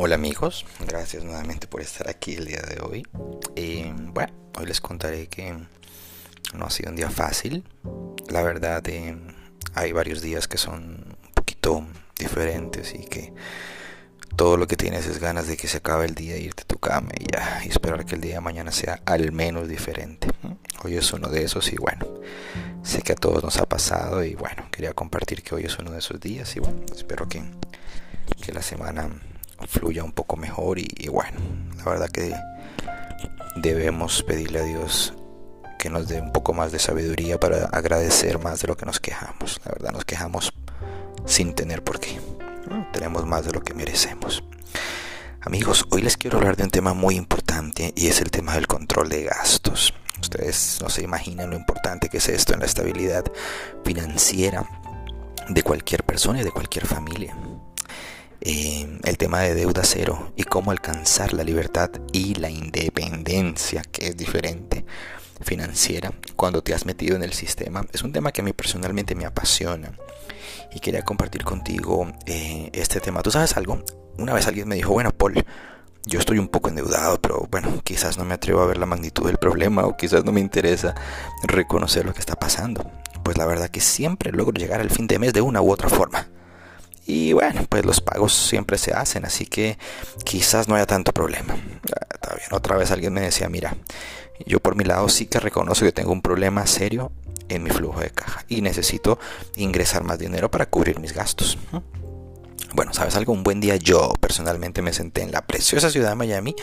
Hola 0.00 0.14
amigos, 0.14 0.64
gracias 0.86 1.24
nuevamente 1.24 1.66
por 1.66 1.80
estar 1.80 2.08
aquí 2.08 2.34
el 2.34 2.44
día 2.44 2.62
de 2.62 2.80
hoy. 2.80 3.04
Eh, 3.56 3.92
bueno, 3.96 4.32
hoy 4.56 4.66
les 4.66 4.80
contaré 4.80 5.26
que 5.26 5.52
no 6.54 6.64
ha 6.64 6.70
sido 6.70 6.90
un 6.90 6.96
día 6.96 7.10
fácil. 7.10 7.64
La 8.28 8.42
verdad, 8.42 8.80
eh, 8.86 9.18
hay 9.74 9.90
varios 9.90 10.22
días 10.22 10.46
que 10.46 10.56
son 10.56 11.16
un 11.26 11.34
poquito 11.34 11.84
diferentes 12.16 12.94
y 12.94 13.06
que 13.06 13.34
todo 14.36 14.56
lo 14.56 14.68
que 14.68 14.76
tienes 14.76 15.04
es 15.06 15.18
ganas 15.18 15.48
de 15.48 15.56
que 15.56 15.66
se 15.66 15.78
acabe 15.78 16.04
el 16.04 16.14
día 16.14 16.36
irte 16.36 16.62
a 16.62 16.66
tu 16.66 16.78
cama 16.78 17.10
y 17.18 17.32
ya, 17.32 17.62
y 17.64 17.68
esperar 17.68 18.06
que 18.06 18.14
el 18.14 18.20
día 18.20 18.34
de 18.34 18.40
mañana 18.40 18.70
sea 18.70 19.02
al 19.04 19.32
menos 19.32 19.66
diferente. 19.66 20.28
Hoy 20.84 20.96
es 20.96 21.12
uno 21.12 21.28
de 21.28 21.42
esos 21.42 21.72
y 21.72 21.76
bueno, 21.76 22.06
sé 22.84 23.02
que 23.02 23.14
a 23.14 23.16
todos 23.16 23.42
nos 23.42 23.56
ha 23.56 23.68
pasado 23.68 24.22
y 24.22 24.36
bueno, 24.36 24.68
quería 24.70 24.92
compartir 24.92 25.42
que 25.42 25.56
hoy 25.56 25.64
es 25.64 25.76
uno 25.80 25.90
de 25.90 25.98
esos 25.98 26.20
días 26.20 26.54
y 26.54 26.60
bueno, 26.60 26.82
espero 26.94 27.28
que, 27.28 27.42
que 28.40 28.52
la 28.52 28.62
semana 28.62 29.10
fluya 29.66 30.04
un 30.04 30.12
poco 30.12 30.36
mejor 30.36 30.78
y, 30.78 31.08
bueno, 31.08 31.38
la 31.78 31.84
verdad 31.84 32.08
que 32.08 32.34
debemos 33.56 34.22
pedirle 34.22 34.60
a 34.60 34.64
Dios 34.64 35.14
que 35.78 35.90
nos 35.90 36.08
dé 36.08 36.20
un 36.20 36.32
poco 36.32 36.52
más 36.54 36.72
de 36.72 36.78
sabiduría 36.78 37.38
para 37.38 37.66
agradecer 37.66 38.38
más 38.38 38.60
de 38.60 38.68
lo 38.68 38.76
que 38.76 38.86
nos 38.86 39.00
quejamos. 39.00 39.60
La 39.64 39.72
verdad 39.72 39.92
nos 39.92 40.04
quejamos 40.04 40.52
sin 41.24 41.54
tener 41.54 41.84
por 41.84 42.00
qué. 42.00 42.18
Tenemos 42.92 43.26
más 43.26 43.46
de 43.46 43.52
lo 43.52 43.62
que 43.62 43.74
merecemos. 43.74 44.42
Amigos, 45.40 45.86
hoy 45.90 46.02
les 46.02 46.16
quiero 46.16 46.38
hablar 46.38 46.56
de 46.56 46.64
un 46.64 46.70
tema 46.70 46.94
muy 46.94 47.14
importante 47.14 47.92
y 47.96 48.08
es 48.08 48.20
el 48.20 48.30
tema 48.30 48.54
del 48.54 48.66
control 48.66 49.08
de 49.08 49.24
gastos. 49.24 49.94
Ustedes 50.20 50.78
no 50.82 50.88
se 50.88 51.02
imaginan 51.02 51.50
lo 51.50 51.56
importante 51.56 52.08
que 52.08 52.18
es 52.18 52.28
esto 52.28 52.54
en 52.54 52.60
la 52.60 52.66
estabilidad 52.66 53.24
financiera 53.84 54.68
de 55.48 55.62
cualquier 55.62 56.02
persona 56.04 56.40
y 56.40 56.44
de 56.44 56.50
cualquier 56.50 56.86
familia. 56.86 57.36
Eh, 58.40 59.00
el 59.02 59.18
tema 59.18 59.40
de 59.40 59.54
deuda 59.54 59.82
cero 59.84 60.32
y 60.36 60.44
cómo 60.44 60.70
alcanzar 60.70 61.32
la 61.32 61.42
libertad 61.42 61.90
y 62.12 62.34
la 62.36 62.50
independencia, 62.50 63.82
que 63.82 64.08
es 64.08 64.16
diferente 64.16 64.84
financiera 65.40 66.12
cuando 66.36 66.62
te 66.62 66.72
has 66.72 66.86
metido 66.86 67.16
en 67.16 67.22
el 67.22 67.32
sistema, 67.32 67.84
es 67.92 68.02
un 68.02 68.12
tema 68.12 68.32
que 68.32 68.40
a 68.40 68.44
mí 68.44 68.52
personalmente 68.52 69.14
me 69.14 69.24
apasiona 69.24 69.92
y 70.72 70.80
quería 70.80 71.02
compartir 71.02 71.44
contigo 71.44 72.12
eh, 72.26 72.70
este 72.72 73.00
tema. 73.00 73.22
¿Tú 73.22 73.30
sabes 73.30 73.56
algo? 73.56 73.82
Una 74.18 74.34
vez 74.34 74.46
alguien 74.46 74.68
me 74.68 74.76
dijo, 74.76 74.92
bueno, 74.92 75.10
Paul, 75.10 75.44
yo 76.06 76.18
estoy 76.18 76.38
un 76.38 76.48
poco 76.48 76.68
endeudado, 76.68 77.20
pero 77.20 77.46
bueno, 77.50 77.80
quizás 77.84 78.18
no 78.18 78.24
me 78.24 78.34
atrevo 78.34 78.60
a 78.60 78.66
ver 78.66 78.78
la 78.78 78.86
magnitud 78.86 79.26
del 79.26 79.38
problema 79.38 79.84
o 79.84 79.96
quizás 79.96 80.24
no 80.24 80.32
me 80.32 80.40
interesa 80.40 80.94
reconocer 81.42 82.04
lo 82.04 82.12
que 82.12 82.20
está 82.20 82.34
pasando. 82.36 82.90
Pues 83.22 83.36
la 83.36 83.46
verdad 83.46 83.68
que 83.68 83.80
siempre 83.80 84.32
logro 84.32 84.54
llegar 84.54 84.80
al 84.80 84.90
fin 84.90 85.06
de 85.06 85.18
mes 85.18 85.32
de 85.32 85.40
una 85.40 85.60
u 85.60 85.70
otra 85.70 85.88
forma. 85.88 86.28
Y 87.08 87.32
bueno, 87.32 87.64
pues 87.70 87.86
los 87.86 88.02
pagos 88.02 88.34
siempre 88.34 88.76
se 88.76 88.92
hacen, 88.92 89.24
así 89.24 89.46
que 89.46 89.78
quizás 90.26 90.68
no 90.68 90.74
haya 90.74 90.84
tanto 90.84 91.14
problema. 91.14 91.54
Bien, 91.54 92.48
otra 92.52 92.76
vez 92.76 92.90
alguien 92.90 93.14
me 93.14 93.22
decía, 93.22 93.48
mira, 93.48 93.74
yo 94.46 94.60
por 94.60 94.76
mi 94.76 94.84
lado 94.84 95.08
sí 95.08 95.24
que 95.24 95.40
reconozco 95.40 95.86
que 95.86 95.92
tengo 95.92 96.12
un 96.12 96.20
problema 96.20 96.66
serio 96.66 97.10
en 97.48 97.62
mi 97.62 97.70
flujo 97.70 98.00
de 98.00 98.10
caja 98.10 98.44
y 98.46 98.60
necesito 98.60 99.18
ingresar 99.56 100.04
más 100.04 100.18
dinero 100.18 100.50
para 100.50 100.66
cubrir 100.66 101.00
mis 101.00 101.14
gastos. 101.14 101.56
Bueno, 102.74 102.92
¿sabes 102.92 103.16
algo? 103.16 103.32
Un 103.32 103.42
buen 103.42 103.62
día 103.62 103.76
yo 103.76 104.12
personalmente 104.20 104.82
me 104.82 104.92
senté 104.92 105.22
en 105.22 105.32
la 105.32 105.46
preciosa 105.46 105.88
ciudad 105.88 106.10
de 106.10 106.16
Miami, 106.16 106.54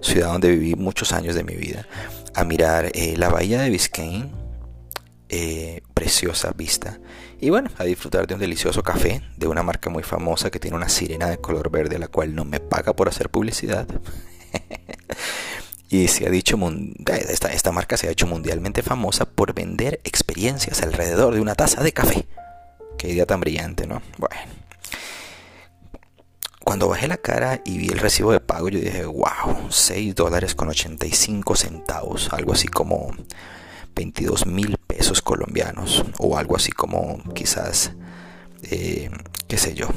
ciudad 0.00 0.32
donde 0.32 0.50
viví 0.50 0.74
muchos 0.74 1.12
años 1.12 1.36
de 1.36 1.44
mi 1.44 1.54
vida, 1.54 1.86
a 2.34 2.42
mirar 2.42 2.90
eh, 2.94 3.14
la 3.16 3.28
bahía 3.28 3.62
de 3.62 3.70
Biscayne, 3.70 4.32
eh, 5.28 5.82
preciosa 5.94 6.50
vista, 6.50 6.98
y 7.42 7.50
bueno, 7.50 7.70
a 7.76 7.82
disfrutar 7.82 8.28
de 8.28 8.34
un 8.34 8.40
delicioso 8.40 8.84
café 8.84 9.20
de 9.36 9.48
una 9.48 9.64
marca 9.64 9.90
muy 9.90 10.04
famosa 10.04 10.48
que 10.48 10.60
tiene 10.60 10.76
una 10.76 10.88
sirena 10.88 11.28
de 11.28 11.38
color 11.38 11.72
verde, 11.72 11.98
la 11.98 12.06
cual 12.06 12.36
no 12.36 12.44
me 12.44 12.60
paga 12.60 12.92
por 12.94 13.08
hacer 13.08 13.30
publicidad. 13.30 13.88
y 15.90 16.06
se 16.06 16.28
ha 16.28 16.30
dicho, 16.30 16.56
esta, 17.28 17.52
esta 17.52 17.72
marca 17.72 17.96
se 17.96 18.06
ha 18.06 18.12
hecho 18.12 18.28
mundialmente 18.28 18.82
famosa 18.82 19.24
por 19.24 19.54
vender 19.54 20.00
experiencias 20.04 20.82
alrededor 20.84 21.34
de 21.34 21.40
una 21.40 21.56
taza 21.56 21.82
de 21.82 21.92
café. 21.92 22.28
Qué 22.96 23.08
idea 23.08 23.26
tan 23.26 23.40
brillante, 23.40 23.88
¿no? 23.88 24.02
Bueno. 24.18 24.36
Cuando 26.62 26.86
bajé 26.86 27.08
la 27.08 27.16
cara 27.16 27.60
y 27.64 27.76
vi 27.76 27.88
el 27.88 27.98
recibo 27.98 28.30
de 28.30 28.38
pago, 28.38 28.68
yo 28.68 28.78
dije, 28.78 29.04
wow, 29.04 29.66
6 29.68 30.14
dólares 30.14 30.54
con 30.54 30.68
85 30.68 31.56
centavos, 31.56 32.32
algo 32.32 32.52
así 32.52 32.68
como 32.68 33.10
22 33.96 34.46
mil 34.46 34.78
pesos 34.92 35.22
colombianos 35.22 36.04
o 36.18 36.36
algo 36.36 36.54
así 36.54 36.70
como 36.70 37.18
quizás, 37.34 37.92
eh, 38.64 39.10
qué 39.48 39.56
sé 39.56 39.74
yo, 39.74 39.88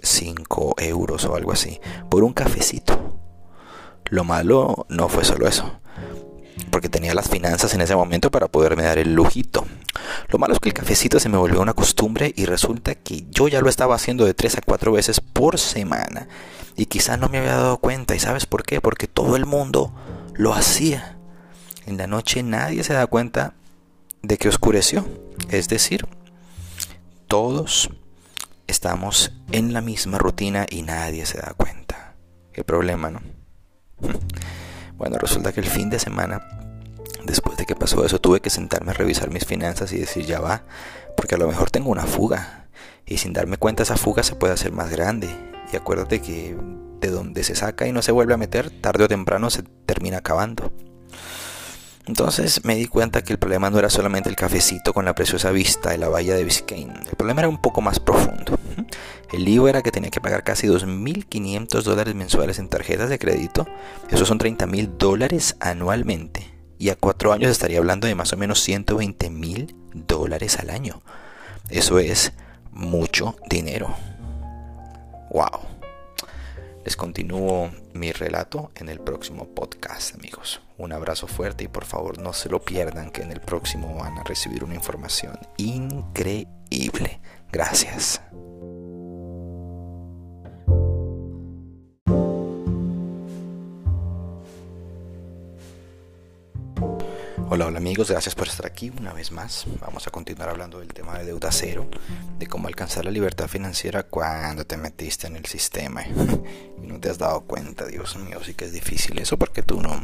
5 0.00 0.76
euros 0.78 1.24
o 1.24 1.34
algo 1.34 1.50
así, 1.50 1.80
por 2.08 2.22
un 2.22 2.32
cafecito. 2.32 3.18
Lo 4.04 4.22
malo 4.22 4.86
no 4.88 5.08
fue 5.08 5.24
solo 5.24 5.48
eso, 5.48 5.80
porque 6.70 6.88
tenía 6.88 7.14
las 7.14 7.28
finanzas 7.28 7.74
en 7.74 7.80
ese 7.80 7.96
momento 7.96 8.30
para 8.30 8.46
poderme 8.46 8.84
dar 8.84 8.98
el 8.98 9.12
lujito. 9.12 9.66
Lo 10.28 10.38
malo 10.38 10.54
es 10.54 10.60
que 10.60 10.68
el 10.68 10.74
cafecito 10.74 11.18
se 11.18 11.28
me 11.28 11.38
volvió 11.38 11.60
una 11.60 11.74
costumbre 11.74 12.32
y 12.36 12.44
resulta 12.44 12.94
que 12.94 13.24
yo 13.28 13.48
ya 13.48 13.60
lo 13.60 13.68
estaba 13.68 13.96
haciendo 13.96 14.24
de 14.24 14.34
3 14.34 14.58
a 14.58 14.60
4 14.64 14.92
veces 14.92 15.20
por 15.20 15.58
semana 15.58 16.28
y 16.76 16.86
quizás 16.86 17.18
no 17.18 17.28
me 17.28 17.38
había 17.38 17.56
dado 17.56 17.78
cuenta. 17.78 18.14
¿Y 18.14 18.20
sabes 18.20 18.46
por 18.46 18.62
qué? 18.62 18.80
Porque 18.80 19.08
todo 19.08 19.34
el 19.34 19.46
mundo 19.46 19.92
lo 20.34 20.54
hacía. 20.54 21.18
En 21.86 21.96
la 21.96 22.06
noche 22.06 22.44
nadie 22.44 22.84
se 22.84 22.92
da 22.92 23.08
cuenta 23.08 23.54
de 24.22 24.38
que 24.38 24.48
oscureció. 24.48 25.06
Es 25.50 25.68
decir, 25.68 26.06
todos 27.26 27.90
estamos 28.66 29.32
en 29.50 29.72
la 29.72 29.80
misma 29.80 30.18
rutina 30.18 30.66
y 30.68 30.82
nadie 30.82 31.26
se 31.26 31.38
da 31.38 31.54
cuenta. 31.56 32.14
Qué 32.52 32.64
problema, 32.64 33.10
¿no? 33.10 33.20
Bueno, 34.98 35.18
resulta 35.18 35.52
que 35.52 35.58
el 35.58 35.66
fin 35.66 35.90
de 35.90 35.98
semana, 35.98 36.46
después 37.24 37.56
de 37.56 37.66
que 37.66 37.74
pasó 37.74 38.04
eso, 38.04 38.20
tuve 38.20 38.40
que 38.40 38.50
sentarme 38.50 38.92
a 38.92 38.94
revisar 38.94 39.30
mis 39.30 39.44
finanzas 39.44 39.92
y 39.92 39.98
decir, 39.98 40.26
ya 40.26 40.38
va, 40.38 40.62
porque 41.16 41.34
a 41.34 41.38
lo 41.38 41.48
mejor 41.48 41.70
tengo 41.70 41.90
una 41.90 42.04
fuga. 42.06 42.68
Y 43.04 43.16
sin 43.18 43.32
darme 43.32 43.56
cuenta 43.56 43.82
esa 43.82 43.96
fuga 43.96 44.22
se 44.22 44.36
puede 44.36 44.52
hacer 44.52 44.70
más 44.70 44.90
grande. 44.90 45.28
Y 45.72 45.76
acuérdate 45.76 46.20
que 46.20 46.56
de 47.00 47.10
donde 47.10 47.42
se 47.42 47.56
saca 47.56 47.88
y 47.88 47.92
no 47.92 48.00
se 48.00 48.12
vuelve 48.12 48.34
a 48.34 48.36
meter, 48.36 48.70
tarde 48.70 49.02
o 49.02 49.08
temprano 49.08 49.50
se 49.50 49.64
termina 49.86 50.18
acabando. 50.18 50.72
Entonces 52.06 52.64
me 52.64 52.74
di 52.74 52.86
cuenta 52.86 53.22
que 53.22 53.32
el 53.32 53.38
problema 53.38 53.70
no 53.70 53.78
era 53.78 53.88
solamente 53.88 54.28
el 54.28 54.36
cafecito 54.36 54.92
con 54.92 55.04
la 55.04 55.14
preciosa 55.14 55.50
vista 55.52 55.90
de 55.90 55.98
la 55.98 56.08
bahía 56.08 56.34
de 56.34 56.44
Biscayne. 56.44 56.94
El 57.08 57.16
problema 57.16 57.42
era 57.42 57.48
un 57.48 57.60
poco 57.60 57.80
más 57.80 58.00
profundo. 58.00 58.58
El 59.32 59.44
lío 59.44 59.68
era 59.68 59.82
que 59.82 59.92
tenía 59.92 60.10
que 60.10 60.20
pagar 60.20 60.44
casi 60.44 60.66
2.500 60.66 61.82
dólares 61.82 62.14
mensuales 62.14 62.58
en 62.58 62.68
tarjetas 62.68 63.08
de 63.08 63.18
crédito. 63.18 63.66
Esos 64.10 64.28
son 64.28 64.38
30.000 64.38 64.98
dólares 64.98 65.56
anualmente. 65.60 66.52
Y 66.78 66.90
a 66.90 66.96
cuatro 66.96 67.32
años 67.32 67.50
estaría 67.50 67.78
hablando 67.78 68.08
de 68.08 68.16
más 68.16 68.32
o 68.32 68.36
menos 68.36 68.66
120.000 68.68 69.74
dólares 69.94 70.58
al 70.58 70.70
año. 70.70 71.00
Eso 71.70 71.98
es 71.98 72.32
mucho 72.72 73.36
dinero. 73.48 73.94
¡Wow! 75.30 75.71
Les 76.84 76.96
continúo 76.96 77.70
mi 77.94 78.10
relato 78.10 78.72
en 78.74 78.88
el 78.88 78.98
próximo 78.98 79.46
podcast, 79.54 80.16
amigos. 80.16 80.60
Un 80.78 80.92
abrazo 80.92 81.28
fuerte 81.28 81.64
y 81.64 81.68
por 81.68 81.84
favor 81.84 82.18
no 82.18 82.32
se 82.32 82.48
lo 82.48 82.60
pierdan 82.60 83.10
que 83.10 83.22
en 83.22 83.30
el 83.30 83.40
próximo 83.40 83.94
van 83.94 84.18
a 84.18 84.24
recibir 84.24 84.64
una 84.64 84.74
información 84.74 85.38
increíble. 85.58 87.20
Gracias. 87.52 88.20
Hola, 97.54 97.66
hola 97.66 97.76
amigos, 97.76 98.10
gracias 98.10 98.34
por 98.34 98.48
estar 98.48 98.64
aquí 98.64 98.90
una 98.98 99.12
vez 99.12 99.30
más. 99.30 99.66
Vamos 99.82 100.06
a 100.06 100.10
continuar 100.10 100.48
hablando 100.48 100.80
del 100.80 100.88
tema 100.88 101.18
de 101.18 101.26
deuda 101.26 101.52
cero, 101.52 101.86
de 102.38 102.46
cómo 102.46 102.66
alcanzar 102.66 103.04
la 103.04 103.10
libertad 103.10 103.46
financiera 103.46 104.04
cuando 104.04 104.64
te 104.64 104.78
metiste 104.78 105.26
en 105.26 105.36
el 105.36 105.44
sistema 105.44 106.02
y 106.82 106.86
no 106.86 106.98
te 106.98 107.10
has 107.10 107.18
dado 107.18 107.42
cuenta, 107.42 107.84
Dios 107.84 108.16
mío, 108.16 108.40
sí 108.42 108.54
que 108.54 108.64
es 108.64 108.72
difícil 108.72 109.18
eso 109.18 109.36
porque 109.36 109.62
tú 109.62 109.82
no, 109.82 110.02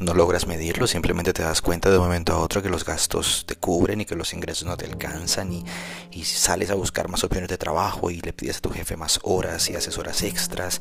no 0.00 0.14
logras 0.14 0.48
medirlo, 0.48 0.88
simplemente 0.88 1.32
te 1.32 1.44
das 1.44 1.62
cuenta 1.62 1.88
de 1.88 1.98
un 1.98 2.02
momento 2.02 2.32
a 2.32 2.38
otro 2.38 2.60
que 2.60 2.68
los 2.68 2.84
gastos 2.84 3.44
te 3.46 3.54
cubren 3.54 4.00
y 4.00 4.04
que 4.04 4.16
los 4.16 4.34
ingresos 4.34 4.66
no 4.66 4.76
te 4.76 4.86
alcanzan 4.86 5.52
y, 5.52 5.64
y 6.10 6.24
sales 6.24 6.70
a 6.70 6.74
buscar 6.74 7.08
más 7.08 7.22
opciones 7.22 7.48
de 7.48 7.58
trabajo 7.58 8.10
y 8.10 8.20
le 8.20 8.32
pides 8.32 8.56
a 8.56 8.60
tu 8.60 8.70
jefe 8.70 8.96
más 8.96 9.20
horas 9.22 9.70
y 9.70 9.76
haces 9.76 9.98
horas 9.98 10.20
extras 10.24 10.80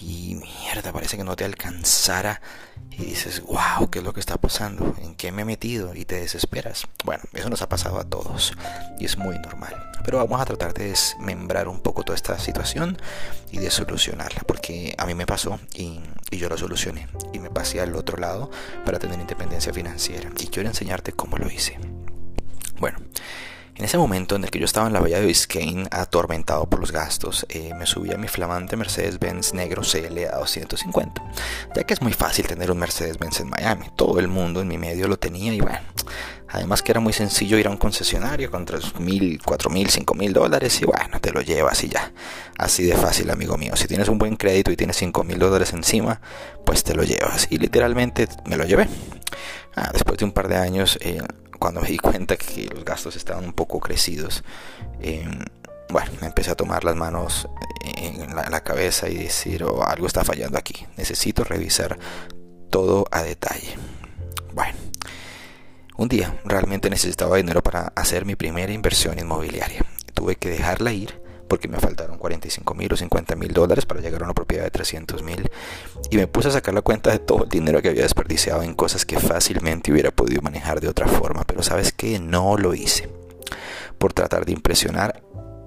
y 0.00 0.36
mierda, 0.36 0.92
parece 0.92 1.16
que 1.16 1.24
no 1.24 1.34
te 1.34 1.44
alcanzara 1.44 2.40
y 2.90 3.04
dices, 3.04 3.42
wow, 3.42 3.88
¿qué 3.90 4.00
es 4.00 4.04
lo 4.04 4.12
que 4.12 4.20
está 4.20 4.36
pasando? 4.36 4.94
¿En 4.98 5.14
qué 5.14 5.32
me 5.32 5.42
he 5.42 5.44
metido? 5.44 5.94
Y 5.94 6.04
te 6.04 6.16
desesperas. 6.16 6.86
Bueno, 7.04 7.22
eso 7.32 7.48
nos 7.48 7.62
ha 7.62 7.68
pasado 7.68 7.98
a 7.98 8.04
todos 8.04 8.52
y 8.98 9.06
es 9.06 9.16
muy 9.16 9.38
normal. 9.38 9.74
Pero 10.04 10.18
vamos 10.18 10.40
a 10.40 10.44
tratar 10.44 10.74
de 10.74 10.88
desmembrar 10.88 11.68
un 11.68 11.80
poco 11.80 12.02
toda 12.02 12.16
esta 12.16 12.38
situación 12.38 12.98
y 13.50 13.58
de 13.58 13.70
solucionarla, 13.70 14.42
porque 14.46 14.94
a 14.98 15.06
mí 15.06 15.14
me 15.14 15.26
pasó 15.26 15.58
y, 15.74 16.00
y 16.30 16.38
yo 16.38 16.48
lo 16.48 16.58
solucioné 16.58 17.08
y 17.32 17.38
me 17.38 17.50
pasé 17.50 17.80
al 17.80 17.94
otro 17.96 18.18
lado 18.18 18.50
para 18.84 18.98
tener 18.98 19.18
independencia 19.18 19.72
financiera 19.72 20.30
y 20.38 20.46
quiero 20.48 20.68
enseñarte 20.68 21.12
cómo 21.12 21.36
lo 21.38 21.50
hice. 21.50 21.78
Bueno, 22.78 22.98
En 23.80 23.84
ese 23.84 23.96
momento 23.96 24.36
en 24.36 24.44
el 24.44 24.50
que 24.50 24.58
yo 24.58 24.66
estaba 24.66 24.88
en 24.88 24.92
la 24.92 25.00
bahía 25.00 25.20
de 25.20 25.26
Biscayne, 25.26 25.88
atormentado 25.90 26.68
por 26.68 26.80
los 26.80 26.92
gastos, 26.92 27.46
eh, 27.48 27.72
me 27.78 27.86
subí 27.86 28.12
a 28.12 28.18
mi 28.18 28.28
flamante 28.28 28.76
Mercedes-Benz 28.76 29.54
negro 29.54 29.80
CLA 29.80 30.36
250, 30.36 31.22
ya 31.74 31.84
que 31.84 31.94
es 31.94 32.02
muy 32.02 32.12
fácil 32.12 32.46
tener 32.46 32.70
un 32.70 32.76
Mercedes-Benz 32.76 33.40
en 33.40 33.48
Miami. 33.48 33.86
Todo 33.96 34.20
el 34.20 34.28
mundo 34.28 34.60
en 34.60 34.68
mi 34.68 34.76
medio 34.76 35.08
lo 35.08 35.18
tenía 35.18 35.54
y 35.54 35.62
bueno, 35.62 35.80
además 36.50 36.82
que 36.82 36.92
era 36.92 37.00
muy 37.00 37.14
sencillo 37.14 37.56
ir 37.56 37.68
a 37.68 37.70
un 37.70 37.78
concesionario 37.78 38.50
con 38.50 38.66
3 38.66 39.00
mil, 39.00 39.40
4 39.42 39.70
mil, 39.70 39.88
5 39.88 40.12
mil 40.14 40.34
dólares 40.34 40.78
y 40.82 40.84
bueno, 40.84 41.18
te 41.18 41.32
lo 41.32 41.40
llevas 41.40 41.82
y 41.82 41.88
ya. 41.88 42.12
Así 42.58 42.84
de 42.84 42.96
fácil, 42.96 43.30
amigo 43.30 43.56
mío. 43.56 43.76
Si 43.76 43.88
tienes 43.88 44.10
un 44.10 44.18
buen 44.18 44.36
crédito 44.36 44.70
y 44.70 44.76
tienes 44.76 44.98
5 44.98 45.24
mil 45.24 45.38
dólares 45.38 45.72
encima, 45.72 46.20
pues 46.66 46.84
te 46.84 46.94
lo 46.94 47.02
llevas. 47.02 47.46
Y 47.48 47.56
literalmente 47.56 48.28
me 48.44 48.58
lo 48.58 48.64
llevé. 48.66 48.88
Ah, 49.74 49.88
después 49.90 50.18
de 50.18 50.26
un 50.26 50.32
par 50.32 50.48
de 50.48 50.56
años, 50.56 50.98
eh, 51.00 51.22
cuando 51.60 51.82
me 51.82 51.88
di 51.88 51.98
cuenta 51.98 52.36
que 52.36 52.68
los 52.74 52.84
gastos 52.84 53.14
estaban 53.14 53.44
un 53.44 53.52
poco 53.52 53.78
crecidos, 53.78 54.42
em, 55.00 55.44
bueno, 55.90 56.10
me 56.20 56.26
empecé 56.26 56.50
a 56.50 56.56
tomar 56.56 56.84
las 56.84 56.96
manos 56.96 57.48
en 57.84 58.34
la, 58.34 58.60
cabeza 58.62 59.08
y 59.08 59.16
decir, 59.16 59.64
oh, 59.64 59.84
algo 59.84 60.06
está 60.06 60.24
fallando 60.24 60.58
aquí, 60.58 60.86
necesito 60.96 61.44
revisar 61.44 61.98
todo 62.70 63.04
a 63.10 63.22
detalle. 63.22 63.76
Bueno, 64.54 64.74
un 65.96 66.08
día 66.08 66.40
realmente 66.44 66.88
necesitaba 66.88 67.36
dinero 67.36 67.62
para 67.62 67.92
hacer 67.94 68.24
mi 68.24 68.36
primera 68.36 68.72
inversión 68.72 69.18
inmobiliaria. 69.18 69.84
Tuve 70.14 70.36
que 70.36 70.48
dejarla 70.48 70.92
ir 70.92 71.19
porque 71.50 71.66
me 71.66 71.80
faltaron 71.80 72.16
45 72.16 72.74
mil 72.74 72.92
o 72.92 72.96
50 72.96 73.34
mil 73.34 73.52
dólares 73.52 73.84
para 73.84 74.00
llegar 74.00 74.22
a 74.22 74.26
una 74.26 74.34
propiedad 74.34 74.62
de 74.62 74.70
300 74.70 75.24
mil 75.24 75.50
y 76.08 76.16
me 76.16 76.28
puse 76.28 76.46
a 76.46 76.52
sacar 76.52 76.72
la 76.72 76.80
cuenta 76.80 77.10
de 77.10 77.18
todo 77.18 77.42
el 77.42 77.50
dinero 77.50 77.82
que 77.82 77.88
había 77.88 78.04
desperdiciado 78.04 78.62
en 78.62 78.72
cosas 78.72 79.04
que 79.04 79.18
fácilmente 79.18 79.90
hubiera 79.90 80.12
podido 80.12 80.42
manejar 80.42 80.80
de 80.80 80.86
otra 80.86 81.08
forma, 81.08 81.42
pero 81.42 81.64
sabes 81.64 81.92
que 81.92 82.20
no 82.20 82.56
lo 82.56 82.72
hice 82.72 83.10
por 83.98 84.12
tratar 84.12 84.46
de 84.46 84.52
impresionar 84.52 85.24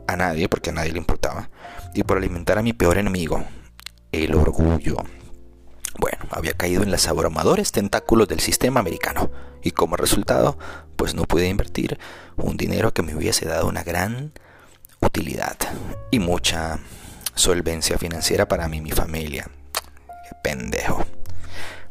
a 0.08 0.16
nadie, 0.16 0.48
porque 0.48 0.70
a 0.70 0.74
nadie 0.74 0.94
le 0.94 1.00
importaba, 1.00 1.50
y 1.94 2.04
por 2.04 2.18
alimentar 2.18 2.58
a 2.58 2.64
mi 2.64 2.72
peor 2.72 2.98
enemigo, 2.98 3.44
el 4.14 4.36
orgullo. 4.36 4.96
Bueno, 6.00 6.20
había 6.32 6.54
caído 6.54 6.84
en 6.84 6.92
los 6.92 7.08
abrumadores 7.10 7.74
tentáculos 7.74 8.30
del 8.30 8.40
sistema 8.40 8.80
americano 8.80 9.30
y 9.62 9.72
como 9.72 9.98
resultado, 9.98 10.58
pues 10.96 11.14
no 11.14 11.24
pude 11.26 11.50
invertir 11.50 12.00
un 12.38 12.56
dinero 12.56 12.94
que 12.94 13.04
me 13.04 13.16
hubiese 13.16 13.46
dado 13.46 13.68
una 13.68 13.84
gran 13.84 14.32
utilidad 15.06 15.58
y 16.12 16.20
mucha 16.20 16.80
solvencia 17.36 17.98
financiera 17.98 18.48
para 18.48 18.68
mí 18.68 18.78
y 18.78 18.82
mi 18.82 18.92
familia. 18.92 19.50
Qué 19.74 20.36
pendejo. 20.44 21.06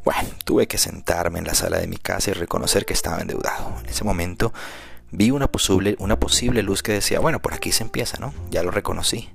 Bueno, 0.05 0.29
tuve 0.45 0.67
que 0.67 0.79
sentarme 0.79 1.39
en 1.39 1.47
la 1.47 1.55
sala 1.55 1.79
de 1.79 1.87
mi 1.87 1.97
casa 1.97 2.31
y 2.31 2.35
reconocer 2.35 2.85
que 2.85 2.93
estaba 2.93 3.21
endeudado. 3.21 3.79
En 3.81 3.89
ese 3.89 4.05
momento 4.05 4.53
vi 5.11 5.31
una 5.31 5.47
posible, 5.47 5.97
una 5.99 6.19
posible 6.19 6.63
luz 6.63 6.83
que 6.83 6.93
decía, 6.93 7.21
bueno, 7.21 7.41
por 7.41 7.55
aquí 7.55 7.71
se 7.71 7.85
empieza, 7.85 8.19
¿no? 8.19 8.35
Ya 8.51 8.63
lo 8.63 8.71
reconocí. 8.71 9.31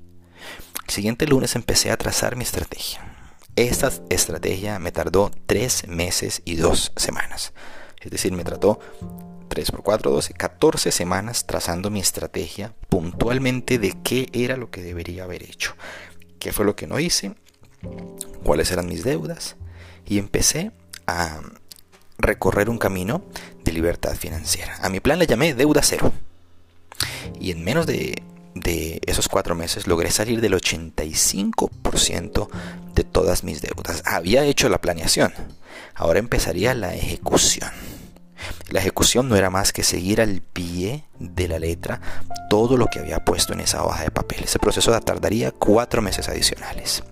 El 0.85 0.93
siguiente 0.93 1.27
lunes 1.27 1.55
empecé 1.55 1.91
a 1.91 1.97
trazar 1.97 2.35
mi 2.35 2.43
estrategia. 2.43 3.01
Esta 3.55 3.91
estrategia 4.09 4.77
me 4.79 4.91
tardó 4.91 5.31
tres 5.45 5.87
meses 5.87 6.41
y 6.45 6.55
dos 6.55 6.91
semanas. 6.95 7.53
Es 8.01 8.11
decir, 8.11 8.31
me 8.33 8.43
trató 8.43 8.79
3 9.57 9.71
por 9.71 9.81
4, 9.81 10.11
12, 10.11 10.33
14 10.35 10.91
semanas 10.91 11.47
trazando 11.47 11.89
mi 11.89 11.99
estrategia 11.99 12.75
puntualmente 12.89 13.79
de 13.79 13.97
qué 14.03 14.29
era 14.31 14.55
lo 14.55 14.69
que 14.69 14.83
debería 14.83 15.23
haber 15.23 15.41
hecho, 15.41 15.73
qué 16.37 16.53
fue 16.53 16.63
lo 16.63 16.75
que 16.75 16.85
no 16.85 16.99
hice, 16.99 17.33
cuáles 18.43 18.69
eran 18.69 18.85
mis 18.85 19.03
deudas 19.03 19.55
y 20.05 20.19
empecé 20.19 20.73
a 21.07 21.41
recorrer 22.19 22.69
un 22.69 22.77
camino 22.77 23.23
de 23.63 23.71
libertad 23.71 24.13
financiera. 24.15 24.77
A 24.83 24.89
mi 24.89 24.99
plan 24.99 25.17
le 25.17 25.25
llamé 25.25 25.55
deuda 25.55 25.81
cero. 25.81 26.13
Y 27.39 27.49
en 27.49 27.63
menos 27.63 27.87
de, 27.87 28.21
de 28.53 29.01
esos 29.07 29.27
cuatro 29.27 29.55
meses 29.55 29.87
logré 29.87 30.11
salir 30.11 30.39
del 30.39 30.53
85% 30.53 32.47
de 32.93 33.03
todas 33.03 33.43
mis 33.43 33.63
deudas. 33.63 34.03
Había 34.05 34.45
hecho 34.45 34.69
la 34.69 34.81
planeación. 34.81 35.33
Ahora 35.95 36.19
empezaría 36.19 36.75
la 36.75 36.93
ejecución. 36.93 37.71
La 38.69 38.79
ejecución 38.79 39.29
no 39.29 39.35
era 39.35 39.49
más 39.49 39.73
que 39.73 39.83
seguir 39.83 40.21
al 40.21 40.41
pie 40.41 41.05
de 41.19 41.47
la 41.47 41.59
letra 41.59 42.01
todo 42.49 42.77
lo 42.77 42.87
que 42.87 42.99
había 42.99 43.23
puesto 43.23 43.53
en 43.53 43.61
esa 43.61 43.83
hoja 43.83 44.03
de 44.03 44.11
papel. 44.11 44.43
Ese 44.43 44.59
proceso 44.59 44.97
tardaría 45.01 45.51
cuatro 45.51 46.01
meses 46.01 46.29
adicionales. 46.29 47.03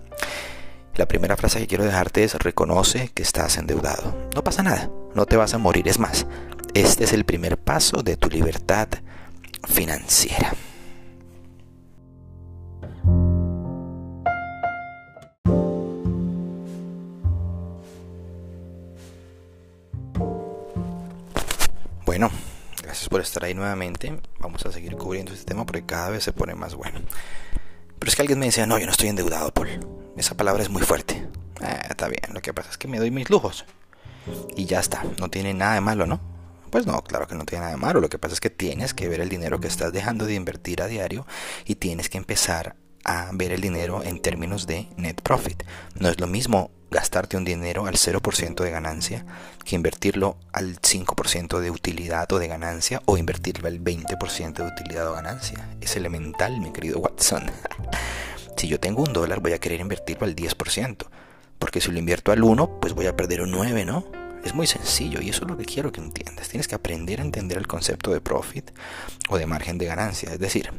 La 0.94 1.06
primera 1.06 1.36
frase 1.36 1.58
que 1.58 1.66
quiero 1.66 1.84
dejarte 1.84 2.24
es 2.24 2.34
reconoce 2.34 3.10
que 3.12 3.22
estás 3.22 3.58
endeudado. 3.58 4.30
No 4.34 4.42
pasa 4.42 4.62
nada, 4.62 4.90
no 5.14 5.26
te 5.26 5.36
vas 5.36 5.52
a 5.52 5.58
morir. 5.58 5.88
Es 5.88 5.98
más, 5.98 6.26
este 6.74 7.04
es 7.04 7.12
el 7.12 7.24
primer 7.24 7.58
paso 7.58 8.02
de 8.02 8.16
tu 8.16 8.30
libertad 8.30 8.88
financiera. 9.68 10.54
Bueno, 22.06 22.30
gracias 22.84 23.08
por 23.08 23.20
estar 23.20 23.42
ahí 23.42 23.52
nuevamente. 23.52 24.16
Vamos 24.38 24.64
a 24.64 24.70
seguir 24.70 24.96
cubriendo 24.96 25.32
este 25.32 25.44
tema 25.44 25.66
porque 25.66 25.84
cada 25.84 26.08
vez 26.08 26.22
se 26.22 26.32
pone 26.32 26.54
más 26.54 26.76
bueno. 26.76 27.00
Pero 27.98 28.08
es 28.08 28.14
que 28.14 28.22
alguien 28.22 28.38
me 28.38 28.46
decía, 28.46 28.64
no, 28.64 28.78
yo 28.78 28.86
no 28.86 28.92
estoy 28.92 29.08
endeudado, 29.08 29.52
Paul. 29.52 29.80
Esa 30.16 30.36
palabra 30.36 30.62
es 30.62 30.70
muy 30.70 30.82
fuerte. 30.82 31.26
Ah, 31.60 31.82
está 31.90 32.06
bien, 32.06 32.22
lo 32.32 32.40
que 32.40 32.54
pasa 32.54 32.70
es 32.70 32.78
que 32.78 32.86
me 32.86 33.00
doy 33.00 33.10
mis 33.10 33.28
lujos. 33.28 33.64
Y 34.56 34.66
ya 34.66 34.78
está, 34.78 35.02
no 35.18 35.28
tiene 35.30 35.52
nada 35.52 35.74
de 35.74 35.80
malo, 35.80 36.06
¿no? 36.06 36.20
Pues 36.70 36.86
no, 36.86 37.02
claro 37.02 37.26
que 37.26 37.34
no 37.34 37.44
tiene 37.44 37.62
nada 37.62 37.72
de 37.72 37.80
malo. 37.80 38.00
Lo 38.00 38.08
que 38.08 38.20
pasa 38.20 38.34
es 38.34 38.40
que 38.40 38.50
tienes 38.50 38.94
que 38.94 39.08
ver 39.08 39.20
el 39.20 39.28
dinero 39.28 39.58
que 39.58 39.66
estás 39.66 39.92
dejando 39.92 40.26
de 40.26 40.34
invertir 40.34 40.82
a 40.82 40.86
diario 40.86 41.26
y 41.64 41.74
tienes 41.74 42.08
que 42.08 42.18
empezar 42.18 42.76
a 43.04 43.30
ver 43.32 43.50
el 43.50 43.60
dinero 43.60 44.04
en 44.04 44.22
términos 44.22 44.68
de 44.68 44.88
net 44.96 45.20
profit. 45.22 45.64
No 45.96 46.08
es 46.08 46.20
lo 46.20 46.28
mismo 46.28 46.70
gastarte 46.90 47.36
un 47.36 47.44
dinero 47.44 47.86
al 47.86 47.94
0% 47.94 48.62
de 48.62 48.70
ganancia 48.70 49.26
que 49.64 49.76
invertirlo 49.76 50.38
al 50.52 50.80
5% 50.80 51.58
de 51.58 51.70
utilidad 51.70 52.30
o 52.32 52.38
de 52.38 52.48
ganancia 52.48 53.02
o 53.06 53.16
invertirlo 53.16 53.68
al 53.68 53.82
20% 53.82 54.54
de 54.54 54.66
utilidad 54.66 55.08
o 55.08 55.14
ganancia. 55.14 55.68
Es 55.80 55.96
elemental, 55.96 56.60
mi 56.60 56.72
querido 56.72 56.98
Watson. 56.98 57.44
si 58.56 58.68
yo 58.68 58.80
tengo 58.80 59.02
un 59.02 59.12
dólar 59.12 59.40
voy 59.40 59.52
a 59.52 59.58
querer 59.58 59.80
invertirlo 59.80 60.26
al 60.26 60.36
10%, 60.36 61.06
porque 61.58 61.80
si 61.80 61.90
lo 61.90 61.98
invierto 61.98 62.32
al 62.32 62.42
1, 62.42 62.80
pues 62.80 62.94
voy 62.94 63.06
a 63.06 63.16
perder 63.16 63.42
un 63.42 63.50
9, 63.50 63.84
¿no? 63.84 64.04
Es 64.44 64.54
muy 64.54 64.66
sencillo 64.66 65.20
y 65.20 65.30
eso 65.30 65.44
es 65.44 65.50
lo 65.50 65.56
que 65.56 65.64
quiero 65.64 65.90
que 65.90 66.00
entiendas. 66.00 66.48
Tienes 66.48 66.68
que 66.68 66.76
aprender 66.76 67.20
a 67.20 67.24
entender 67.24 67.58
el 67.58 67.66
concepto 67.66 68.12
de 68.12 68.20
profit 68.20 68.70
o 69.28 69.38
de 69.38 69.46
margen 69.46 69.76
de 69.76 69.86
ganancia. 69.86 70.32
Es 70.32 70.38
decir, 70.38 70.70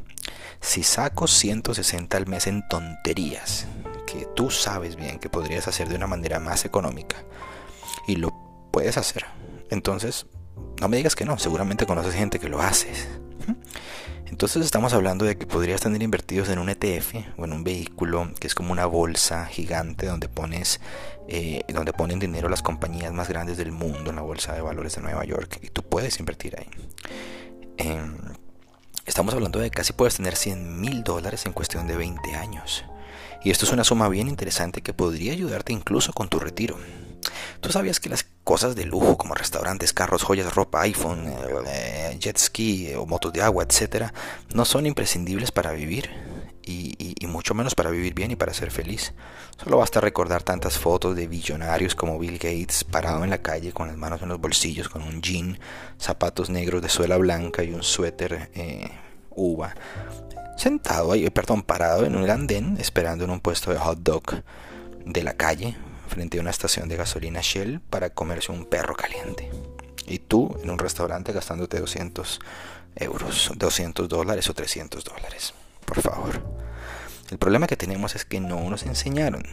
si 0.62 0.83
saco 0.83 1.28
160 1.28 2.16
al 2.16 2.28
mes 2.28 2.47
en 2.47 2.66
tonterías, 2.69 3.68
que 4.07 4.26
tú 4.35 4.49
sabes 4.49 4.95
bien 4.95 5.19
que 5.19 5.30
podrías 5.30 5.68
hacer 5.68 5.87
de 5.87 5.95
una 5.95 6.07
manera 6.07 6.40
más 6.40 6.66
económica 6.66 7.18
y 8.07 8.16
lo 8.16 8.33
puedes 8.71 8.97
hacer, 8.97 9.26
entonces 9.69 10.26
no 10.81 10.87
me 10.87 10.97
digas 10.97 11.16
que 11.16 11.26
no, 11.26 11.37
seguramente 11.37 11.85
conoces 11.85 12.16
gente 12.16 12.40
que 12.40 12.49
lo 12.49 12.59
hace. 12.59 12.90
Entonces 14.26 14.66
estamos 14.66 14.94
hablando 14.94 15.26
de 15.26 15.37
que 15.37 15.47
podrías 15.47 15.81
tener 15.81 16.04
invertidos 16.04 16.49
en 16.49 16.59
un 16.59 16.69
ETF 16.69 17.16
o 17.37 17.45
en 17.45 17.54
un 17.54 17.64
vehículo 17.64 18.30
que 18.40 18.47
es 18.47 18.56
como 18.56 18.73
una 18.73 18.85
bolsa 18.85 19.45
gigante 19.45 20.06
donde 20.06 20.28
pones 20.28 20.81
eh, 21.30 21.64
donde 21.69 21.94
ponen 21.94 22.19
dinero 22.19 22.49
las 22.49 22.61
compañías 22.61 23.14
más 23.14 23.30
grandes 23.30 23.57
del 23.57 23.71
mundo 23.71 24.09
en 24.09 24.18
la 24.18 24.21
bolsa 24.21 24.54
de 24.54 24.61
valores 24.61 24.95
de 24.95 25.02
Nueva 25.02 25.23
York 25.26 25.59
y 25.61 25.69
tú 25.69 25.81
puedes 25.81 26.19
invertir 26.19 26.56
ahí. 26.59 26.68
Em, 27.78 28.18
estamos 29.06 29.33
hablando 29.33 29.59
de 29.59 29.69
que 29.69 29.78
casi 29.78 29.94
puedes 29.94 30.16
tener 30.16 30.35
100 30.35 30.81
mil 30.81 31.04
dólares 31.04 31.45
en 31.45 31.54
cuestión 31.54 31.87
de 31.87 31.95
20 31.95 32.35
años. 32.35 32.83
Y 33.47 33.49
esto 33.49 33.63
es 33.63 33.71
una 33.71 33.85
suma 33.85 34.09
bien 34.09 34.27
interesante 34.27 34.81
que 34.81 34.94
podría 34.94 35.31
ayudarte 35.31 35.71
incluso 35.71 36.11
con 36.11 36.27
tu 36.27 36.37
retiro. 36.37 36.77
¿Tú 37.61 37.71
sabías 37.71 38.01
que 38.01 38.09
las 38.09 38.25
cosas 38.44 38.75
de 38.75 38.83
lujo 38.83 39.18
como 39.18 39.35
restaurantes, 39.35 39.94
carros, 39.94 40.21
joyas, 40.23 40.54
ropa, 40.54 40.81
iPhone, 40.81 41.33
eh, 41.66 42.18
jet 42.19 42.37
ski 42.37 42.94
o 42.95 43.06
motos 43.06 43.31
de 43.31 43.42
agua, 43.42 43.63
etcétera, 43.63 44.13
no 44.54 44.66
son 44.66 44.85
imprescindibles 44.85 45.54
para 45.54 45.71
vivir? 45.71 46.09
Y, 46.61 47.16
mucho 47.25 47.54
menos 47.54 47.73
para 47.73 47.89
vivir 47.89 48.13
bien 48.13 48.31
y 48.31 48.35
para 48.35 48.54
ser 48.54 48.69
feliz. 48.69 49.13
Solo 49.63 49.77
basta 49.77 50.01
recordar 50.01 50.44
tantas 50.44 50.77
fotos 50.77 51.16
de 51.16 51.27
billonarios 51.27 51.95
como 51.95 52.19
Bill 52.19 52.39
Gates 52.39 52.83
parado 52.83 53.23
en 53.23 53.30
la 53.30 53.42
calle 53.42 53.71
con 53.71 53.87
las 53.87 53.95
manos 53.95 54.21
en 54.21 54.27
los 54.27 54.42
bolsillos, 54.42 54.89
con 54.89 55.04
un 55.04 55.21
jean, 55.21 55.57
zapatos 55.97 56.49
negros 56.49 56.81
de 56.81 56.89
suela 56.89 57.16
blanca 57.16 57.63
y 57.63 57.71
un 57.71 57.83
suéter 57.83 58.49
eh, 58.56 58.89
uva, 59.37 59.73
sentado 60.57 61.11
ahí, 61.11 61.30
perdón, 61.30 61.64
parado 61.64 62.06
en 62.06 62.16
un 62.16 62.30
andén 62.30 62.78
esperando 62.80 63.23
en 63.23 63.30
un 63.30 63.40
puesto 63.40 63.71
de 63.71 63.78
hot 63.78 63.99
dog 63.99 64.44
de 65.06 65.23
la 65.23 65.33
calle 65.33 65.78
frente 66.07 66.37
a 66.37 66.42
una 66.42 66.49
estación 66.49 66.90
de 66.90 66.97
gasolina 66.97 67.42
Shell 67.42 67.80
para 67.80 68.09
comerse 68.09 68.52
un 68.52 68.66
perro 68.66 68.95
caliente. 68.95 69.49
Y 70.07 70.19
tú 70.19 70.57
en 70.64 70.69
un 70.69 70.80
restaurante 70.80 71.33
gastándote 71.33 71.80
200 71.80 72.40
euros, 72.95 73.52
200 73.56 74.09
dólares 74.09 74.49
o 74.49 74.54
300 74.54 75.04
dólares. 75.04 75.54
Por 75.85 76.02
favor. 76.02 76.42
El 77.30 77.37
problema 77.37 77.68
que 77.68 77.76
tenemos 77.76 78.16
es 78.16 78.26
que 78.26 78.40
no 78.40 78.69
nos 78.69 78.83
enseñaron. 78.83 79.44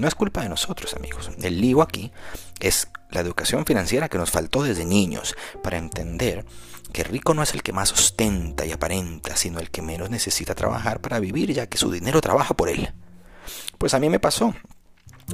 No 0.00 0.08
es 0.08 0.14
culpa 0.14 0.42
de 0.42 0.48
nosotros, 0.48 0.94
amigos. 0.94 1.30
El 1.40 1.60
lío 1.60 1.82
aquí 1.82 2.10
es 2.58 2.88
la 3.10 3.20
educación 3.20 3.66
financiera 3.66 4.08
que 4.08 4.18
nos 4.18 4.30
faltó 4.30 4.62
desde 4.62 4.84
niños 4.84 5.36
para 5.62 5.78
entender 5.78 6.44
que 6.90 7.04
rico 7.04 7.34
no 7.34 7.42
es 7.42 7.54
el 7.54 7.62
que 7.62 7.72
más 7.72 7.92
ostenta 7.92 8.66
y 8.66 8.72
aparenta, 8.72 9.36
sino 9.36 9.58
el 9.58 9.70
que 9.70 9.82
menos 9.82 10.10
necesita 10.10 10.54
trabajar 10.54 11.00
para 11.00 11.20
vivir, 11.20 11.52
ya 11.52 11.66
que 11.66 11.78
su 11.78 11.90
dinero 11.90 12.20
trabaja 12.20 12.54
por 12.54 12.68
él. 12.68 12.92
Pues 13.78 13.94
a 13.94 13.98
mí 13.98 14.08
me 14.08 14.20
pasó. 14.20 14.54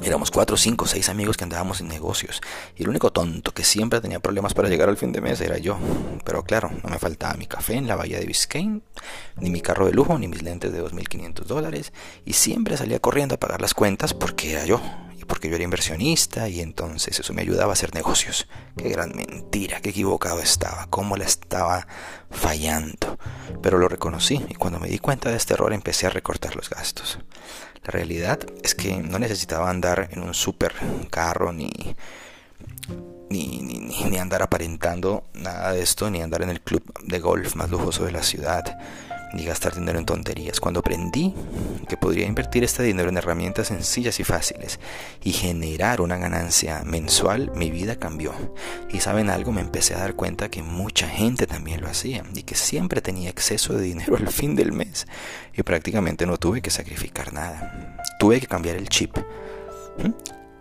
Éramos 0.03 0.29
cuatro, 0.31 0.57
cinco, 0.57 0.85
seis 0.85 1.09
amigos 1.09 1.37
que 1.37 1.43
andábamos 1.43 1.81
en 1.81 1.87
negocios. 1.87 2.41
Y 2.75 2.83
el 2.83 2.89
único 2.89 3.11
tonto 3.11 3.53
que 3.53 3.63
siempre 3.63 3.99
tenía 3.99 4.19
problemas 4.19 4.53
para 4.53 4.69
llegar 4.69 4.89
al 4.89 4.97
fin 4.97 5.11
de 5.11 5.21
mes 5.21 5.41
era 5.41 5.57
yo. 5.57 5.77
Pero 6.23 6.43
claro, 6.43 6.69
no 6.83 6.89
me 6.89 6.99
faltaba 6.99 7.33
mi 7.33 7.47
café 7.47 7.75
en 7.75 7.87
la 7.87 7.95
bahía 7.95 8.19
de 8.19 8.25
Biscayne, 8.25 8.81
ni 9.37 9.49
mi 9.49 9.61
carro 9.61 9.87
de 9.87 9.93
lujo, 9.93 10.17
ni 10.17 10.27
mis 10.27 10.43
lentes 10.43 10.71
de 10.71 10.83
2.500 10.83 11.43
dólares. 11.45 11.93
Y 12.25 12.33
siempre 12.33 12.77
salía 12.77 12.99
corriendo 12.99 13.35
a 13.35 13.39
pagar 13.39 13.61
las 13.61 13.73
cuentas 13.73 14.13
porque 14.13 14.51
era 14.51 14.65
yo. 14.65 14.79
Y 15.19 15.25
porque 15.25 15.49
yo 15.49 15.55
era 15.55 15.63
inversionista 15.63 16.47
y 16.47 16.59
entonces 16.59 17.19
eso 17.19 17.33
me 17.33 17.41
ayudaba 17.41 17.71
a 17.71 17.73
hacer 17.73 17.95
negocios. 17.95 18.47
Qué 18.77 18.89
gran 18.89 19.15
mentira, 19.15 19.81
qué 19.81 19.89
equivocado 19.89 20.39
estaba, 20.39 20.85
cómo 20.91 21.17
la 21.17 21.25
estaba 21.25 21.87
fallando. 22.29 23.17
Pero 23.63 23.79
lo 23.79 23.89
reconocí 23.89 24.45
y 24.47 24.53
cuando 24.53 24.79
me 24.79 24.89
di 24.89 24.99
cuenta 24.99 25.31
de 25.31 25.37
este 25.37 25.55
error 25.55 25.73
empecé 25.73 26.05
a 26.05 26.11
recortar 26.11 26.55
los 26.55 26.69
gastos. 26.69 27.17
La 27.83 27.91
realidad 27.91 28.39
es 28.63 28.75
que 28.75 28.97
no 28.97 29.19
necesitaba 29.19 29.69
andar 29.69 30.09
en 30.11 30.21
un 30.21 30.33
super 30.33 30.73
carro 31.09 31.53
ni, 31.53 31.71
ni, 33.29 33.59
ni, 33.61 33.79
ni, 33.79 34.17
andar 34.17 34.41
aparentando 34.41 35.25
nada 35.33 35.71
de 35.71 35.81
esto, 35.81 36.09
ni 36.09 36.21
andar 36.21 36.41
en 36.41 36.49
el 36.49 36.61
club 36.61 36.83
de 37.03 37.19
golf 37.19 37.55
más 37.55 37.69
lujoso 37.69 38.05
de 38.05 38.11
la 38.11 38.23
ciudad 38.23 38.77
ni 39.33 39.45
gastar 39.45 39.75
dinero 39.75 39.99
en 39.99 40.05
tonterías. 40.05 40.59
Cuando 40.59 40.79
aprendí 40.79 41.33
que 41.87 41.97
podría 41.97 42.25
invertir 42.25 42.63
este 42.63 42.83
dinero 42.83 43.09
en 43.09 43.17
herramientas 43.17 43.67
sencillas 43.67 44.19
y 44.19 44.23
fáciles 44.23 44.79
y 45.23 45.31
generar 45.31 46.01
una 46.01 46.17
ganancia 46.17 46.83
mensual, 46.85 47.51
mi 47.55 47.69
vida 47.69 47.97
cambió. 47.97 48.33
Y 48.89 48.99
saben 48.99 49.29
algo, 49.29 49.51
me 49.51 49.61
empecé 49.61 49.95
a 49.95 49.99
dar 49.99 50.15
cuenta 50.15 50.49
que 50.49 50.63
mucha 50.63 51.07
gente 51.07 51.47
también 51.47 51.81
lo 51.81 51.87
hacía 51.87 52.23
y 52.33 52.43
que 52.43 52.55
siempre 52.55 53.01
tenía 53.01 53.29
exceso 53.29 53.73
de 53.73 53.83
dinero 53.83 54.17
al 54.17 54.27
fin 54.27 54.55
del 54.55 54.71
mes 54.71 55.07
y 55.55 55.63
prácticamente 55.63 56.25
no 56.25 56.37
tuve 56.37 56.61
que 56.61 56.69
sacrificar 56.69 57.33
nada. 57.33 57.97
Tuve 58.19 58.39
que 58.39 58.47
cambiar 58.47 58.75
el 58.75 58.89
chip 58.89 59.17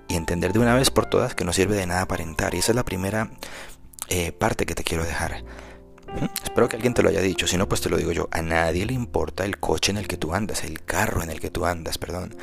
y 0.09 0.15
entender 0.15 0.53
de 0.53 0.59
una 0.59 0.75
vez 0.75 0.91
por 0.91 1.07
todas 1.07 1.35
que 1.35 1.45
no 1.45 1.53
sirve 1.53 1.77
de 1.77 1.87
nada 1.87 2.03
aparentar. 2.03 2.55
Y 2.55 2.59
esa 2.59 2.73
es 2.73 2.77
la 2.77 2.85
primera 2.85 3.31
eh, 4.09 4.33
parte 4.33 4.67
que 4.67 4.75
te 4.75 4.85
quiero 4.85 5.05
dejar 5.05 5.45
Espero 6.43 6.69
que 6.69 6.77
alguien 6.77 6.95
te 6.95 7.03
lo 7.03 7.09
haya 7.09 7.21
dicho, 7.21 7.47
si 7.47 7.57
no, 7.57 7.69
pues 7.69 7.81
te 7.81 7.91
lo 7.91 7.97
digo 7.97 8.13
yo. 8.13 8.29
A 8.31 8.43
nadie 8.43 8.87
le 8.87 8.95
importa 8.95 9.45
el 9.45 9.59
coche 9.59 9.91
en 9.91 9.99
el 9.99 10.09
que 10.09 10.17
tú 10.17 10.35
andas, 10.35 10.65
el 10.65 10.83
carro 10.83 11.23
en 11.23 11.31
el 11.31 11.41
que 11.41 11.51
tú 11.51 11.67
andas, 11.67 11.99
perdón. 11.99 12.35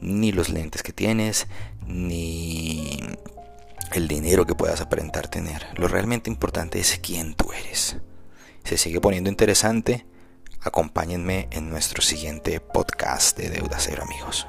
Ni 0.00 0.32
los 0.32 0.48
lentes 0.50 0.82
que 0.82 0.92
tienes, 0.92 1.46
ni 1.86 2.98
el 3.92 4.08
dinero 4.08 4.46
que 4.46 4.54
puedas 4.54 4.80
aparentar 4.80 5.28
tener. 5.28 5.66
Lo 5.76 5.88
realmente 5.88 6.30
importante 6.30 6.80
es 6.80 6.98
quién 7.02 7.34
tú 7.34 7.52
eres. 7.52 7.96
Se 8.64 8.76
sigue 8.76 9.00
poniendo 9.00 9.30
interesante. 9.30 10.06
Acompáñenme 10.60 11.48
en 11.50 11.70
nuestro 11.70 12.02
siguiente 12.02 12.60
podcast 12.60 13.36
de 13.36 13.50
Deuda 13.50 13.78
Cero, 13.80 14.04
amigos. 14.04 14.46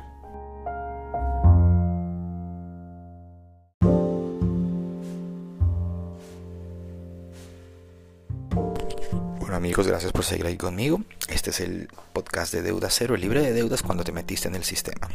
Amigos, 9.56 9.88
gracias 9.88 10.12
por 10.12 10.24
seguir 10.24 10.46
ahí 10.46 10.58
conmigo. 10.58 11.02
Este 11.28 11.52
es 11.52 11.60
el 11.60 11.88
podcast 12.14 12.54
de 12.54 12.62
Deuda 12.62 12.90
Cero, 12.90 13.16
el 13.16 13.22
libre 13.22 13.42
de 13.42 13.54
deudas 13.54 13.84
cuando 13.84 14.04
te 14.04 14.12
metiste 14.12 14.48
en 14.48 14.56
el 14.56 14.64
sistema. 14.64 15.08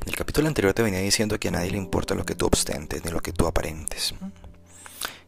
En 0.00 0.08
el 0.08 0.16
capítulo 0.16 0.48
anterior 0.48 0.72
te 0.72 0.82
venía 0.82 1.00
diciendo 1.00 1.38
que 1.38 1.48
a 1.48 1.50
nadie 1.50 1.70
le 1.70 1.76
importa 1.76 2.14
lo 2.14 2.24
que 2.24 2.34
tú 2.34 2.48
ostentes, 2.50 3.04
ni 3.04 3.10
lo 3.10 3.20
que 3.20 3.32
tú 3.32 3.46
aparentes, 3.46 4.14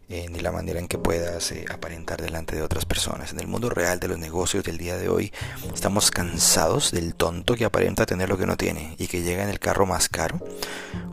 eh, 0.08 0.28
ni 0.30 0.40
la 0.40 0.52
manera 0.52 0.78
en 0.78 0.88
que 0.88 0.98
puedas 0.98 1.52
eh, 1.52 1.64
aparentar 1.70 2.22
delante 2.22 2.56
de 2.56 2.62
otras 2.62 2.84
personas. 2.84 3.32
En 3.32 3.40
el 3.40 3.48
mundo 3.48 3.68
real 3.68 3.98
de 4.00 4.08
los 4.08 4.18
negocios 4.18 4.64
del 4.64 4.78
día 4.78 4.96
de 4.96 5.08
hoy, 5.08 5.32
estamos 5.74 6.10
cansados 6.10 6.92
del 6.92 7.14
tonto 7.14 7.54
que 7.54 7.64
aparenta 7.64 8.06
tener 8.06 8.28
lo 8.28 8.38
que 8.38 8.46
no 8.46 8.56
tiene 8.56 8.94
y 8.98 9.08
que 9.08 9.22
llega 9.22 9.42
en 9.42 9.48
el 9.50 9.58
carro 9.58 9.86
más 9.86 10.08
caro. 10.08 10.40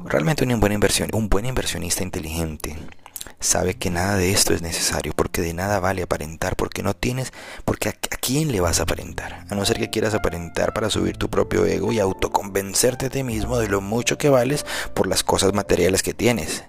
Realmente 0.05 0.43
una 0.43 0.55
buena 0.57 0.75
inversión, 0.75 1.09
un 1.13 1.29
buen 1.29 1.45
inversionista 1.45 2.03
inteligente 2.03 2.77
sabe 3.39 3.75
que 3.75 3.89
nada 3.89 4.15
de 4.15 4.31
esto 4.31 4.53
es 4.53 4.61
necesario, 4.61 5.13
porque 5.15 5.41
de 5.41 5.53
nada 5.53 5.79
vale 5.79 6.03
aparentar, 6.03 6.55
porque 6.55 6.83
no 6.83 6.95
tienes, 6.95 7.31
porque 7.65 7.89
a, 7.89 7.93
quién 7.93 8.51
le 8.51 8.61
vas 8.61 8.79
a 8.79 8.83
aparentar, 8.83 9.45
a 9.49 9.55
no 9.55 9.65
ser 9.65 9.77
que 9.77 9.89
quieras 9.89 10.13
aparentar 10.13 10.73
para 10.73 10.89
subir 10.89 11.17
tu 11.17 11.29
propio 11.29 11.65
ego 11.65 11.91
y 11.91 11.99
autoconvencerte 11.99 13.07
a 13.07 13.09
ti 13.09 13.23
mismo 13.23 13.57
de 13.59 13.67
lo 13.67 13.81
mucho 13.81 14.17
que 14.17 14.29
vales 14.29 14.65
por 14.93 15.07
las 15.07 15.23
cosas 15.23 15.53
materiales 15.53 16.03
que 16.03 16.13
tienes. 16.13 16.65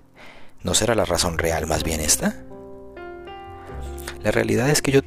¿No 0.62 0.75
será 0.75 0.95
la 0.95 1.04
razón 1.04 1.38
real 1.38 1.66
más 1.66 1.85
bien 1.85 2.00
esta? 2.00 2.37
La 4.23 4.30
realidad 4.30 4.69
es 4.69 4.83
que 4.83 4.92
yo 4.92 5.00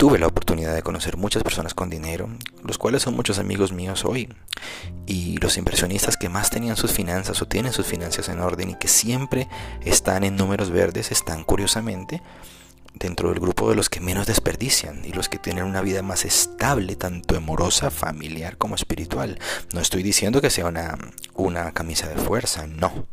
tuve 0.00 0.18
la 0.18 0.28
oportunidad 0.28 0.74
de 0.74 0.82
conocer 0.82 1.18
muchas 1.18 1.42
personas 1.42 1.74
con 1.74 1.90
dinero, 1.90 2.26
los 2.64 2.78
cuales 2.78 3.02
son 3.02 3.14
muchos 3.14 3.38
amigos 3.38 3.70
míos 3.70 4.06
hoy, 4.06 4.32
y 5.06 5.36
los 5.42 5.58
inversionistas 5.58 6.16
que 6.16 6.30
más 6.30 6.48
tenían 6.48 6.78
sus 6.78 6.90
finanzas 6.90 7.42
o 7.42 7.46
tienen 7.46 7.74
sus 7.74 7.84
finanzas 7.84 8.30
en 8.30 8.40
orden 8.40 8.70
y 8.70 8.76
que 8.76 8.88
siempre 8.88 9.46
están 9.84 10.24
en 10.24 10.36
números 10.36 10.70
verdes, 10.70 11.12
están 11.12 11.44
curiosamente 11.44 12.22
dentro 12.94 13.28
del 13.28 13.40
grupo 13.40 13.68
de 13.68 13.76
los 13.76 13.90
que 13.90 14.00
menos 14.00 14.26
desperdician 14.26 15.04
y 15.04 15.12
los 15.12 15.28
que 15.28 15.36
tienen 15.36 15.64
una 15.64 15.82
vida 15.82 16.00
más 16.00 16.24
estable, 16.24 16.96
tanto 16.96 17.36
amorosa, 17.36 17.90
familiar 17.90 18.56
como 18.56 18.76
espiritual. 18.76 19.38
No 19.74 19.80
estoy 19.80 20.02
diciendo 20.02 20.40
que 20.40 20.48
sea 20.48 20.64
una, 20.64 20.96
una 21.34 21.72
camisa 21.72 22.08
de 22.08 22.16
fuerza, 22.16 22.66
no. 22.66 23.06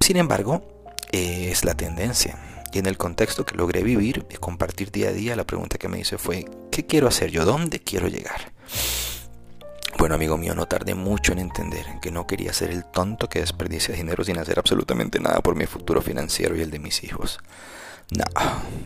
Sin 0.00 0.16
embargo, 0.16 0.86
es 1.12 1.66
la 1.66 1.74
tendencia 1.74 2.49
y 2.72 2.78
en 2.78 2.86
el 2.86 2.96
contexto 2.96 3.44
que 3.44 3.56
logré 3.56 3.82
vivir 3.82 4.26
y 4.30 4.36
compartir 4.36 4.90
día 4.90 5.08
a 5.08 5.12
día, 5.12 5.36
la 5.36 5.44
pregunta 5.44 5.78
que 5.78 5.88
me 5.88 5.98
hice 5.98 6.18
fue, 6.18 6.44
¿qué 6.70 6.86
quiero 6.86 7.08
hacer 7.08 7.30
yo? 7.30 7.44
¿Dónde 7.44 7.80
quiero 7.80 8.08
llegar? 8.08 8.52
Bueno, 9.98 10.14
amigo 10.14 10.38
mío, 10.38 10.54
no 10.54 10.66
tardé 10.66 10.94
mucho 10.94 11.32
en 11.32 11.40
entender 11.40 11.84
que 12.00 12.10
no 12.10 12.26
quería 12.26 12.52
ser 12.52 12.70
el 12.70 12.84
tonto 12.84 13.28
que 13.28 13.40
desperdicia 13.40 13.94
dinero 13.94 14.24
sin 14.24 14.38
hacer 14.38 14.58
absolutamente 14.58 15.20
nada 15.20 15.40
por 15.40 15.56
mi 15.56 15.66
futuro 15.66 16.00
financiero 16.00 16.56
y 16.56 16.62
el 16.62 16.70
de 16.70 16.78
mis 16.78 17.04
hijos. 17.04 17.38
No, 18.10 18.24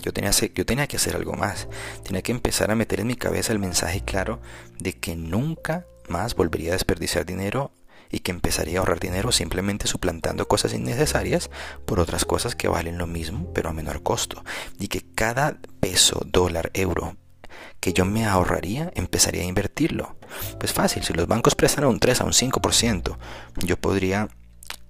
yo 0.02 0.12
tenía, 0.12 0.30
yo 0.30 0.66
tenía 0.66 0.86
que 0.86 0.96
hacer 0.96 1.14
algo 1.14 1.34
más. 1.34 1.68
Tenía 2.02 2.22
que 2.22 2.32
empezar 2.32 2.70
a 2.70 2.74
meter 2.74 3.00
en 3.00 3.06
mi 3.06 3.16
cabeza 3.16 3.52
el 3.52 3.58
mensaje 3.58 4.00
claro 4.00 4.40
de 4.78 4.94
que 4.94 5.14
nunca 5.14 5.86
más 6.08 6.34
volvería 6.34 6.70
a 6.70 6.72
desperdiciar 6.72 7.24
dinero 7.24 7.70
y 8.14 8.20
que 8.20 8.30
empezaría 8.30 8.78
a 8.78 8.80
ahorrar 8.80 9.00
dinero 9.00 9.32
simplemente 9.32 9.88
suplantando 9.88 10.46
cosas 10.46 10.72
innecesarias 10.72 11.50
por 11.84 11.98
otras 11.98 12.24
cosas 12.24 12.54
que 12.54 12.68
valen 12.68 12.96
lo 12.96 13.08
mismo 13.08 13.52
pero 13.52 13.70
a 13.70 13.72
menor 13.72 14.02
costo 14.02 14.44
y 14.78 14.86
que 14.88 15.02
cada 15.14 15.58
peso, 15.80 16.22
dólar, 16.24 16.70
euro 16.74 17.16
que 17.80 17.92
yo 17.92 18.04
me 18.04 18.24
ahorraría 18.24 18.92
empezaría 18.94 19.42
a 19.42 19.46
invertirlo. 19.46 20.16
Pues 20.58 20.72
fácil, 20.72 21.02
si 21.04 21.12
los 21.12 21.26
bancos 21.26 21.54
prestan 21.54 21.84
a 21.84 21.88
un 21.88 22.00
3 22.00 22.22
a 22.22 22.24
un 22.24 22.32
5%, 22.32 23.16
yo 23.58 23.76
podría 23.76 24.28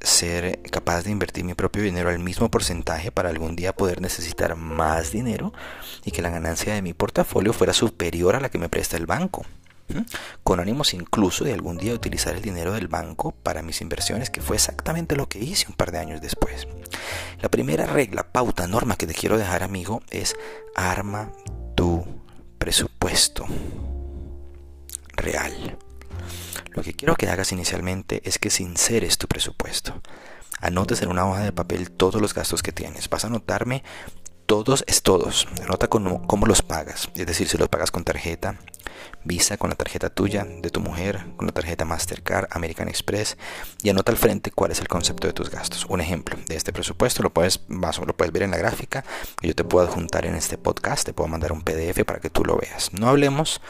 ser 0.00 0.61
capaz 0.71 1.02
de 1.02 1.11
invertir 1.11 1.45
mi 1.45 1.54
propio 1.54 1.83
dinero 1.83 2.11
al 2.11 2.19
mismo 2.19 2.50
porcentaje 2.50 3.11
para 3.11 3.31
algún 3.31 3.57
día 3.57 3.75
poder 3.75 4.00
necesitar 4.00 4.54
más 4.54 5.11
dinero 5.11 5.52
y 6.04 6.11
que 6.11 6.23
la 6.23 6.31
ganancia 6.31 6.75
de 6.75 6.83
mi 6.83 6.93
portafolio 6.93 7.52
fuera 7.52 7.73
superior 7.73 8.37
a 8.37 8.40
la 8.40 8.50
que 8.50 8.59
me 8.59 8.69
presta 8.69 8.97
el 8.97 9.07
banco 9.07 9.45
con 10.43 10.61
ánimos 10.61 10.95
incluso 10.95 11.45
de 11.45 11.53
algún 11.53 11.76
día 11.76 11.95
utilizar 11.95 12.35
el 12.35 12.43
dinero 12.43 12.73
del 12.73 12.88
banco 12.88 13.33
para 13.33 13.62
mis 13.62 13.81
inversiones, 13.81 14.31
que 14.31 14.41
fue 14.41 14.57
exactamente 14.57 15.17
lo 15.17 15.29
que 15.29 15.38
hice 15.38 15.67
un 15.69 15.75
par 15.75 15.93
de 15.93 15.99
años 15.99 16.21
después. 16.21 16.67
La 17.41 17.49
primera 17.49 17.87
regla, 17.87 18.25
pauta, 18.25 18.67
norma 18.67 18.97
que 18.97 19.07
te 19.07 19.14
quiero 19.14 19.38
dejar 19.38 19.62
amigo 19.62 20.03
es 20.11 20.35
arma 20.75 21.31
tu 21.75 22.05
presupuesto 22.59 23.47
real. 25.17 25.79
Lo 26.71 26.83
que 26.83 26.95
quiero 26.95 27.14
que 27.14 27.29
hagas 27.29 27.53
inicialmente 27.53 28.21
es 28.25 28.38
que 28.38 28.50
sinceres 28.50 29.19
tu 29.19 29.29
presupuesto. 29.29 30.00
Anotes 30.61 31.03
en 31.03 31.11
una 31.11 31.29
hoja 31.29 31.45
de 31.45 31.53
papel 31.53 31.91
todos 31.91 32.21
los 32.21 32.35
gastos 32.35 32.62
que 32.62 32.73
tienes. 32.73 33.09
Vas 33.09 33.25
a 33.25 33.29
anotarme 33.29 33.85
todos 34.47 34.85
es 34.87 35.03
todos. 35.03 35.49
Anota 35.62 35.88
cómo, 35.88 36.47
los 36.47 36.62
pagas. 36.62 37.09
Es 37.14 37.26
decir, 37.26 37.49
si 37.49 37.59
los 37.59 37.69
pagas 37.69 37.91
con 37.91 38.05
tarjeta, 38.05 38.59
Visa 39.25 39.57
con 39.57 39.71
la 39.71 39.76
tarjeta 39.76 40.11
tuya, 40.11 40.45
de 40.45 40.71
tu 40.71 40.81
mujer, 40.81 41.25
con 41.37 41.47
la 41.47 41.52
tarjeta 41.52 41.85
Mastercard, 41.85 42.49
American 42.50 42.88
Express 42.88 43.37
y 43.83 43.88
anota 43.88 44.12
al 44.12 44.19
frente 44.19 44.50
cuál 44.50 44.71
es 44.71 44.81
el 44.81 44.88
concepto 44.88 45.26
de 45.26 45.33
tus 45.33 45.50
gastos. 45.50 45.87
Un 45.88 46.00
ejemplo 46.00 46.37
de 46.47 46.57
este 46.57 46.73
presupuesto 46.73 47.23
lo 47.23 47.31
puedes, 47.31 47.61
lo 47.69 48.16
puedes 48.16 48.33
ver 48.33 48.43
en 48.43 48.50
la 48.50 48.59
gráfica 48.59 49.04
yo 49.43 49.54
te 49.54 49.64
puedo 49.64 49.87
adjuntar 49.87 50.26
en 50.26 50.35
este 50.35 50.59
podcast, 50.59 51.04
te 51.04 51.12
puedo 51.12 51.28
mandar 51.28 51.52
un 51.52 51.62
PDF 51.62 52.04
para 52.04 52.21
que 52.21 52.31
tú 52.31 52.45
lo 52.45 52.57
veas. 52.57 52.93
No 52.93 53.09
hablemos 53.09 53.61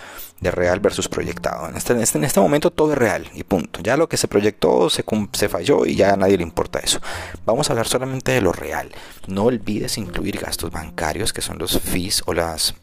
de 0.40 0.50
real 0.50 0.80
versus 0.80 1.08
proyectado. 1.08 1.68
En 1.68 1.76
este, 1.76 1.92
en 1.92 2.00
este, 2.00 2.24
este 2.24 2.40
momento 2.40 2.70
todo 2.70 2.92
es 2.92 2.98
real 2.98 3.28
y 3.34 3.44
punto. 3.44 3.80
Ya 3.82 3.96
lo 3.96 4.08
que 4.08 4.16
se 4.16 4.28
proyectó 4.28 4.90
se, 4.90 5.04
se 5.32 5.48
falló 5.48 5.86
y 5.86 5.96
ya 5.96 6.12
a 6.12 6.16
nadie 6.16 6.36
le 6.36 6.42
importa 6.42 6.78
eso. 6.80 7.00
Vamos 7.44 7.68
a 7.68 7.72
hablar 7.72 7.88
solamente 7.88 8.32
de 8.32 8.40
lo 8.40 8.52
real. 8.52 8.92
No 9.26 9.44
olvides 9.44 9.98
incluir 9.98 10.38
gastos 10.38 10.70
bancarios 10.70 11.32
que 11.32 11.42
son 11.42 11.58
los 11.58 11.80
fees 11.80 12.22
o 12.26 12.34
las 12.34 12.74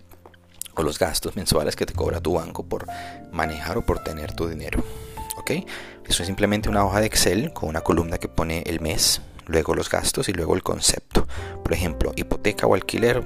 los 0.84 1.00
gastos 1.00 1.36
mensuales 1.36 1.76
que 1.76 1.86
te 1.86 1.94
cobra 1.94 2.20
tu 2.20 2.34
banco 2.34 2.64
por 2.64 2.88
manejar 3.32 3.78
o 3.78 3.86
por 3.86 4.00
tener 4.00 4.34
tu 4.34 4.48
dinero. 4.48 4.84
¿Ok? 5.38 5.52
Eso 6.08 6.24
es 6.24 6.28
simplemente 6.28 6.70
una 6.70 6.86
hoja 6.86 7.00
de 7.00 7.08
Excel 7.08 7.54
con 7.54 7.70
una 7.70 7.82
columna 7.82 8.18
que 8.18 8.28
pone 8.28 8.64
el 8.66 8.80
mes, 8.82 9.22
luego 9.46 9.76
los 9.76 9.90
gastos 9.90 10.30
y 10.30 10.34
luego 10.34 10.56
el 10.56 10.64
concepto. 10.64 11.28
Por 11.64 11.74
ejemplo, 11.74 12.12
hipoteca 12.16 12.68
o 12.68 12.76
alquiler, 12.76 13.26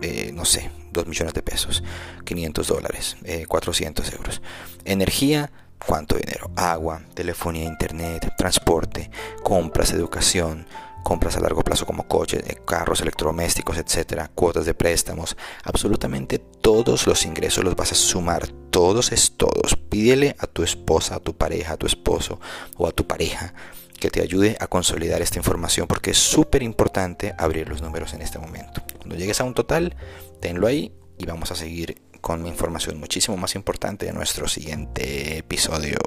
eh, 0.00 0.30
no 0.32 0.44
sé, 0.44 0.70
2 0.92 1.06
millones 1.06 1.34
de 1.34 1.42
pesos, 1.42 1.82
500 2.24 2.66
dólares, 2.66 3.16
400 3.48 4.08
eh, 4.08 4.14
euros. 4.16 4.42
Energía, 4.84 5.50
¿cuánto 5.84 6.16
dinero? 6.16 6.50
Agua, 6.56 7.02
telefonía, 7.14 7.64
internet, 7.64 8.32
transporte, 8.36 9.10
compras, 9.42 9.92
educación, 9.92 10.66
compras 11.02 11.36
a 11.36 11.40
largo 11.40 11.62
plazo 11.62 11.86
como 11.86 12.08
coches, 12.08 12.42
eh, 12.46 12.58
carros, 12.66 13.00
electrodomésticos, 13.00 13.78
etcétera, 13.78 14.30
cuotas 14.34 14.66
de 14.66 14.74
préstamos, 14.74 15.36
absolutamente 15.64 16.38
todos 16.38 17.06
los 17.06 17.24
ingresos 17.24 17.64
los 17.64 17.76
vas 17.76 17.92
a 17.92 17.96
sumar, 17.96 18.48
todos 18.70 19.12
es 19.12 19.36
todos. 19.36 19.76
Pídele 19.76 20.36
a 20.38 20.46
tu 20.46 20.62
esposa, 20.62 21.16
a 21.16 21.20
tu 21.20 21.36
pareja, 21.36 21.74
a 21.74 21.76
tu 21.76 21.86
esposo 21.86 22.40
o 22.76 22.86
a 22.86 22.92
tu 22.92 23.06
pareja 23.06 23.54
que 24.02 24.10
te 24.10 24.20
ayude 24.20 24.56
a 24.58 24.66
consolidar 24.66 25.22
esta 25.22 25.38
información 25.38 25.86
porque 25.86 26.10
es 26.10 26.18
súper 26.18 26.62
importante 26.64 27.34
abrir 27.38 27.68
los 27.68 27.82
números 27.82 28.14
en 28.14 28.22
este 28.22 28.38
momento. 28.38 28.82
Cuando 28.96 29.14
llegues 29.14 29.40
a 29.40 29.44
un 29.44 29.54
total, 29.54 29.94
tenlo 30.40 30.66
ahí 30.66 30.92
y 31.18 31.24
vamos 31.24 31.52
a 31.52 31.54
seguir 31.54 32.02
con 32.20 32.46
información 32.46 32.98
muchísimo 32.98 33.36
más 33.36 33.54
importante 33.54 34.06
de 34.06 34.12
nuestro 34.12 34.48
siguiente 34.48 35.38
episodio. 35.38 35.98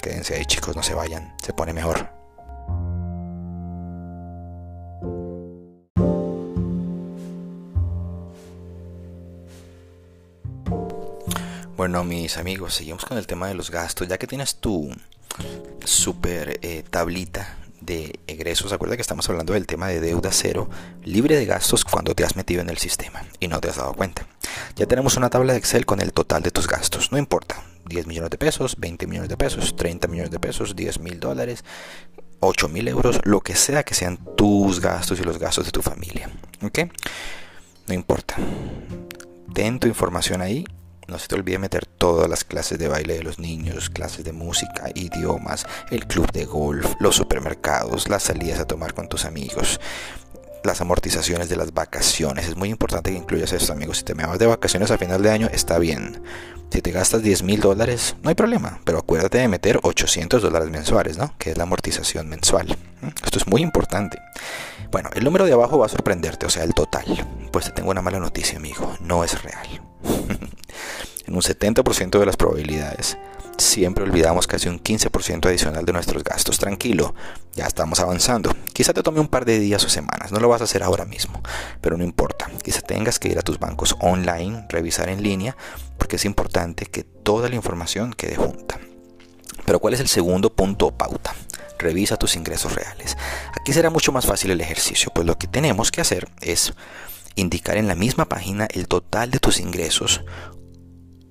Quédense 0.00 0.36
ahí 0.36 0.44
chicos, 0.46 0.74
no 0.74 0.82
se 0.82 0.94
vayan, 0.94 1.34
se 1.42 1.52
pone 1.52 1.72
mejor. 1.72 2.17
Bueno, 11.88 12.04
mis 12.04 12.36
amigos, 12.36 12.74
seguimos 12.74 13.06
con 13.06 13.16
el 13.16 13.26
tema 13.26 13.48
de 13.48 13.54
los 13.54 13.70
gastos. 13.70 14.08
Ya 14.08 14.18
que 14.18 14.26
tienes 14.26 14.56
tu 14.56 14.94
super 15.82 16.60
eh, 16.60 16.84
tablita 16.90 17.56
de 17.80 18.20
egresos, 18.26 18.74
acuerda 18.74 18.94
que 18.94 19.00
estamos 19.00 19.26
hablando 19.30 19.54
del 19.54 19.66
tema 19.66 19.88
de 19.88 19.98
deuda 19.98 20.28
cero, 20.30 20.68
libre 21.02 21.36
de 21.36 21.46
gastos 21.46 21.86
cuando 21.86 22.14
te 22.14 22.26
has 22.26 22.36
metido 22.36 22.60
en 22.60 22.68
el 22.68 22.76
sistema 22.76 23.24
y 23.40 23.48
no 23.48 23.58
te 23.58 23.70
has 23.70 23.76
dado 23.76 23.94
cuenta. 23.94 24.26
Ya 24.76 24.84
tenemos 24.84 25.16
una 25.16 25.30
tabla 25.30 25.54
de 25.54 25.60
Excel 25.60 25.86
con 25.86 26.02
el 26.02 26.12
total 26.12 26.42
de 26.42 26.50
tus 26.50 26.68
gastos, 26.68 27.10
no 27.10 27.16
importa, 27.16 27.64
10 27.86 28.06
millones 28.06 28.32
de 28.32 28.36
pesos, 28.36 28.76
20 28.78 29.06
millones 29.06 29.30
de 29.30 29.38
pesos, 29.38 29.74
30 29.74 30.08
millones 30.08 30.30
de 30.30 30.40
pesos, 30.40 30.76
10 30.76 31.00
mil 31.00 31.18
dólares, 31.18 31.64
8 32.40 32.68
mil 32.68 32.86
euros, 32.88 33.18
lo 33.24 33.40
que 33.40 33.56
sea 33.56 33.82
que 33.82 33.94
sean 33.94 34.18
tus 34.36 34.80
gastos 34.80 35.20
y 35.20 35.24
los 35.24 35.38
gastos 35.38 35.64
de 35.64 35.70
tu 35.70 35.80
familia. 35.80 36.30
¿Ok? 36.62 36.80
No 37.86 37.94
importa. 37.94 38.36
Ten 39.54 39.80
tu 39.80 39.88
información 39.88 40.42
ahí 40.42 40.66
no 41.08 41.18
se 41.18 41.26
te 41.26 41.34
olvide 41.34 41.58
meter 41.58 41.86
todas 41.86 42.28
las 42.28 42.44
clases 42.44 42.78
de 42.78 42.86
baile 42.86 43.14
de 43.14 43.22
los 43.22 43.38
niños, 43.38 43.88
clases 43.88 44.24
de 44.24 44.32
música, 44.32 44.90
idiomas, 44.94 45.66
el 45.90 46.06
club 46.06 46.30
de 46.32 46.44
golf, 46.44 46.94
los 47.00 47.16
supermercados, 47.16 48.10
las 48.10 48.24
salidas 48.24 48.60
a 48.60 48.66
tomar 48.66 48.92
con 48.92 49.08
tus 49.08 49.24
amigos, 49.24 49.80
las 50.64 50.82
amortizaciones 50.82 51.48
de 51.48 51.56
las 51.56 51.72
vacaciones. 51.72 52.46
Es 52.46 52.56
muy 52.56 52.68
importante 52.68 53.10
que 53.10 53.16
incluyas 53.16 53.52
esto, 53.54 53.72
amigos. 53.72 53.98
Si 53.98 54.04
te 54.04 54.14
me 54.14 54.26
vas 54.26 54.38
de 54.38 54.46
vacaciones 54.46 54.90
a 54.90 54.98
final 54.98 55.22
de 55.22 55.30
año, 55.30 55.48
está 55.50 55.78
bien. 55.78 56.22
Si 56.70 56.82
te 56.82 56.90
gastas 56.90 57.22
10 57.22 57.42
mil 57.42 57.60
dólares, 57.60 58.14
no 58.22 58.28
hay 58.28 58.34
problema. 58.34 58.80
Pero 58.84 58.98
acuérdate 58.98 59.38
de 59.38 59.48
meter 59.48 59.80
800 59.82 60.42
dólares 60.42 60.68
mensuales, 60.68 61.16
¿no? 61.16 61.34
Que 61.38 61.52
es 61.52 61.56
la 61.56 61.62
amortización 61.62 62.28
mensual. 62.28 62.76
Esto 63.24 63.38
es 63.38 63.46
muy 63.46 63.62
importante. 63.62 64.18
Bueno, 64.90 65.08
el 65.14 65.24
número 65.24 65.46
de 65.46 65.54
abajo 65.54 65.78
va 65.78 65.86
a 65.86 65.88
sorprenderte, 65.88 66.44
o 66.44 66.50
sea, 66.50 66.64
el 66.64 66.74
total. 66.74 67.26
Pues 67.50 67.64
te 67.64 67.72
tengo 67.72 67.90
una 67.90 68.02
mala 68.02 68.18
noticia, 68.18 68.58
amigo. 68.58 68.94
No 69.00 69.24
es 69.24 69.42
real. 69.42 69.87
en 71.26 71.34
un 71.34 71.42
70% 71.42 72.18
de 72.18 72.26
las 72.26 72.36
probabilidades, 72.36 73.18
siempre 73.58 74.04
olvidamos 74.04 74.46
casi 74.46 74.68
un 74.68 74.82
15% 74.82 75.46
adicional 75.46 75.84
de 75.84 75.92
nuestros 75.92 76.24
gastos. 76.24 76.58
Tranquilo, 76.58 77.14
ya 77.54 77.66
estamos 77.66 78.00
avanzando. 78.00 78.54
Quizá 78.72 78.92
te 78.92 79.02
tome 79.02 79.20
un 79.20 79.28
par 79.28 79.44
de 79.44 79.58
días 79.58 79.84
o 79.84 79.88
semanas, 79.88 80.32
no 80.32 80.40
lo 80.40 80.48
vas 80.48 80.60
a 80.60 80.64
hacer 80.64 80.82
ahora 80.82 81.04
mismo, 81.04 81.42
pero 81.80 81.96
no 81.96 82.04
importa. 82.04 82.50
Quizá 82.62 82.80
tengas 82.80 83.18
que 83.18 83.28
ir 83.28 83.38
a 83.38 83.42
tus 83.42 83.58
bancos 83.58 83.96
online, 84.00 84.66
revisar 84.68 85.08
en 85.08 85.22
línea, 85.22 85.56
porque 85.98 86.16
es 86.16 86.24
importante 86.24 86.86
que 86.86 87.02
toda 87.02 87.48
la 87.48 87.56
información 87.56 88.12
quede 88.12 88.36
junta. 88.36 88.78
Pero 89.66 89.80
¿cuál 89.80 89.94
es 89.94 90.00
el 90.00 90.08
segundo 90.08 90.54
punto 90.54 90.86
o 90.86 90.96
pauta? 90.96 91.34
Revisa 91.78 92.16
tus 92.16 92.36
ingresos 92.36 92.74
reales. 92.74 93.16
Aquí 93.60 93.72
será 93.72 93.90
mucho 93.90 94.12
más 94.12 94.26
fácil 94.26 94.50
el 94.50 94.60
ejercicio, 94.60 95.12
pues 95.14 95.26
lo 95.26 95.36
que 95.36 95.46
tenemos 95.46 95.90
que 95.90 96.00
hacer 96.00 96.28
es 96.40 96.72
indicar 97.40 97.76
en 97.76 97.88
la 97.88 97.94
misma 97.94 98.28
página 98.28 98.66
el 98.72 98.88
total 98.88 99.30
de 99.30 99.38
tus 99.38 99.60
ingresos 99.60 100.24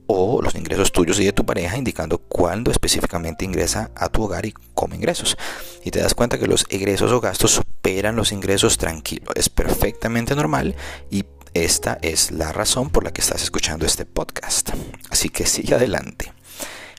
o 0.08 0.42
los 0.42 0.56
ingresos 0.56 0.94
tuyos 0.94 1.20
y 1.20 1.26
de 1.26 1.34
tu 1.34 1.46
pareja 1.46 1.78
indicando 1.78 2.18
cuándo 2.18 2.72
específicamente 2.72 3.44
ingresa 3.44 3.92
a 3.96 4.08
tu 4.08 4.24
hogar 4.24 4.46
y 4.46 4.54
cómo 4.74 4.96
ingresos. 4.96 5.38
Y 5.84 5.92
te 5.92 6.00
das 6.00 6.14
cuenta 6.14 6.38
que 6.38 6.48
los 6.48 6.66
egresos 6.70 7.12
o 7.12 7.20
gastos 7.20 7.52
superan 7.52 8.16
los 8.16 8.32
ingresos 8.32 8.78
tranquilo. 8.78 9.32
Es 9.36 9.50
perfectamente 9.50 10.34
normal 10.34 10.76
y 11.12 11.26
esta 11.54 11.98
es 12.02 12.32
la 12.32 12.54
razón 12.54 12.90
por 12.90 13.04
la 13.04 13.12
que 13.12 13.22
estás 13.22 13.44
escuchando 13.44 13.86
este 13.86 14.06
podcast. 14.06 14.70
Así 15.10 15.30
que 15.30 15.46
sigue 15.46 15.76
adelante. 15.76 16.34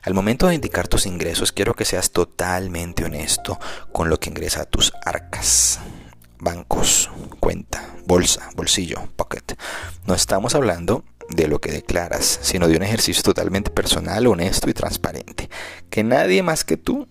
Al 0.03 0.13
momento 0.13 0.47
de 0.47 0.55
indicar 0.55 0.87
tus 0.87 1.05
ingresos, 1.05 1.51
quiero 1.51 1.73
que 1.73 1.85
seas 1.85 2.11
totalmente 2.11 3.03
honesto 3.03 3.59
con 3.91 4.09
lo 4.09 4.19
que 4.19 4.29
ingresa 4.29 4.61
a 4.61 4.65
tus 4.65 4.93
arcas 5.03 5.79
bancos, 6.39 7.09
cuenta, 7.39 7.95
bolsa, 8.05 8.49
bolsillo, 8.55 9.07
pocket. 9.15 9.55
No 10.05 10.15
estamos 10.15 10.55
hablando 10.55 11.03
de 11.29 11.47
lo 11.47 11.59
que 11.59 11.71
declaras, 11.71 12.39
sino 12.41 12.67
de 12.67 12.75
un 12.75 12.83
ejercicio 12.83 13.21
totalmente 13.21 13.69
personal, 13.69 14.25
honesto 14.27 14.69
y 14.69 14.73
transparente, 14.73 15.49
que 15.89 16.03
nadie 16.03 16.41
más 16.41 16.63
que 16.63 16.77
tú 16.77 17.07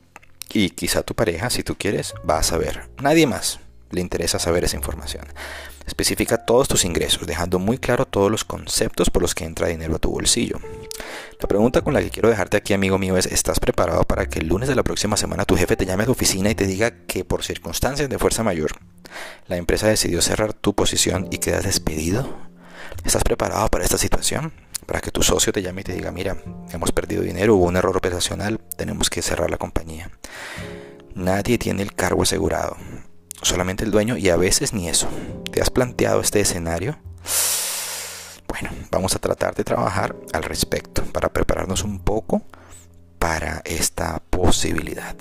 y 0.53 0.71
quizá 0.71 1.03
tu 1.03 1.15
pareja, 1.15 1.51
si 1.51 1.63
tú 1.63 1.77
quieres, 1.77 2.15
va 2.29 2.39
a 2.39 2.43
saber. 2.43 2.89
Nadie 3.01 3.27
más 3.27 3.61
le 3.91 4.01
interesa 4.01 4.39
saber 4.39 4.65
esa 4.65 4.77
información. 4.77 5.25
Especifica 5.89 6.37
todos 6.37 6.69
tus 6.69 6.85
ingresos, 6.85 7.27
dejando 7.27 7.59
muy 7.59 7.79
claro 7.79 8.05
todos 8.05 8.31
los 8.31 8.45
conceptos 8.45 9.09
por 9.09 9.23
los 9.23 9.35
que 9.35 9.47
entra 9.47 9.69
dinero 9.69 9.97
a 9.97 9.99
tu 9.99 10.11
bolsillo. 10.11 10.59
La 11.41 11.49
pregunta 11.49 11.81
con 11.81 11.95
la 11.95 12.03
que 12.03 12.11
quiero 12.11 12.29
dejarte 12.29 12.59
aquí, 12.59 12.75
amigo 12.75 12.99
mío, 12.99 13.17
es, 13.17 13.25
¿estás 13.25 13.59
preparado 13.59 14.05
para 14.05 14.27
que 14.27 14.41
el 14.41 14.49
lunes 14.49 14.69
de 14.69 14.75
la 14.75 14.83
próxima 14.83 15.17
semana 15.17 15.47
tu 15.47 15.57
jefe 15.57 15.77
te 15.77 15.87
llame 15.87 16.03
a 16.03 16.07
la 16.07 16.13
oficina 16.13 16.51
y 16.51 16.55
te 16.55 16.67
diga 16.67 16.91
que 17.07 17.25
por 17.25 17.43
circunstancias 17.43 18.11
de 18.11 18.19
fuerza 18.19 18.43
mayor, 18.43 18.73
la 19.47 19.57
empresa 19.57 19.89
decidió 19.89 20.21
cerrar 20.21 20.53
tu 20.53 20.75
posición 20.75 21.27
y 21.31 21.39
quedas 21.39 21.65
despedido? 21.65 22.37
¿Estás 23.07 23.25
preparado 23.25 23.67
para 23.69 23.83
esta 23.83 23.97
situación? 23.97 24.53
Para 24.85 25.01
que 25.01 25.11
tu 25.11 25.23
socio 25.23 25.55
te 25.55 25.63
llame 25.63 25.81
y 25.81 25.85
te 25.85 25.95
diga, 25.95 26.13
mira, 26.13 26.37
hemos 26.71 26.93
perdido 26.93 27.23
dinero, 27.23 27.57
hubo 27.57 27.65
un 27.65 27.77
error 27.79 27.97
operacional, 27.97 28.61
tenemos 28.77 29.09
que 29.09 29.23
cerrar 29.23 29.51
la 29.51 29.57
compañía. 29.57 30.11
Nadie 31.15 31.57
tiene 31.57 31.83
el 31.83 31.95
cargo 31.95 32.25
asegurado 32.25 32.77
solamente 33.43 33.85
el 33.85 33.91
dueño 33.91 34.17
y 34.17 34.29
a 34.29 34.37
veces 34.37 34.73
ni 34.73 34.89
eso. 34.89 35.09
¿Te 35.51 35.61
has 35.61 35.71
planteado 35.71 36.21
este 36.21 36.41
escenario? 36.41 36.99
Bueno, 38.49 38.71
vamos 38.91 39.15
a 39.15 39.19
tratar 39.19 39.55
de 39.55 39.65
trabajar 39.65 40.17
al 40.33 40.43
respecto 40.43 41.05
para 41.05 41.29
prepararnos 41.29 41.85
un 41.85 42.01
poco 42.01 42.43
para 43.19 43.63
esta 43.65 44.21
posibilidad. 44.31 45.17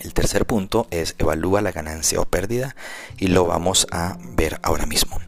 El 0.00 0.14
tercer 0.14 0.46
punto 0.46 0.88
es 0.90 1.14
evalúa 1.18 1.62
la 1.62 1.70
ganancia 1.70 2.20
o 2.20 2.24
pérdida 2.24 2.74
y 3.18 3.28
lo 3.28 3.46
vamos 3.46 3.86
a 3.92 4.18
ver 4.34 4.58
ahora 4.62 4.86
mismo. 4.86 5.18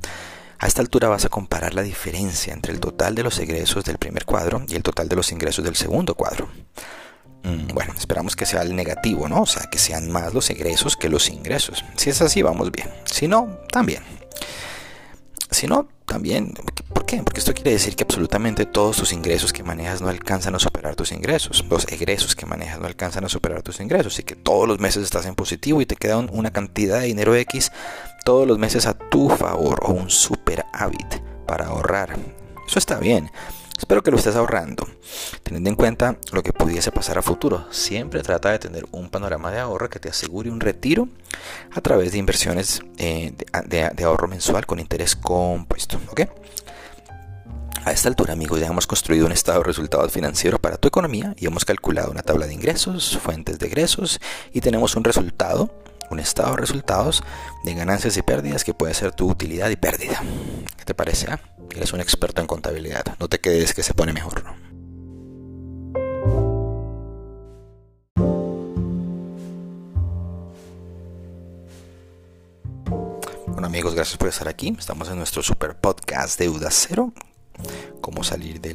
A 0.59 0.67
esta 0.67 0.81
altura 0.81 1.09
vas 1.09 1.25
a 1.25 1.29
comparar 1.29 1.75
la 1.75 1.83
diferencia 1.83 2.53
entre 2.53 2.73
el 2.73 2.81
total 2.81 3.15
de 3.15 3.23
los 3.23 3.39
ingresos 3.39 3.85
del 3.85 3.99
primer 3.99 4.25
cuadro 4.25 4.65
y 4.67 4.75
el 4.75 4.83
total 4.83 5.09
de 5.09 5.17
los 5.17 5.31
ingresos 5.31 5.65
del 5.65 5.77
segundo 5.77 6.15
cuadro. 6.15 6.49
Bueno, 7.45 7.93
esperamos 7.99 8.37
que 8.37 8.47
sea 8.47 8.63
el 8.63 8.75
negativo, 8.75 9.29
¿no? 9.29 9.43
O 9.43 9.47
sea, 9.47 9.65
que 9.71 9.79
sean 9.79 10.11
más 10.11 10.33
los 10.33 10.49
egresos 10.49 10.97
que 10.97 11.11
los 11.11 11.29
ingresos. 11.29 11.85
Si 11.97 12.09
es 12.09 12.23
así, 12.23 12.41
vamos 12.41 12.73
bien. 12.73 12.89
Si 13.05 13.29
no, 13.29 13.59
también. 13.71 14.03
Si 15.51 15.67
no, 15.67 15.89
también. 16.07 16.55
¿Por 16.93 17.05
qué? 17.05 17.23
Porque 17.23 17.41
esto 17.41 17.53
quiere 17.53 17.73
decir 17.73 17.97
que 17.97 18.05
absolutamente 18.05 18.65
todos 18.65 18.97
tus 18.97 19.13
ingresos 19.13 19.53
que 19.53 19.63
manejas 19.63 20.01
no 20.01 20.09
alcanzan 20.09 20.55
a 20.55 20.59
superar 20.59 20.97
tus 20.97 21.13
ingresos. 21.13 21.65
Los 21.69 21.87
egresos 21.89 22.35
que 22.35 22.47
manejas 22.47 22.81
no 22.81 22.87
alcanzan 22.87 23.25
a 23.25 23.29
superar 23.29 23.63
tus 23.63 23.79
ingresos. 23.81 24.19
Y 24.19 24.23
que 24.23 24.37
todos 24.37 24.67
los 24.67 24.81
meses 24.81 25.03
estás 25.03 25.27
en 25.27 25.35
positivo 25.35 25.83
y 25.83 25.87
te 25.87 25.97
queda 25.97 26.17
una 26.17 26.51
cantidad 26.51 27.01
de 27.01 27.07
dinero 27.07 27.35
X 27.35 27.73
todos 28.25 28.49
los 28.49 28.59
meses 28.59 28.87
a 28.87 28.95
tu 28.95 29.29
favor 29.29 29.81
o 29.83 29.93
un 29.93 30.09
super 30.09 30.65
hábito 30.73 31.23
para 31.47 31.67
ahorrar. 31.67 32.17
Eso 32.67 32.79
está 32.79 32.99
bien. 32.99 33.31
Espero 33.77 34.03
que 34.03 34.11
lo 34.11 34.17
estés 34.17 34.37
ahorrando, 34.37 34.87
teniendo 35.43 35.69
en 35.69 35.77
cuenta 35.77 36.17
lo 36.33 36.43
que 36.43 36.53
pudiese 36.53 36.93
pasar 36.93 37.19
a 37.19 37.23
futuro. 37.23 37.67
Siempre 37.71 38.23
trata 38.23 38.51
de 38.51 38.59
tener 38.59 38.87
un 38.93 39.11
panorama 39.11 39.51
de 39.51 39.59
ahorro 39.59 39.91
que 39.91 39.99
te 39.99 40.09
asegure 40.09 40.51
un 40.51 40.61
retiro 40.61 41.09
a 41.73 41.81
través 41.81 42.13
de 42.13 42.19
inversiones 42.19 42.81
eh, 42.99 43.35
de, 43.67 44.05
ahorro 44.05 44.29
mensual 44.29 44.67
con 44.67 44.79
interés 44.79 45.17
compuesto. 45.17 46.01
A 47.85 47.93
esta 47.93 48.09
altura, 48.09 48.33
amigos, 48.33 48.61
ya 48.61 48.69
hemos 48.69 48.87
construido 48.87 49.27
un 49.27 49.33
estado 49.33 49.59
de 49.59 49.65
resultados 49.65 50.11
financieros 50.11 50.59
para 50.59 50.79
tu 50.79 50.89
economía 50.89 51.35
y 51.37 51.47
hemos 51.47 51.67
calculado 51.67 52.11
una 52.11 52.23
tabla 52.23 52.47
de 52.47 52.55
ingresos, 52.55 53.19
fuentes 53.19 53.59
de 53.59 53.67
egresos 53.67 54.21
y 54.53 54.61
tenemos 54.61 54.97
un 54.97 55.05
resultado 55.05 55.71
un 56.11 56.21
estado 56.21 56.53
de 56.53 56.59
resultados 56.59 57.23
de 57.65 57.75
ganancias 57.75 58.17
y 58.17 58.23
pérdidas 58.23 58.63
que 58.63 58.75
puede 58.75 58.95
ser 58.95 59.13
tu 59.13 59.29
utilidad 59.29 59.71
y 59.71 59.77
pérdida. 59.77 60.23
¿Qué 60.77 60.85
te 60.85 60.95
parece? 60.95 61.31
Ah? 61.31 61.41
Eres 61.75 61.93
un 61.93 62.01
experto 62.01 62.41
en 62.41 62.47
contabilidad. 62.47 63.05
No 63.19 63.29
te 63.29 63.41
quedes 63.41 63.75
que 63.75 63.83
se 63.83 63.95
pone 63.95 64.13
mejor. 64.13 64.45
gracias 73.95 74.17
por 74.17 74.29
estar 74.29 74.49
aquí. 74.49 74.75
Estamos 74.79 75.09
en 75.09 75.17
nuestro 75.17 75.43
super 75.43 75.77
podcast 75.77 76.39
Deuda 76.39 76.71
Cero. 76.71 77.13
Cómo 78.01 78.25
salir 78.25 78.61
de 78.61 78.75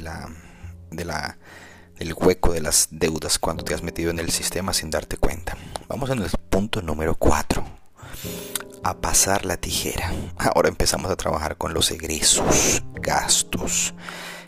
del 0.90 2.14
hueco 2.14 2.52
de 2.52 2.60
las 2.60 2.88
deudas 2.90 3.38
cuando 3.38 3.64
te 3.64 3.74
has 3.74 3.82
metido 3.82 4.10
en 4.10 4.18
el 4.18 4.30
sistema 4.30 4.72
sin 4.72 4.90
darte 4.90 5.16
cuenta. 5.16 5.56
Vamos 5.88 6.10
en 6.10 6.22
el 6.22 6.30
punto 6.48 6.80
número 6.80 7.14
4. 7.16 7.64
A 8.82 8.96
pasar 8.98 9.44
la 9.44 9.58
tijera. 9.58 10.10
Ahora 10.38 10.68
empezamos 10.68 11.10
a 11.10 11.16
trabajar 11.16 11.56
con 11.58 11.74
los 11.74 11.90
egresos, 11.90 12.82
gastos. 12.94 13.94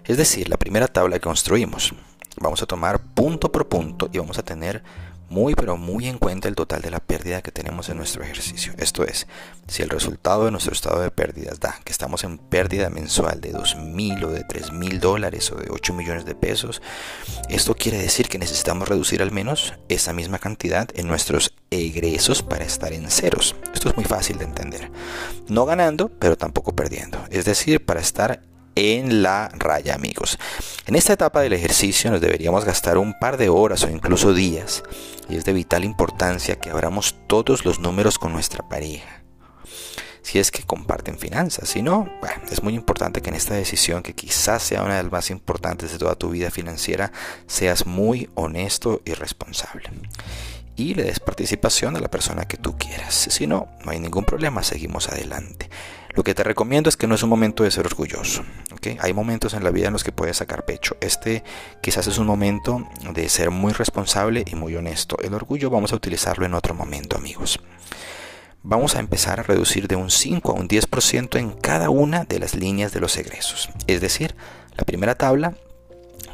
Es 0.05 0.17
decir, 0.17 0.49
la 0.49 0.57
primera 0.57 0.89
tabla 0.89 1.17
que 1.17 1.21
construimos. 1.21 1.95
Vamos 2.41 2.63
a 2.63 2.67
tomar 2.67 2.99
punto 2.99 3.53
por 3.53 3.69
punto 3.69 4.09
y 4.11 4.19
vamos 4.19 4.39
a 4.39 4.43
tener 4.43 4.83
muy 5.33 5.55
pero 5.55 5.79
muy 5.79 6.09
en 6.09 6.19
cuenta 6.19 6.47
el 6.47 6.55
total 6.55 6.83
de 6.83 6.91
la 6.91 7.01
pérdida 7.01 7.41
que 7.41 7.51
tenemos 7.51 7.89
en 7.89 7.97
nuestro 7.97 8.23
ejercicio. 8.23 8.75
Esto 8.77 9.03
es, 9.05 9.27
si 9.67 9.83
el 9.83 9.89
resultado 9.89 10.45
de 10.45 10.51
nuestro 10.51 10.75
estado 10.75 11.01
de 11.01 11.11
pérdidas 11.11 11.59
da 11.59 11.81
que 11.85 11.91
estamos 11.91 12.23
en 12.23 12.37
pérdida 12.37 12.91
mensual 12.91 13.41
de 13.41 13.55
2.000 13.55 14.25
o 14.25 14.29
de 14.29 14.45
3.000 14.45 15.01
dólares 15.01 15.51
o 15.51 15.57
de 15.57 15.71
8 15.71 15.95
millones 15.95 16.27
de 16.27 16.35
pesos, 16.35 16.83
esto 17.49 17.75
quiere 17.75 17.99
decir 17.99 18.29
que 18.29 18.39
necesitamos 18.39 18.89
reducir 18.89 19.23
al 19.23 19.33
menos 19.33 19.73
esa 19.89 20.13
misma 20.13 20.39
cantidad 20.39 20.89
en 20.95 21.09
nuestros 21.09 21.55
egresos 21.71 22.43
para 22.43 22.65
estar 22.65 22.93
en 22.93 23.11
ceros. 23.11 23.57
Esto 23.73 23.89
es 23.89 23.97
muy 23.97 24.05
fácil 24.05 24.37
de 24.37 24.45
entender. 24.45 24.91
No 25.49 25.65
ganando, 25.65 26.11
pero 26.11 26.37
tampoco 26.37 26.77
perdiendo. 26.77 27.19
Es 27.31 27.47
decir, 27.47 27.85
para 27.85 28.01
estar 28.01 28.43
en 28.75 29.23
la 29.23 29.51
raya, 29.55 29.95
amigos. 29.95 30.39
En 30.87 30.95
esta 30.95 31.13
etapa 31.13 31.41
del 31.41 31.53
ejercicio 31.53 32.11
nos 32.11 32.21
deberíamos 32.21 32.65
gastar 32.65 32.99
un 32.99 33.19
par 33.19 33.37
de 33.37 33.49
horas 33.49 33.85
o 33.85 33.91
incluso 33.91 34.35
días 34.35 34.83
y 35.29 35.37
es 35.37 35.45
de 35.45 35.53
vital 35.53 35.85
importancia 35.85 36.57
que 36.57 36.71
abramos 36.71 37.15
todos 37.27 37.65
los 37.65 37.79
números 37.79 38.19
con 38.19 38.33
nuestra 38.33 38.69
pareja. 38.69 39.23
Si 40.23 40.39
es 40.39 40.53
que 40.53 40.63
comparten 40.63 41.19
finanzas, 41.19 41.69
si 41.69 41.83
no, 41.83 42.09
es 42.51 42.63
muy 42.63 42.75
importante 42.75 43.21
que 43.21 43.31
en 43.31 43.35
esta 43.35 43.55
decisión, 43.55 44.05
que 44.05 44.15
quizás 44.15 44.63
sea 44.63 44.83
una 44.83 44.97
de 44.97 45.03
las 45.03 45.13
más 45.13 45.31
importantes 45.31 45.91
de 45.91 45.99
toda 45.99 46.15
tu 46.15 46.31
vida 46.31 46.51
financiera, 46.51 47.11
seas 47.49 47.87
muy 47.87 48.31
honesto 48.35 49.03
y 49.05 49.15
responsable 49.15 49.91
y 50.77 50.95
le 50.95 51.05
des 51.05 51.21
participación 51.21 51.97
a 51.97 52.01
la 52.01 52.09
persona 52.09 52.47
que 52.47 52.57
tú 52.57 52.77
quieras. 52.79 53.15
Si 53.15 53.47
no, 53.47 53.69
no 53.85 53.91
hay 53.91 54.01
ningún 54.01 54.25
problema, 54.25 54.63
seguimos 54.63 55.09
adelante. 55.09 55.69
Lo 56.15 56.23
que 56.23 56.35
te 56.35 56.45
recomiendo 56.45 56.89
es 56.89 56.97
que 56.97 57.07
no 57.07 57.15
es 57.15 57.23
un 57.23 57.31
momento 57.31 57.65
de 57.65 57.71
ser 57.71 57.87
orgulloso. 57.87 58.45
Hay 59.01 59.13
momentos 59.13 59.55
en 59.55 59.65
la 59.65 59.71
vida 59.71 59.87
en 59.87 59.93
los 59.93 60.05
que 60.05 60.13
puedes 60.13 60.39
sacar 60.39 60.65
pecho. 60.65 60.97
Este 61.01 61.45
quizás 61.81 62.07
es 62.07 62.19
un 62.19 62.27
momento 62.27 62.89
de 63.15 63.29
ser 63.29 63.51
muy 63.51 63.73
responsable 63.73 64.45
y 64.47 64.55
muy 64.57 64.75
honesto. 64.75 65.17
El 65.23 65.35
orgullo 65.35 65.71
vamos 65.71 65.93
a 65.93 65.97
utilizarlo 65.97 66.45
en 66.45 66.55
otro 66.55 66.75
momento, 66.75 67.17
amigos. 67.17 67.61
Vamos 68.65 68.95
a 68.95 69.01
empezar 69.01 69.41
a 69.41 69.43
reducir 69.43 69.89
de 69.89 69.97
un 69.97 70.11
5 70.11 70.53
a 70.53 70.55
un 70.55 70.69
10% 70.69 71.39
en 71.39 71.51
cada 71.51 71.91
una 71.91 72.25
de 72.25 72.39
las 72.39 72.55
líneas 72.55 72.93
de 72.93 73.01
los 73.01 73.17
egresos. 73.17 73.71
Es 73.87 74.01
decir, 74.01 74.35
la 74.77 74.85
primera 74.85 75.15
tabla 75.15 75.55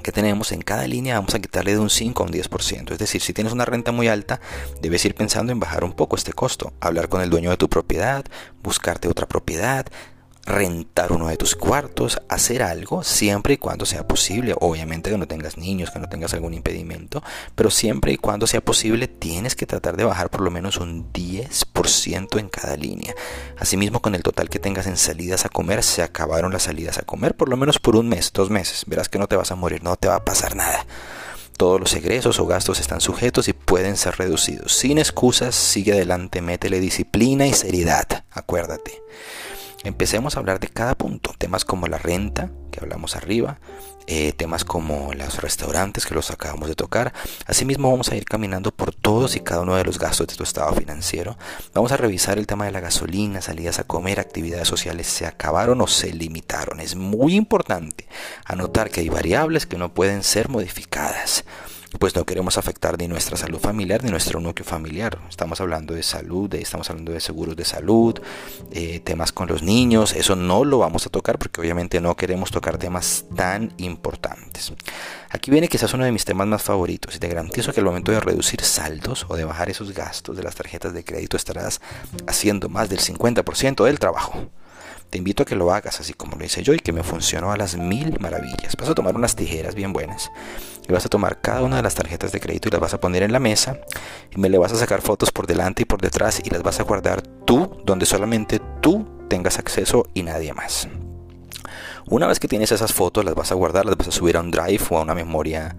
que 0.02 0.12
tenemos 0.12 0.52
en 0.52 0.62
cada 0.62 0.86
línea 0.86 1.16
vamos 1.16 1.34
a 1.34 1.40
quitarle 1.40 1.72
de 1.72 1.78
un 1.78 1.90
5 1.90 2.22
a 2.22 2.26
un 2.26 2.32
10%. 2.32 2.92
Es 2.92 2.98
decir, 2.98 3.20
si 3.20 3.32
tienes 3.32 3.52
una 3.52 3.64
renta 3.64 3.92
muy 3.92 4.08
alta, 4.08 4.40
debes 4.80 5.04
ir 5.04 5.14
pensando 5.14 5.52
en 5.52 5.60
bajar 5.60 5.84
un 5.84 5.92
poco 5.92 6.16
este 6.16 6.32
costo, 6.32 6.72
hablar 6.80 7.08
con 7.08 7.20
el 7.20 7.30
dueño 7.30 7.50
de 7.50 7.56
tu 7.56 7.68
propiedad, 7.68 8.24
buscarte 8.62 9.08
otra 9.08 9.26
propiedad, 9.26 9.86
rentar 10.48 11.12
uno 11.12 11.28
de 11.28 11.36
tus 11.36 11.54
cuartos, 11.54 12.20
hacer 12.28 12.62
algo 12.62 13.04
siempre 13.04 13.54
y 13.54 13.56
cuando 13.58 13.86
sea 13.86 14.08
posible. 14.08 14.54
Obviamente 14.58 15.10
que 15.10 15.18
no 15.18 15.28
tengas 15.28 15.58
niños, 15.58 15.90
que 15.90 15.98
no 15.98 16.08
tengas 16.08 16.34
algún 16.34 16.54
impedimento, 16.54 17.22
pero 17.54 17.70
siempre 17.70 18.12
y 18.12 18.16
cuando 18.16 18.46
sea 18.46 18.60
posible 18.60 19.06
tienes 19.06 19.54
que 19.54 19.66
tratar 19.66 19.96
de 19.96 20.04
bajar 20.04 20.30
por 20.30 20.40
lo 20.40 20.50
menos 20.50 20.78
un 20.78 21.12
10% 21.12 22.38
en 22.38 22.48
cada 22.48 22.76
línea. 22.76 23.14
Asimismo, 23.58 24.00
con 24.00 24.14
el 24.14 24.22
total 24.22 24.48
que 24.48 24.58
tengas 24.58 24.86
en 24.86 24.96
salidas 24.96 25.44
a 25.44 25.50
comer, 25.50 25.82
se 25.82 26.02
acabaron 26.02 26.52
las 26.52 26.64
salidas 26.64 26.98
a 26.98 27.02
comer 27.02 27.36
por 27.36 27.48
lo 27.48 27.56
menos 27.56 27.78
por 27.78 27.96
un 27.96 28.08
mes, 28.08 28.32
dos 28.32 28.50
meses. 28.50 28.84
Verás 28.86 29.08
que 29.08 29.18
no 29.18 29.28
te 29.28 29.36
vas 29.36 29.52
a 29.52 29.56
morir, 29.56 29.82
no 29.82 29.96
te 29.96 30.08
va 30.08 30.16
a 30.16 30.24
pasar 30.24 30.56
nada. 30.56 30.86
Todos 31.56 31.80
los 31.80 31.92
egresos 31.94 32.38
o 32.38 32.46
gastos 32.46 32.78
están 32.78 33.00
sujetos 33.00 33.48
y 33.48 33.52
pueden 33.52 33.96
ser 33.96 34.16
reducidos. 34.16 34.72
Sin 34.72 34.96
excusas, 34.96 35.56
sigue 35.56 35.92
adelante, 35.92 36.40
métele 36.40 36.78
disciplina 36.78 37.46
y 37.48 37.52
seriedad. 37.52 38.24
Acuérdate. 38.30 39.02
Empecemos 39.84 40.36
a 40.36 40.40
hablar 40.40 40.58
de 40.58 40.68
cada 40.68 40.96
punto, 40.96 41.34
temas 41.38 41.64
como 41.64 41.86
la 41.86 41.98
renta, 41.98 42.50
que 42.72 42.80
hablamos 42.80 43.14
arriba, 43.14 43.60
eh, 44.08 44.32
temas 44.32 44.64
como 44.64 45.12
los 45.12 45.40
restaurantes, 45.40 46.04
que 46.04 46.14
los 46.14 46.30
acabamos 46.30 46.68
de 46.68 46.74
tocar. 46.74 47.12
Asimismo 47.46 47.90
vamos 47.90 48.10
a 48.10 48.16
ir 48.16 48.24
caminando 48.24 48.72
por 48.72 48.94
todos 48.94 49.36
y 49.36 49.40
cada 49.40 49.60
uno 49.60 49.76
de 49.76 49.84
los 49.84 49.98
gastos 49.98 50.26
de 50.26 50.34
tu 50.34 50.42
estado 50.42 50.74
financiero. 50.74 51.36
Vamos 51.74 51.92
a 51.92 51.96
revisar 51.96 52.38
el 52.38 52.46
tema 52.46 52.64
de 52.64 52.72
la 52.72 52.80
gasolina, 52.80 53.40
salidas 53.40 53.78
a 53.78 53.84
comer, 53.84 54.18
actividades 54.18 54.66
sociales, 54.66 55.06
se 55.06 55.26
acabaron 55.26 55.80
o 55.80 55.86
se 55.86 56.12
limitaron. 56.12 56.80
Es 56.80 56.96
muy 56.96 57.36
importante 57.36 58.08
anotar 58.46 58.90
que 58.90 59.00
hay 59.00 59.10
variables 59.10 59.66
que 59.66 59.78
no 59.78 59.94
pueden 59.94 60.24
ser 60.24 60.48
modificadas 60.48 61.44
pues 61.98 62.14
no 62.14 62.24
queremos 62.24 62.58
afectar 62.58 62.98
ni 62.98 63.08
nuestra 63.08 63.36
salud 63.36 63.58
familiar 63.58 64.04
ni 64.04 64.10
nuestro 64.10 64.40
núcleo 64.40 64.64
familiar. 64.66 65.18
Estamos 65.28 65.60
hablando 65.60 65.94
de 65.94 66.02
salud, 66.02 66.52
estamos 66.54 66.90
hablando 66.90 67.12
de 67.12 67.20
seguros 67.20 67.56
de 67.56 67.64
salud, 67.64 68.20
eh, 68.72 69.00
temas 69.00 69.32
con 69.32 69.48
los 69.48 69.62
niños, 69.62 70.12
eso 70.12 70.36
no 70.36 70.64
lo 70.64 70.78
vamos 70.78 71.06
a 71.06 71.10
tocar 71.10 71.38
porque 71.38 71.60
obviamente 71.60 72.00
no 72.00 72.14
queremos 72.16 72.50
tocar 72.50 72.76
temas 72.76 73.24
tan 73.34 73.72
importantes. 73.78 74.72
Aquí 75.30 75.50
viene 75.50 75.68
quizás 75.68 75.92
uno 75.94 76.04
de 76.04 76.12
mis 76.12 76.24
temas 76.24 76.46
más 76.46 76.62
favoritos 76.62 77.16
y 77.16 77.18
te 77.18 77.28
garantizo 77.28 77.72
que 77.72 77.80
al 77.80 77.86
momento 77.86 78.12
de 78.12 78.20
reducir 78.20 78.60
saldos 78.62 79.24
o 79.28 79.36
de 79.36 79.44
bajar 79.44 79.70
esos 79.70 79.92
gastos 79.92 80.36
de 80.36 80.42
las 80.42 80.54
tarjetas 80.54 80.92
de 80.92 81.04
crédito 81.04 81.36
estarás 81.36 81.80
haciendo 82.26 82.68
más 82.68 82.90
del 82.90 83.00
50% 83.00 83.84
del 83.84 83.98
trabajo. 83.98 84.50
Te 85.10 85.16
invito 85.16 85.42
a 85.42 85.46
que 85.46 85.56
lo 85.56 85.72
hagas 85.72 86.00
así 86.00 86.12
como 86.12 86.36
lo 86.36 86.44
hice 86.44 86.62
yo 86.62 86.74
y 86.74 86.78
que 86.78 86.92
me 86.92 87.02
funcionó 87.02 87.50
a 87.50 87.56
las 87.56 87.76
mil 87.76 88.18
maravillas. 88.20 88.76
Vas 88.78 88.90
a 88.90 88.94
tomar 88.94 89.16
unas 89.16 89.36
tijeras 89.36 89.74
bien 89.74 89.94
buenas 89.94 90.30
y 90.86 90.92
vas 90.92 91.06
a 91.06 91.08
tomar 91.08 91.40
cada 91.40 91.62
una 91.62 91.76
de 91.76 91.82
las 91.82 91.94
tarjetas 91.94 92.30
de 92.30 92.40
crédito 92.40 92.68
y 92.68 92.72
las 92.72 92.80
vas 92.80 92.94
a 92.94 93.00
poner 93.00 93.22
en 93.22 93.32
la 93.32 93.38
mesa 93.38 93.80
y 94.30 94.38
me 94.38 94.50
le 94.50 94.58
vas 94.58 94.72
a 94.72 94.76
sacar 94.76 95.00
fotos 95.00 95.30
por 95.30 95.46
delante 95.46 95.82
y 95.82 95.84
por 95.86 96.00
detrás 96.00 96.40
y 96.44 96.50
las 96.50 96.62
vas 96.62 96.80
a 96.80 96.82
guardar 96.82 97.22
tú 97.22 97.80
donde 97.84 98.04
solamente 98.04 98.60
tú 98.82 99.26
tengas 99.28 99.58
acceso 99.58 100.06
y 100.12 100.22
nadie 100.22 100.52
más. 100.52 100.88
Una 102.10 102.26
vez 102.26 102.38
que 102.38 102.48
tienes 102.48 102.72
esas 102.72 102.92
fotos, 102.92 103.24
las 103.24 103.34
vas 103.34 103.52
a 103.52 103.54
guardar, 103.54 103.84
las 103.84 103.96
vas 103.96 104.08
a 104.08 104.12
subir 104.12 104.36
a 104.36 104.40
un 104.40 104.50
drive 104.50 104.82
o 104.90 104.98
a 104.98 105.02
una 105.02 105.14
memoria 105.14 105.76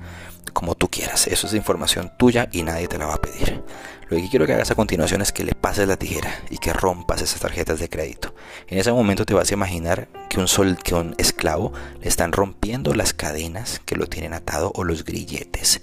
como 0.54 0.76
tú 0.76 0.88
quieras. 0.88 1.28
Eso 1.28 1.48
es 1.48 1.54
información 1.54 2.12
tuya 2.18 2.50
y 2.52 2.64
nadie 2.64 2.88
te 2.88 2.98
la 2.98 3.08
va 3.08 3.16
a 3.16 3.22
pedir. 3.22 3.64
Lo 4.10 4.18
que 4.18 4.28
quiero 4.28 4.48
que 4.48 4.54
hagas 4.54 4.72
a 4.72 4.76
continuación 4.76 5.22
es 5.22 5.32
que 5.32 5.44
le 5.44 5.54
pases 5.54 5.88
la 5.88 5.96
tijera 5.96 6.34
y 6.50 6.58
que 6.58 6.74
rompas 6.74 7.22
esas 7.22 7.42
tarjetas 7.42 7.80
de 7.80 7.90
crédito. 7.90 8.34
En 8.68 8.80
ese 8.80 8.92
momento 8.92 9.24
te 9.24 9.36
vas 9.36 9.52
a 9.52 9.54
imaginar 9.54 10.08
que 10.30 10.40
un, 10.40 10.48
sol, 10.48 10.78
que 10.84 10.96
un 10.96 11.14
esclavo 11.20 11.74
le 12.02 12.08
están 12.08 12.32
rompiendo 12.32 12.96
las 12.96 13.14
cadenas 13.14 13.82
que 13.86 13.96
lo 13.96 14.08
tienen 14.08 14.34
atado 14.34 14.72
o 14.74 14.84
los 14.84 15.06
grilletes. 15.06 15.82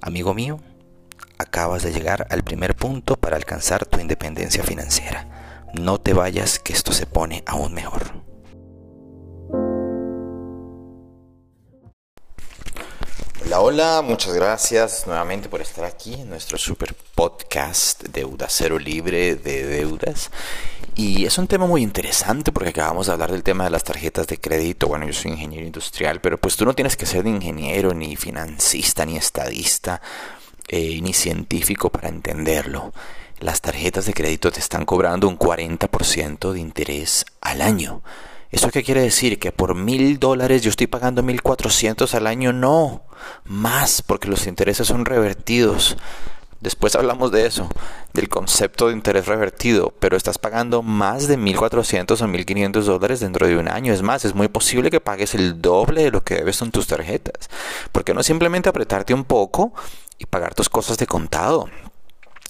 Amigo 0.00 0.34
mío, 0.34 0.58
acabas 1.38 1.84
de 1.84 1.92
llegar 1.92 2.26
al 2.30 2.42
primer 2.42 2.74
punto 2.74 3.14
para 3.14 3.36
alcanzar 3.36 3.86
tu 3.86 4.00
independencia 4.00 4.64
financiera. 4.64 5.28
No 5.72 6.00
te 6.00 6.14
vayas 6.14 6.58
que 6.58 6.72
esto 6.72 6.92
se 6.92 7.06
pone 7.06 7.44
aún 7.46 7.74
mejor. 7.74 8.27
Hola, 13.48 13.60
hola, 13.60 14.02
muchas 14.02 14.34
gracias 14.34 15.06
nuevamente 15.06 15.48
por 15.48 15.62
estar 15.62 15.86
aquí 15.86 16.12
en 16.12 16.28
nuestro 16.28 16.58
super 16.58 16.94
podcast 17.14 18.02
Deuda 18.02 18.44
Cero 18.50 18.78
Libre 18.78 19.36
de 19.36 19.64
Deudas. 19.64 20.30
Y 20.94 21.24
es 21.24 21.38
un 21.38 21.46
tema 21.46 21.66
muy 21.66 21.82
interesante 21.82 22.52
porque 22.52 22.68
acabamos 22.68 23.06
de 23.06 23.14
hablar 23.14 23.32
del 23.32 23.42
tema 23.42 23.64
de 23.64 23.70
las 23.70 23.84
tarjetas 23.84 24.26
de 24.26 24.38
crédito. 24.38 24.88
Bueno, 24.88 25.06
yo 25.06 25.14
soy 25.14 25.30
ingeniero 25.30 25.64
industrial, 25.64 26.20
pero 26.20 26.36
pues 26.36 26.58
tú 26.58 26.66
no 26.66 26.74
tienes 26.74 26.94
que 26.98 27.06
ser 27.06 27.24
ni 27.24 27.30
ingeniero, 27.30 27.94
ni 27.94 28.16
financista, 28.16 29.06
ni 29.06 29.16
estadista, 29.16 30.02
eh, 30.68 31.00
ni 31.00 31.14
científico 31.14 31.88
para 31.88 32.10
entenderlo. 32.10 32.92
Las 33.40 33.62
tarjetas 33.62 34.04
de 34.04 34.12
crédito 34.12 34.52
te 34.52 34.60
están 34.60 34.84
cobrando 34.84 35.26
un 35.26 35.38
40% 35.38 36.52
de 36.52 36.60
interés 36.60 37.24
al 37.40 37.62
año. 37.62 38.02
¿Eso 38.50 38.70
qué 38.70 38.82
quiere 38.82 39.02
decir? 39.02 39.38
¿Que 39.38 39.52
por 39.52 39.74
mil 39.74 40.18
dólares 40.18 40.62
yo 40.62 40.70
estoy 40.70 40.86
pagando 40.86 41.22
mil 41.22 41.42
cuatrocientos 41.42 42.14
al 42.14 42.26
año? 42.26 42.52
No, 42.52 43.02
más, 43.44 44.00
porque 44.02 44.28
los 44.28 44.46
intereses 44.46 44.86
son 44.86 45.04
revertidos. 45.04 45.96
Después 46.60 46.96
hablamos 46.96 47.30
de 47.30 47.46
eso, 47.46 47.68
del 48.14 48.28
concepto 48.28 48.88
de 48.88 48.94
interés 48.94 49.26
revertido, 49.26 49.94
pero 50.00 50.16
estás 50.16 50.38
pagando 50.38 50.82
más 50.82 51.28
de 51.28 51.38
1.400 51.38 52.20
o 52.20 52.26
1.500 52.26 52.82
dólares 52.82 53.20
dentro 53.20 53.46
de 53.46 53.56
un 53.56 53.68
año. 53.68 53.92
Es 53.92 54.02
más, 54.02 54.24
es 54.24 54.34
muy 54.34 54.48
posible 54.48 54.90
que 54.90 55.00
pagues 55.00 55.34
el 55.36 55.62
doble 55.62 56.02
de 56.02 56.10
lo 56.10 56.24
que 56.24 56.34
debes 56.34 56.60
en 56.60 56.72
tus 56.72 56.88
tarjetas. 56.88 57.48
¿Por 57.92 58.02
qué 58.02 58.12
no 58.12 58.24
simplemente 58.24 58.68
apretarte 58.68 59.14
un 59.14 59.24
poco 59.24 59.72
y 60.18 60.26
pagar 60.26 60.54
tus 60.54 60.68
cosas 60.68 60.98
de 60.98 61.06
contado? 61.06 61.68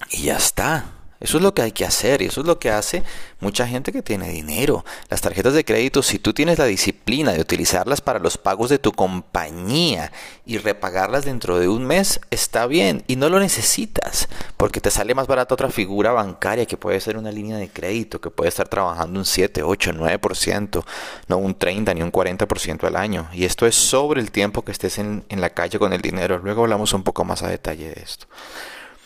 Y 0.09 0.23
ya 0.23 0.37
está. 0.37 0.98
Eso 1.19 1.37
es 1.37 1.43
lo 1.43 1.53
que 1.53 1.61
hay 1.61 1.71
que 1.71 1.85
hacer 1.85 2.21
y 2.21 2.25
eso 2.25 2.41
es 2.41 2.47
lo 2.47 2.59
que 2.59 2.71
hace 2.71 3.03
mucha 3.39 3.67
gente 3.67 3.91
que 3.91 4.01
tiene 4.01 4.29
dinero. 4.29 4.85
Las 5.09 5.21
tarjetas 5.21 5.53
de 5.53 5.65
crédito, 5.65 6.01
si 6.01 6.19
tú 6.19 6.33
tienes 6.33 6.59
la 6.59 6.65
disciplina 6.65 7.33
de 7.33 7.41
utilizarlas 7.41 8.01
para 8.01 8.19
los 8.19 8.37
pagos 8.37 8.69
de 8.69 8.79
tu 8.79 8.91
compañía 8.93 10.11
y 10.45 10.57
repagarlas 10.57 11.25
dentro 11.25 11.59
de 11.59 11.67
un 11.67 11.85
mes, 11.85 12.21
está 12.31 12.67
bien 12.67 13.03
y 13.07 13.17
no 13.17 13.29
lo 13.29 13.39
necesitas 13.39 14.29
porque 14.57 14.81
te 14.81 14.91
sale 14.91 15.15
más 15.15 15.27
barata 15.27 15.53
otra 15.53 15.69
figura 15.69 16.11
bancaria 16.11 16.65
que 16.65 16.77
puede 16.77 16.99
ser 16.99 17.17
una 17.17 17.31
línea 17.31 17.57
de 17.57 17.69
crédito 17.69 18.19
que 18.21 18.29
puede 18.29 18.49
estar 18.49 18.67
trabajando 18.67 19.19
un 19.19 19.25
7, 19.25 19.63
8, 19.63 19.91
9%, 19.93 20.83
no 21.27 21.37
un 21.37 21.55
30 21.57 21.93
ni 21.93 22.01
un 22.01 22.11
40% 22.11 22.83
al 22.85 22.95
año. 22.95 23.29
Y 23.33 23.45
esto 23.45 23.65
es 23.67 23.75
sobre 23.75 24.21
el 24.21 24.31
tiempo 24.31 24.63
que 24.63 24.71
estés 24.71 24.97
en, 24.99 25.25
en 25.29 25.41
la 25.41 25.49
calle 25.51 25.79
con 25.79 25.93
el 25.93 26.01
dinero. 26.01 26.39
Luego 26.39 26.63
hablamos 26.63 26.93
un 26.93 27.03
poco 27.03 27.23
más 27.23 27.43
a 27.43 27.49
detalle 27.49 27.89
de 27.89 28.01
esto. 28.01 28.27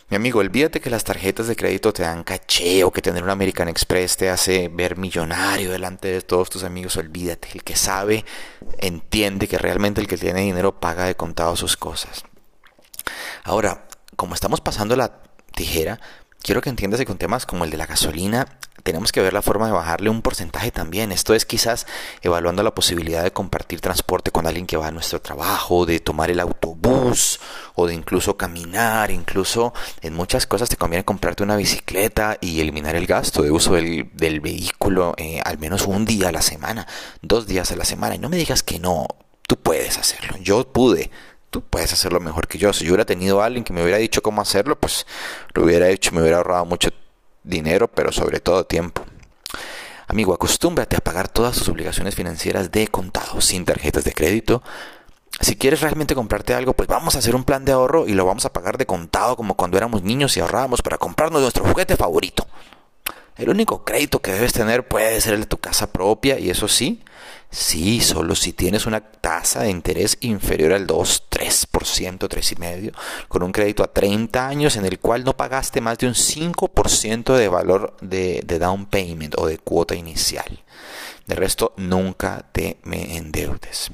Mi 0.09 0.17
amigo, 0.17 0.39
olvídate 0.39 0.81
que 0.81 0.89
las 0.89 1.03
tarjetas 1.03 1.47
de 1.47 1.55
crédito 1.55 1.93
te 1.93 2.03
dan 2.03 2.23
caché 2.23 2.83
o 2.83 2.91
que 2.91 3.01
tener 3.01 3.23
un 3.23 3.29
American 3.29 3.67
Express 3.67 4.17
te 4.17 4.29
hace 4.29 4.67
ver 4.67 4.97
millonario 4.97 5.71
delante 5.71 6.09
de 6.09 6.21
todos 6.21 6.49
tus 6.49 6.63
amigos. 6.63 6.97
Olvídate. 6.97 7.47
El 7.53 7.63
que 7.63 7.75
sabe 7.75 8.25
entiende 8.79 9.47
que 9.47 9.57
realmente 9.57 10.01
el 10.01 10.07
que 10.07 10.17
tiene 10.17 10.41
dinero 10.41 10.79
paga 10.79 11.05
de 11.05 11.15
contado 11.15 11.55
sus 11.55 11.77
cosas. 11.77 12.23
Ahora, 13.43 13.87
como 14.15 14.35
estamos 14.35 14.61
pasando 14.61 14.95
la 14.95 15.21
tijera, 15.55 15.99
quiero 16.43 16.61
que 16.61 16.69
entiendas 16.69 16.99
que 16.99 17.05
con 17.05 17.17
temas 17.17 17.45
como 17.45 17.63
el 17.63 17.71
de 17.71 17.77
la 17.77 17.87
gasolina 17.87 18.45
tenemos 18.83 19.13
que 19.13 19.21
ver 19.21 19.31
la 19.31 19.41
forma 19.41 19.65
de 19.67 19.71
bajarle 19.71 20.09
un 20.09 20.21
porcentaje 20.21 20.69
también. 20.69 21.13
Esto 21.13 21.33
es 21.33 21.45
quizás 21.45 21.87
evaluando 22.21 22.63
la 22.63 22.75
posibilidad 22.75 23.23
de 23.23 23.31
compartir 23.31 23.79
transporte 23.79 24.29
con 24.29 24.45
alguien 24.45 24.67
que 24.67 24.75
va 24.75 24.87
a 24.87 24.91
nuestro 24.91 25.21
trabajo, 25.21 25.85
de 25.85 26.01
tomar 26.01 26.29
el 26.29 26.41
autobús 26.41 27.39
o 27.75 27.87
de 27.87 27.93
incluso 27.93 28.35
caminar. 28.35 29.09
Incluso 29.09 29.73
en 30.01 30.13
muchas 30.13 30.45
cosas 30.45 30.67
te 30.67 30.75
conviene 30.75 31.05
comprarte 31.05 31.43
una 31.43 31.55
bicicleta 31.55 32.37
y 32.41 32.59
eliminar 32.59 32.95
el 32.95 33.07
gasto 33.07 33.41
de 33.41 33.51
uso 33.51 33.73
del, 33.75 34.09
vehículo 34.41 35.13
eh, 35.17 35.39
al 35.45 35.57
menos 35.57 35.87
un 35.87 36.03
día 36.03 36.27
a 36.27 36.33
la 36.33 36.41
semana, 36.41 36.85
dos 37.21 37.47
días 37.47 37.71
a 37.71 37.77
la 37.77 37.85
semana. 37.85 38.15
Y 38.15 38.19
no 38.19 38.27
me 38.27 38.37
digas 38.37 38.63
que 38.63 38.79
no, 38.79 39.07
tú 39.47 39.55
puedes 39.55 39.97
hacerlo. 39.97 40.35
Yo 40.41 40.67
pude 40.73 41.09
tú 41.53 41.61
puedes 41.61 41.93
hacerlo 41.93 42.19
mejor 42.19 42.47
que 42.47 42.57
yo. 42.57 42.73
Si 42.73 42.83
yo 42.83 42.91
hubiera 42.91 43.05
tenido 43.05 43.41
a 43.41 43.45
alguien 43.45 43.63
que 43.63 43.73
me 43.73 43.83
hubiera 43.83 43.99
dicho 43.99 44.23
cómo 44.23 44.41
hacerlo, 44.41 44.75
pues 44.75 45.05
lo 45.53 45.63
hubiera 45.63 45.87
hecho, 45.87 46.11
me 46.11 46.21
hubiera 46.21 46.37
ahorrado 46.37 46.65
mucho 46.65 46.89
dinero, 47.43 47.87
pero 47.87 48.11
sobre 48.11 48.39
todo 48.39 48.65
tiempo. 48.65 49.05
Amigo, 50.07 50.33
acostúmbrate 50.33 50.95
a 50.95 50.99
pagar 50.99 51.27
todas 51.27 51.55
tus 51.55 51.69
obligaciones 51.69 52.15
financieras 52.15 52.71
de 52.71 52.87
contado, 52.87 53.39
sin 53.39 53.65
tarjetas 53.65 54.03
de 54.03 54.13
crédito. 54.13 54.63
Si 55.39 55.55
quieres 55.55 55.81
realmente 55.81 56.15
comprarte 56.15 56.55
algo, 56.55 56.73
pues 56.73 56.89
vamos 56.89 57.15
a 57.15 57.19
hacer 57.19 57.35
un 57.35 57.43
plan 57.43 57.65
de 57.65 57.71
ahorro 57.71 58.07
y 58.07 58.13
lo 58.13 58.25
vamos 58.25 58.45
a 58.45 58.53
pagar 58.53 58.79
de 58.79 58.87
contado 58.87 59.35
como 59.35 59.55
cuando 59.55 59.77
éramos 59.77 60.01
niños 60.01 60.35
y 60.35 60.39
ahorrábamos 60.39 60.81
para 60.81 60.97
comprarnos 60.97 61.41
nuestro 61.41 61.63
juguete 61.65 61.95
favorito. 61.95 62.47
El 63.37 63.49
único 63.49 63.83
crédito 63.83 64.19
que 64.19 64.31
debes 64.31 64.53
tener 64.53 64.87
puede 64.87 65.21
ser 65.21 65.35
el 65.35 65.41
de 65.41 65.47
tu 65.47 65.57
casa 65.57 65.93
propia 65.93 66.39
y 66.39 66.49
eso 66.49 66.67
sí, 66.67 67.03
Sí, 67.53 68.01
solo 68.01 68.33
si 68.33 68.51
tienes 68.51 68.87
una 68.87 68.99
tasa 68.99 69.61
de 69.61 69.69
interés 69.69 70.17
inferior 70.21 70.73
al 70.73 70.87
2, 70.87 71.25
3%, 71.29 72.17
3,5%, 72.27 72.91
con 73.27 73.43
un 73.43 73.51
crédito 73.51 73.83
a 73.83 73.93
30 73.93 74.47
años 74.47 74.75
en 74.75 74.87
el 74.87 74.97
cual 74.97 75.23
no 75.23 75.37
pagaste 75.37 75.79
más 75.79 75.99
de 75.99 76.07
un 76.07 76.15
5% 76.15 77.35
de 77.35 77.47
valor 77.49 77.95
de, 78.01 78.41
de, 78.43 78.57
down 78.57 78.87
payment 78.87 79.35
o 79.37 79.45
de 79.45 79.59
cuota 79.59 79.93
inicial. 79.93 80.63
De 81.27 81.35
resto, 81.35 81.75
nunca 81.77 82.43
te 82.51 82.79
me 82.85 83.17
endeudes. 83.17 83.91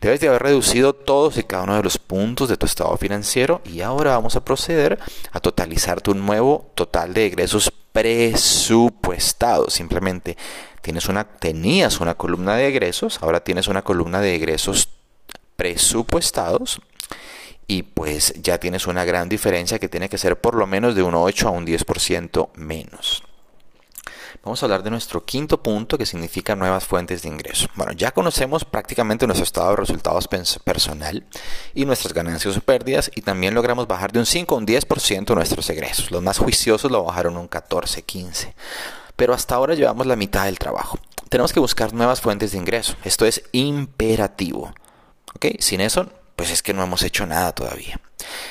Debes 0.00 0.20
de 0.20 0.28
haber 0.28 0.42
reducido 0.42 0.94
todos 0.94 1.36
y 1.36 1.42
cada 1.42 1.64
uno 1.64 1.76
de 1.76 1.82
los 1.82 1.98
puntos 1.98 2.48
de 2.48 2.56
tu 2.56 2.64
estado 2.64 2.96
financiero 2.96 3.60
y 3.66 3.82
ahora 3.82 4.12
vamos 4.12 4.34
a 4.34 4.42
proceder 4.42 4.98
a 5.30 5.40
totalizar 5.40 6.00
tu 6.00 6.14
nuevo 6.14 6.70
total 6.74 7.12
de 7.12 7.26
egresos 7.26 7.70
presupuestados. 7.92 9.74
Simplemente 9.74 10.38
tienes 10.80 11.06
una, 11.08 11.24
tenías 11.24 12.00
una 12.00 12.14
columna 12.14 12.56
de 12.56 12.68
egresos, 12.68 13.18
ahora 13.20 13.40
tienes 13.40 13.68
una 13.68 13.82
columna 13.82 14.22
de 14.22 14.36
egresos 14.36 14.88
presupuestados 15.56 16.80
y 17.66 17.82
pues 17.82 18.32
ya 18.42 18.56
tienes 18.56 18.86
una 18.86 19.04
gran 19.04 19.28
diferencia 19.28 19.78
que 19.78 19.90
tiene 19.90 20.08
que 20.08 20.16
ser 20.16 20.40
por 20.40 20.54
lo 20.54 20.66
menos 20.66 20.94
de 20.94 21.02
un 21.02 21.14
8 21.14 21.48
a 21.48 21.50
un 21.50 21.66
10% 21.66 22.48
menos. 22.54 23.22
Vamos 24.42 24.62
a 24.62 24.66
hablar 24.66 24.82
de 24.82 24.90
nuestro 24.90 25.24
quinto 25.24 25.62
punto 25.62 25.98
que 25.98 26.06
significa 26.06 26.56
nuevas 26.56 26.84
fuentes 26.84 27.22
de 27.22 27.28
ingreso. 27.28 27.68
Bueno, 27.74 27.92
ya 27.92 28.12
conocemos 28.12 28.64
prácticamente 28.64 29.26
nuestro 29.26 29.44
estado 29.44 29.70
de 29.70 29.76
resultados 29.76 30.28
personal 30.28 31.24
y 31.74 31.84
nuestras 31.84 32.12
ganancias 32.12 32.56
o 32.56 32.60
pérdidas 32.60 33.10
y 33.14 33.22
también 33.22 33.54
logramos 33.54 33.86
bajar 33.86 34.12
de 34.12 34.20
un 34.20 34.26
5 34.26 34.54
a 34.54 34.58
un 34.58 34.66
10% 34.66 35.34
nuestros 35.34 35.68
egresos. 35.70 36.10
Los 36.10 36.22
más 36.22 36.38
juiciosos 36.38 36.90
lo 36.90 37.04
bajaron 37.04 37.36
un 37.36 37.48
14, 37.48 38.02
15 38.02 38.54
pero 39.20 39.34
hasta 39.34 39.54
ahora 39.54 39.74
llevamos 39.74 40.06
la 40.06 40.16
mitad 40.16 40.46
del 40.46 40.58
trabajo. 40.58 40.98
Tenemos 41.28 41.52
que 41.52 41.60
buscar 41.60 41.92
nuevas 41.92 42.22
fuentes 42.22 42.52
de 42.52 42.58
ingreso. 42.58 42.96
Esto 43.04 43.26
es 43.26 43.42
imperativo. 43.52 44.72
¿Ok? 45.34 45.44
Sin 45.58 45.82
eso, 45.82 46.10
pues 46.36 46.50
es 46.50 46.62
que 46.62 46.72
no 46.72 46.82
hemos 46.82 47.02
hecho 47.02 47.26
nada 47.26 47.52
todavía. 47.52 48.00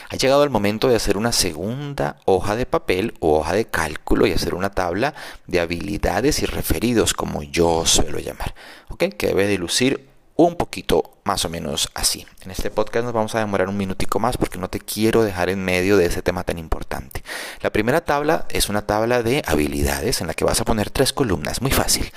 Ha 0.10 0.16
llegado 0.16 0.44
el 0.44 0.50
momento 0.50 0.88
de 0.88 0.96
hacer 0.96 1.18
una 1.18 1.32
segunda 1.32 2.18
hoja 2.26 2.56
de 2.56 2.66
papel 2.66 3.14
o 3.20 3.40
hoja 3.40 3.54
de 3.54 3.66
cálculo 3.66 4.28
y 4.28 4.34
hacer 4.34 4.56
una 4.56 4.72
tabla 4.72 5.14
de 5.48 5.60
habilidades 5.60 6.42
y 6.42 6.46
referidos, 6.46 7.14
como 7.14 7.44
yo 7.44 7.86
suelo 7.86 8.20
llamar, 8.20 8.56
¿ok? 8.90 9.06
Que 9.18 9.28
debe 9.28 9.48
de 9.48 9.58
lucir 9.58 10.10
un 10.36 10.56
poquito 10.56 11.18
más 11.26 11.44
o 11.44 11.50
menos 11.50 11.90
así. 11.96 12.26
En 12.44 12.52
este 12.52 12.72
podcast 12.72 13.04
nos 13.04 13.14
vamos 13.14 13.36
a 13.36 13.40
demorar 13.40 13.68
un 13.68 13.76
minutico 13.76 14.20
más 14.20 14.38
porque 14.38 14.58
no 14.58 14.70
te 14.70 14.80
quiero 14.80 15.22
dejar 15.22 15.50
en 15.50 15.64
medio 15.64 15.98
de 15.98 16.06
ese 16.06 16.22
tema 16.22 16.46
tan 16.46 16.58
importante. 16.58 17.24
La 17.60 17.72
primera 17.72 18.00
tabla 18.00 18.46
es 18.50 18.70
una 18.70 18.84
tabla 18.84 19.22
de 19.22 19.44
habilidades 19.46 20.22
en 20.22 20.28
la 20.28 20.34
que 20.34 20.46
vas 20.46 20.62
a 20.62 20.66
poner 20.66 20.92
tres 20.92 21.12
columnas, 21.12 21.62
muy 21.62 21.72
fácil. 21.72 22.10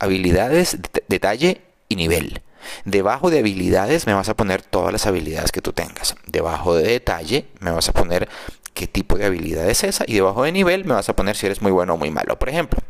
Habilidades, 0.00 0.76
detalle 1.06 1.62
y 1.88 1.94
nivel. 1.94 2.42
Debajo 2.84 3.30
de 3.30 3.40
habilidades 3.40 4.06
me 4.06 4.14
vas 4.14 4.28
a 4.28 4.36
poner 4.36 4.62
todas 4.62 4.92
las 4.92 5.06
habilidades 5.06 5.52
que 5.52 5.60
tú 5.60 5.72
tengas. 5.72 6.14
Debajo 6.26 6.74
de 6.74 6.88
detalle 6.88 7.46
me 7.60 7.70
vas 7.70 7.88
a 7.88 7.92
poner 7.92 8.28
qué 8.74 8.86
tipo 8.86 9.16
de 9.16 9.26
habilidad 9.26 9.68
es 9.68 9.84
esa. 9.84 10.04
Y 10.06 10.14
debajo 10.14 10.44
de 10.44 10.52
nivel 10.52 10.84
me 10.84 10.94
vas 10.94 11.08
a 11.08 11.16
poner 11.16 11.36
si 11.36 11.46
eres 11.46 11.62
muy 11.62 11.72
bueno 11.72 11.94
o 11.94 11.96
muy 11.96 12.10
malo. 12.10 12.38
Por 12.38 12.48
ejemplo, 12.48 12.80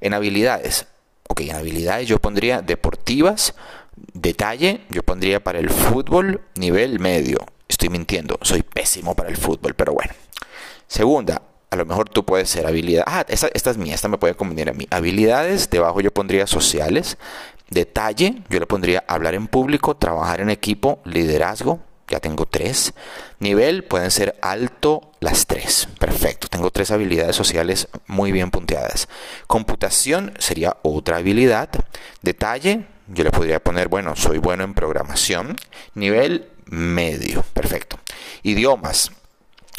en 0.00 0.14
habilidades. 0.14 0.86
Ok, 1.28 1.40
en 1.40 1.56
habilidades 1.56 2.06
yo 2.06 2.18
pondría 2.18 2.60
deportivas, 2.60 3.54
Detalle, 4.12 4.80
yo 4.90 5.02
pondría 5.02 5.42
para 5.42 5.58
el 5.58 5.70
fútbol 5.70 6.40
nivel 6.56 6.98
medio. 6.98 7.38
Estoy 7.68 7.88
mintiendo, 7.88 8.38
soy 8.42 8.62
pésimo 8.62 9.14
para 9.14 9.28
el 9.28 9.36
fútbol, 9.36 9.74
pero 9.74 9.92
bueno. 9.92 10.12
Segunda, 10.86 11.42
a 11.70 11.76
lo 11.76 11.84
mejor 11.86 12.08
tú 12.08 12.24
puedes 12.24 12.48
ser 12.48 12.66
habilidad. 12.66 13.04
Ah, 13.06 13.24
esta, 13.28 13.48
es 13.48 13.78
mía, 13.78 13.94
esta 13.94 14.08
me 14.08 14.18
puede 14.18 14.34
convenir 14.34 14.68
a 14.68 14.72
mí. 14.72 14.86
Habilidades, 14.90 15.70
debajo 15.70 16.00
yo 16.00 16.12
pondría 16.12 16.46
sociales. 16.46 17.18
Detalle, 17.74 18.44
yo 18.48 18.60
le 18.60 18.66
pondría 18.66 19.02
hablar 19.08 19.34
en 19.34 19.48
público, 19.48 19.96
trabajar 19.96 20.40
en 20.40 20.48
equipo, 20.48 21.00
liderazgo. 21.04 21.80
Ya 22.06 22.20
tengo 22.20 22.46
tres. 22.46 22.94
Nivel, 23.40 23.82
pueden 23.82 24.12
ser 24.12 24.36
alto 24.42 25.10
las 25.18 25.46
tres. 25.46 25.88
Perfecto, 25.98 26.46
tengo 26.46 26.70
tres 26.70 26.92
habilidades 26.92 27.34
sociales 27.34 27.88
muy 28.06 28.30
bien 28.30 28.52
punteadas. 28.52 29.08
Computación 29.48 30.34
sería 30.38 30.76
otra 30.82 31.16
habilidad. 31.16 31.68
Detalle, 32.22 32.86
yo 33.08 33.24
le 33.24 33.32
podría 33.32 33.58
poner, 33.58 33.88
bueno, 33.88 34.14
soy 34.14 34.38
bueno 34.38 34.62
en 34.62 34.74
programación, 34.74 35.56
nivel 35.94 36.48
medio, 36.66 37.42
perfecto. 37.54 37.98
Idiomas. 38.44 39.10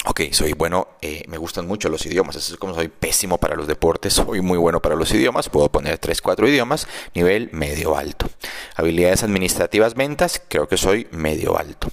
Ok, 0.07 0.21
soy 0.31 0.53
bueno, 0.53 0.87
eh, 1.01 1.23
me 1.27 1.37
gustan 1.37 1.65
mucho 1.65 1.89
los 1.89 2.05
idiomas, 2.05 2.35
eso 2.35 2.53
es 2.53 2.59
como 2.59 2.75
soy 2.75 2.89
pésimo 2.89 3.39
para 3.39 3.55
los 3.55 3.65
deportes, 3.65 4.13
soy 4.25 4.39
muy 4.41 4.57
bueno 4.57 4.79
para 4.79 4.95
los 4.95 5.11
idiomas, 5.11 5.49
puedo 5.49 5.69
poner 5.69 5.97
3, 5.97 6.21
4 6.21 6.47
idiomas, 6.47 6.87
nivel 7.15 7.49
medio 7.51 7.97
alto. 7.97 8.29
Habilidades 8.75 9.23
administrativas, 9.23 9.95
ventas, 9.95 10.43
creo 10.47 10.67
que 10.67 10.77
soy 10.77 11.07
medio 11.11 11.57
alto. 11.57 11.89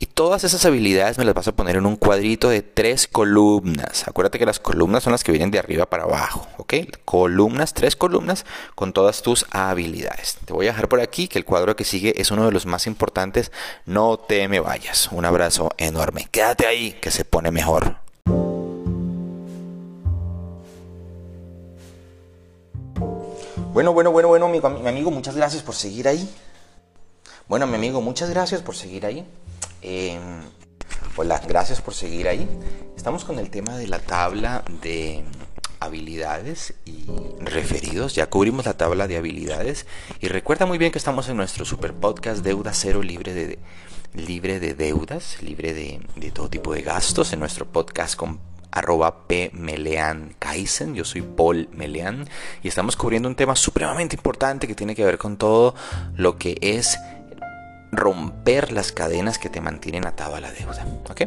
Y 0.00 0.06
todas 0.06 0.44
esas 0.44 0.64
habilidades 0.64 1.18
me 1.18 1.24
las 1.24 1.34
vas 1.34 1.48
a 1.48 1.56
poner 1.56 1.74
en 1.74 1.84
un 1.84 1.96
cuadrito 1.96 2.48
de 2.48 2.62
tres 2.62 3.08
columnas. 3.08 4.06
Acuérdate 4.06 4.38
que 4.38 4.46
las 4.46 4.60
columnas 4.60 5.02
son 5.02 5.10
las 5.10 5.24
que 5.24 5.32
vienen 5.32 5.50
de 5.50 5.58
arriba 5.58 5.86
para 5.86 6.04
abajo, 6.04 6.46
¿ok? 6.56 6.74
Columnas, 7.04 7.74
tres 7.74 7.96
columnas 7.96 8.46
con 8.76 8.92
todas 8.92 9.22
tus 9.22 9.44
habilidades. 9.50 10.38
Te 10.44 10.52
voy 10.52 10.66
a 10.66 10.70
dejar 10.70 10.88
por 10.88 11.00
aquí 11.00 11.26
que 11.26 11.40
el 11.40 11.44
cuadro 11.44 11.74
que 11.74 11.82
sigue 11.82 12.20
es 12.20 12.30
uno 12.30 12.46
de 12.46 12.52
los 12.52 12.64
más 12.64 12.86
importantes. 12.86 13.50
No 13.86 14.18
te 14.18 14.46
me 14.46 14.60
vayas. 14.60 15.08
Un 15.10 15.24
abrazo 15.24 15.70
enorme. 15.78 16.28
Quédate 16.30 16.68
ahí 16.68 16.92
que 17.00 17.10
se 17.10 17.24
pone 17.24 17.50
mejor. 17.50 17.96
Bueno, 23.72 23.92
bueno, 23.92 24.12
bueno, 24.12 24.28
bueno, 24.28 24.48
mi, 24.48 24.60
mi 24.60 24.88
amigo, 24.88 25.10
muchas 25.10 25.34
gracias 25.34 25.64
por 25.64 25.74
seguir 25.74 26.06
ahí. 26.06 26.28
Bueno, 27.48 27.66
mi 27.66 27.74
amigo, 27.74 28.00
muchas 28.00 28.30
gracias 28.30 28.62
por 28.62 28.76
seguir 28.76 29.04
ahí. 29.04 29.26
Em, 29.82 30.42
hola, 31.16 31.40
gracias 31.46 31.80
por 31.80 31.94
seguir 31.94 32.28
ahí. 32.28 32.48
Estamos 32.96 33.24
con 33.24 33.38
el 33.38 33.50
tema 33.50 33.76
de 33.76 33.86
la 33.86 34.00
tabla 34.00 34.64
de 34.82 35.24
habilidades 35.80 36.74
y 36.84 37.06
referidos. 37.40 38.14
Ya 38.14 38.28
cubrimos 38.28 38.66
la 38.66 38.76
tabla 38.76 39.06
de 39.06 39.16
habilidades 39.16 39.86
y 40.20 40.28
recuerda 40.28 40.66
muy 40.66 40.78
bien 40.78 40.90
que 40.90 40.98
estamos 40.98 41.28
en 41.28 41.36
nuestro 41.36 41.64
super 41.64 41.94
podcast 41.94 42.44
Deuda 42.44 42.72
Cero 42.72 43.02
libre 43.02 43.34
de, 43.34 43.58
libre 44.14 44.58
de 44.58 44.74
deudas, 44.74 45.40
libre 45.42 45.72
de, 45.72 46.00
de 46.16 46.30
todo 46.30 46.48
tipo 46.48 46.74
de 46.74 46.82
gastos 46.82 47.32
en 47.32 47.40
nuestro 47.40 47.66
podcast 47.66 48.16
con 48.16 48.40
arroba 48.70 49.26
pmeleankaisen. 49.28 50.94
Yo 50.94 51.04
soy 51.04 51.22
Paul 51.22 51.68
Melean 51.72 52.28
y 52.62 52.68
estamos 52.68 52.96
cubriendo 52.96 53.28
un 53.28 53.34
tema 53.34 53.56
supremamente 53.56 54.16
importante 54.16 54.66
que 54.66 54.74
tiene 54.74 54.94
que 54.94 55.04
ver 55.04 55.18
con 55.18 55.36
todo 55.36 55.74
lo 56.16 56.36
que 56.36 56.58
es 56.60 56.98
romper 57.92 58.72
las 58.72 58.92
cadenas 58.92 59.38
que 59.38 59.48
te 59.48 59.60
mantienen 59.60 60.06
atado 60.06 60.36
a 60.36 60.40
la 60.40 60.52
deuda. 60.52 60.86
¿ok? 61.10 61.22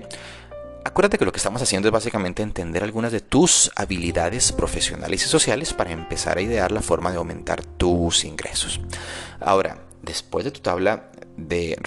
Acuérdate 0.84 1.18
que 1.18 1.26
lo 1.26 1.32
que 1.32 1.38
estamos 1.38 1.62
haciendo 1.62 1.88
es 1.88 1.92
básicamente 1.92 2.42
entender 2.42 2.84
algunas 2.84 3.12
de 3.12 3.22
tus 3.22 3.72
habilidades 3.76 4.52
profesionales 4.52 5.24
y 5.24 5.30
sociales 5.30 5.74
para 5.74 5.92
empezar 5.92 6.38
a 6.38 6.42
idear 6.42 6.72
la 6.72 6.82
forma 6.82 7.12
de 7.12 7.18
aumentar 7.18 7.64
tus 7.64 8.26
ingresos. 8.26 8.82
Ahora, 9.40 9.78
después 10.02 10.46
de 10.46 10.52
tu 10.52 10.62
tabla 10.62 11.12
de, 11.38 11.78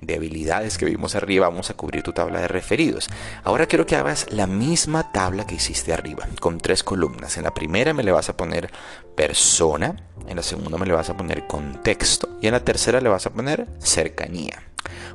de, 0.00 0.14
habilidades 0.14 0.78
que 0.78 0.84
vimos 0.84 1.14
arriba, 1.14 1.48
vamos 1.48 1.70
a 1.70 1.74
cubrir 1.74 2.02
tu 2.02 2.12
tabla 2.12 2.40
de 2.40 2.48
referidos. 2.48 3.08
Ahora 3.44 3.66
quiero 3.66 3.86
que 3.86 3.96
hagas 3.96 4.26
la 4.30 4.46
misma 4.46 5.12
tabla 5.12 5.46
que 5.46 5.54
hiciste 5.54 5.92
arriba, 5.92 6.28
con 6.40 6.58
tres 6.58 6.82
columnas. 6.82 7.36
En 7.36 7.44
la 7.44 7.54
primera 7.54 7.92
me 7.94 8.02
le 8.02 8.12
vas 8.12 8.28
a 8.28 8.36
poner 8.36 8.70
persona, 9.14 9.96
en 10.26 10.36
la 10.36 10.42
segunda 10.42 10.78
me 10.78 10.86
le 10.86 10.92
vas 10.92 11.10
a 11.10 11.16
poner 11.16 11.46
contexto 11.46 12.28
y 12.40 12.46
en 12.46 12.52
la 12.52 12.64
tercera 12.64 13.00
le 13.00 13.08
vas 13.08 13.26
a 13.26 13.30
poner 13.30 13.66
cercanía. 13.78 14.62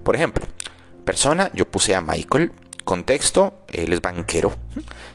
Por 0.03 0.15
ejemplo, 0.15 0.45
persona, 1.05 1.51
yo 1.53 1.69
puse 1.69 1.95
a 1.95 2.01
Michael, 2.01 2.51
contexto, 2.83 3.65
él 3.71 3.93
es 3.93 4.01
banquero. 4.01 4.53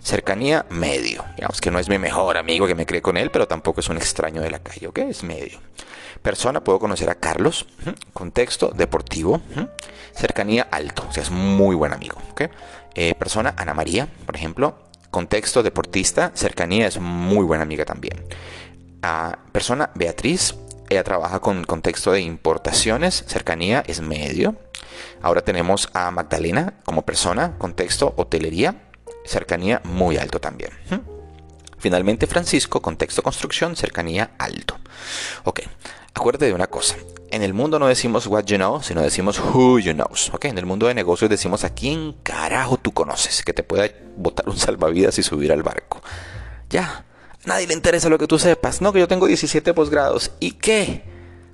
Cercanía, 0.02 0.64
medio. 0.70 1.24
Digamos 1.36 1.60
que 1.60 1.70
no 1.70 1.78
es 1.78 1.88
mi 1.88 1.98
mejor 1.98 2.36
amigo 2.36 2.66
que 2.66 2.74
me 2.74 2.86
cree 2.86 3.02
con 3.02 3.16
él, 3.16 3.30
pero 3.30 3.46
tampoco 3.46 3.80
es 3.80 3.88
un 3.88 3.96
extraño 3.96 4.40
de 4.40 4.50
la 4.50 4.60
calle, 4.60 4.86
¿ok? 4.86 4.98
Es 4.98 5.22
medio. 5.22 5.58
Persona, 6.28 6.62
puedo 6.62 6.78
conocer 6.78 7.08
a 7.08 7.14
Carlos. 7.14 7.64
Contexto, 8.12 8.68
deportivo. 8.68 9.40
Cercanía, 10.12 10.68
alto. 10.70 11.06
O 11.08 11.10
sea, 11.10 11.22
es 11.22 11.30
muy 11.30 11.74
buen 11.74 11.94
amigo. 11.94 12.20
Eh, 12.94 13.14
persona, 13.14 13.54
Ana 13.56 13.72
María, 13.72 14.08
por 14.26 14.36
ejemplo. 14.36 14.76
Contexto, 15.10 15.62
deportista. 15.62 16.30
Cercanía, 16.34 16.86
es 16.86 17.00
muy 17.00 17.46
buena 17.46 17.62
amiga 17.62 17.86
también. 17.86 18.26
Ah, 19.00 19.38
persona, 19.52 19.90
Beatriz. 19.94 20.54
Ella 20.90 21.02
trabaja 21.02 21.40
con 21.40 21.64
contexto 21.64 22.12
de 22.12 22.20
importaciones. 22.20 23.24
Cercanía, 23.26 23.82
es 23.86 24.02
medio. 24.02 24.54
Ahora 25.22 25.40
tenemos 25.40 25.88
a 25.94 26.10
Magdalena 26.10 26.74
como 26.84 27.06
persona, 27.06 27.56
contexto 27.56 28.12
hotelería, 28.18 28.74
cercanía 29.24 29.80
muy 29.84 30.18
alto 30.18 30.42
también. 30.42 30.72
Finalmente 31.78 32.26
Francisco, 32.26 32.82
contexto 32.82 33.22
construcción, 33.22 33.76
cercanía 33.76 34.32
alto. 34.36 34.78
Ok, 35.44 35.60
acuérdate 36.14 36.46
de 36.46 36.54
una 36.54 36.66
cosa. 36.66 36.96
En 37.30 37.42
el 37.42 37.52
mundo 37.52 37.78
no 37.78 37.86
decimos 37.86 38.26
what 38.26 38.44
you 38.44 38.56
know, 38.56 38.82
sino 38.82 39.02
decimos 39.02 39.38
who 39.38 39.78
you 39.78 39.92
know. 39.92 40.08
Ok, 40.32 40.46
en 40.46 40.58
el 40.58 40.66
mundo 40.66 40.86
de 40.86 40.94
negocios 40.94 41.28
decimos 41.28 41.64
a 41.64 41.74
quién 41.74 42.14
carajo 42.22 42.78
tú 42.78 42.92
conoces 42.92 43.42
que 43.42 43.52
te 43.52 43.62
pueda 43.62 43.88
botar 44.16 44.48
un 44.48 44.56
salvavidas 44.56 45.18
y 45.18 45.22
subir 45.22 45.52
al 45.52 45.62
barco. 45.62 46.00
Ya, 46.70 47.04
a 47.44 47.48
nadie 47.48 47.66
le 47.66 47.74
interesa 47.74 48.08
lo 48.08 48.18
que 48.18 48.26
tú 48.26 48.38
sepas. 48.38 48.80
No, 48.80 48.92
que 48.92 49.00
yo 49.00 49.08
tengo 49.08 49.26
17 49.26 49.74
posgrados. 49.74 50.32
¿Y 50.40 50.52
qué? 50.52 51.04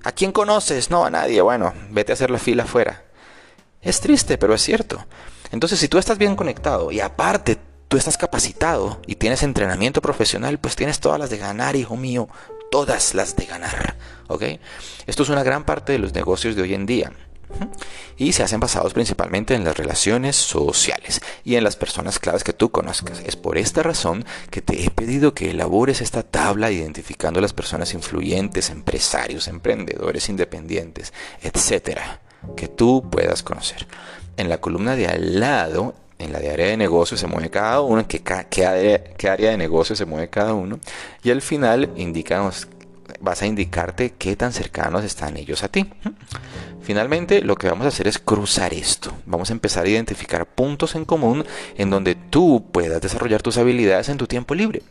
¿A 0.05 0.13
quién 0.13 0.33
conoces? 0.33 0.91
No, 0.91 1.05
a 1.05 1.11
nadie. 1.11 1.41
Bueno, 1.41 1.73
vete 1.91 2.13
a 2.13 2.15
hacer 2.15 2.31
la 2.31 2.39
fila 2.39 2.65
afuera. 2.65 3.05
Es 3.81 4.01
triste, 4.01 4.39
pero 4.39 4.55
es 4.55 4.63
cierto. 4.63 5.05
Entonces, 5.51 5.79
si 5.79 5.89
tú 5.89 5.99
estás 5.99 6.19
bien 6.19 6.37
conectado 6.37 6.91
y 6.91 7.01
aparte 7.01 7.59
tú 7.89 7.97
estás 7.97 8.17
capacitado 8.17 9.01
y 9.07 9.17
tienes 9.17 9.43
entrenamiento 9.43 10.01
profesional, 10.01 10.59
pues 10.59 10.75
tienes 10.75 11.01
todas 11.01 11.19
las 11.19 11.31
de 11.31 11.39
ganar, 11.39 11.77
hijo 11.77 11.97
mío, 11.97 12.29
todas 12.71 13.15
las 13.15 13.37
de 13.37 13.47
ganar. 13.47 13.97
¿Ok? 14.29 14.43
Esto 15.07 15.23
es 15.23 15.29
una 15.29 15.43
gran 15.43 15.65
parte 15.65 15.93
de 15.93 15.99
los 15.99 16.15
negocios 16.15 16.57
de 16.57 16.63
hoy 16.63 16.75
en 16.75 16.87
día. 16.87 17.13
Y 18.17 18.33
se 18.33 18.43
hacen 18.43 18.59
basados 18.59 18.95
principalmente 18.95 19.55
en 19.55 19.65
las 19.65 19.77
relaciones 19.77 20.35
sociales 20.35 21.21
y 21.45 21.57
en 21.57 21.65
las 21.65 21.77
personas 21.77 22.19
claves 22.19 22.43
que 22.43 22.53
tú 22.53 22.71
conozcas. 22.71 23.23
Es 23.25 23.37
por 23.37 23.59
esta 23.59 23.83
razón 23.83 24.25
que 24.51 24.63
te 24.63 24.85
he 24.85 24.91
pedido 24.91 25.35
que 25.35 25.51
elabores 25.51 26.01
esta 26.01 26.23
tabla 26.23 26.71
identificando 26.71 27.41
las 27.41 27.53
personas 27.53 27.95
influyentes, 27.95 28.71
empresarios, 28.71 29.47
emprendedores 29.47 30.29
independientes, 30.29 31.13
etcétera 31.43 32.23
que 32.57 32.69
tú 32.69 33.09
puedas 33.11 33.43
conocer. 33.43 33.87
En 34.37 34.49
la 34.49 34.61
columna 34.61 34.97
de 34.97 35.07
al 35.07 35.41
lado, 35.41 35.95
en 36.25 36.33
la 36.33 36.39
de 36.39 36.51
área 36.51 36.67
de 36.67 36.77
negocio 36.77 37.17
se 37.17 37.27
mueve 37.27 37.51
cada 37.51 37.81
uno, 37.81 38.01
en 38.01 38.07
qué, 38.07 38.67
área, 38.67 39.51
de 39.51 39.57
negocio 39.57 39.95
se 39.95 40.05
mueve 40.05 40.29
cada 40.29 40.55
uno. 40.55 40.79
Y 41.23 41.31
al 41.31 41.43
final 41.43 41.91
indicamos, 41.97 42.67
vas 43.21 43.43
a 43.43 43.47
indicarte 43.47 44.15
qué 44.19 44.37
tan 44.37 44.53
cercanos 44.53 45.05
están 45.05 45.37
ellos 45.37 45.63
a 45.63 45.69
ti. 45.69 45.87
Finalmente, 46.85 47.41
lo 47.41 47.57
que 47.57 47.69
vamos 47.69 47.87
a 47.87 47.89
hacer 47.89 48.07
es 48.07 48.19
cruzar 48.19 48.75
esto. 48.75 49.11
Vamos 49.25 49.49
a 49.49 49.55
empezar 49.55 49.87
a 49.87 49.89
identificar 49.89 50.45
puntos 50.47 50.95
en 50.95 51.07
común 51.07 51.45
en 51.79 51.89
donde 51.89 52.15
tú 52.15 52.67
puedas 52.73 53.01
desarrollar 53.01 53.41
tus 53.41 53.57
habilidades 53.57 54.11
en 54.11 54.19
tu 54.19 54.27
tiempo 54.27 54.55
libre, 54.55 54.83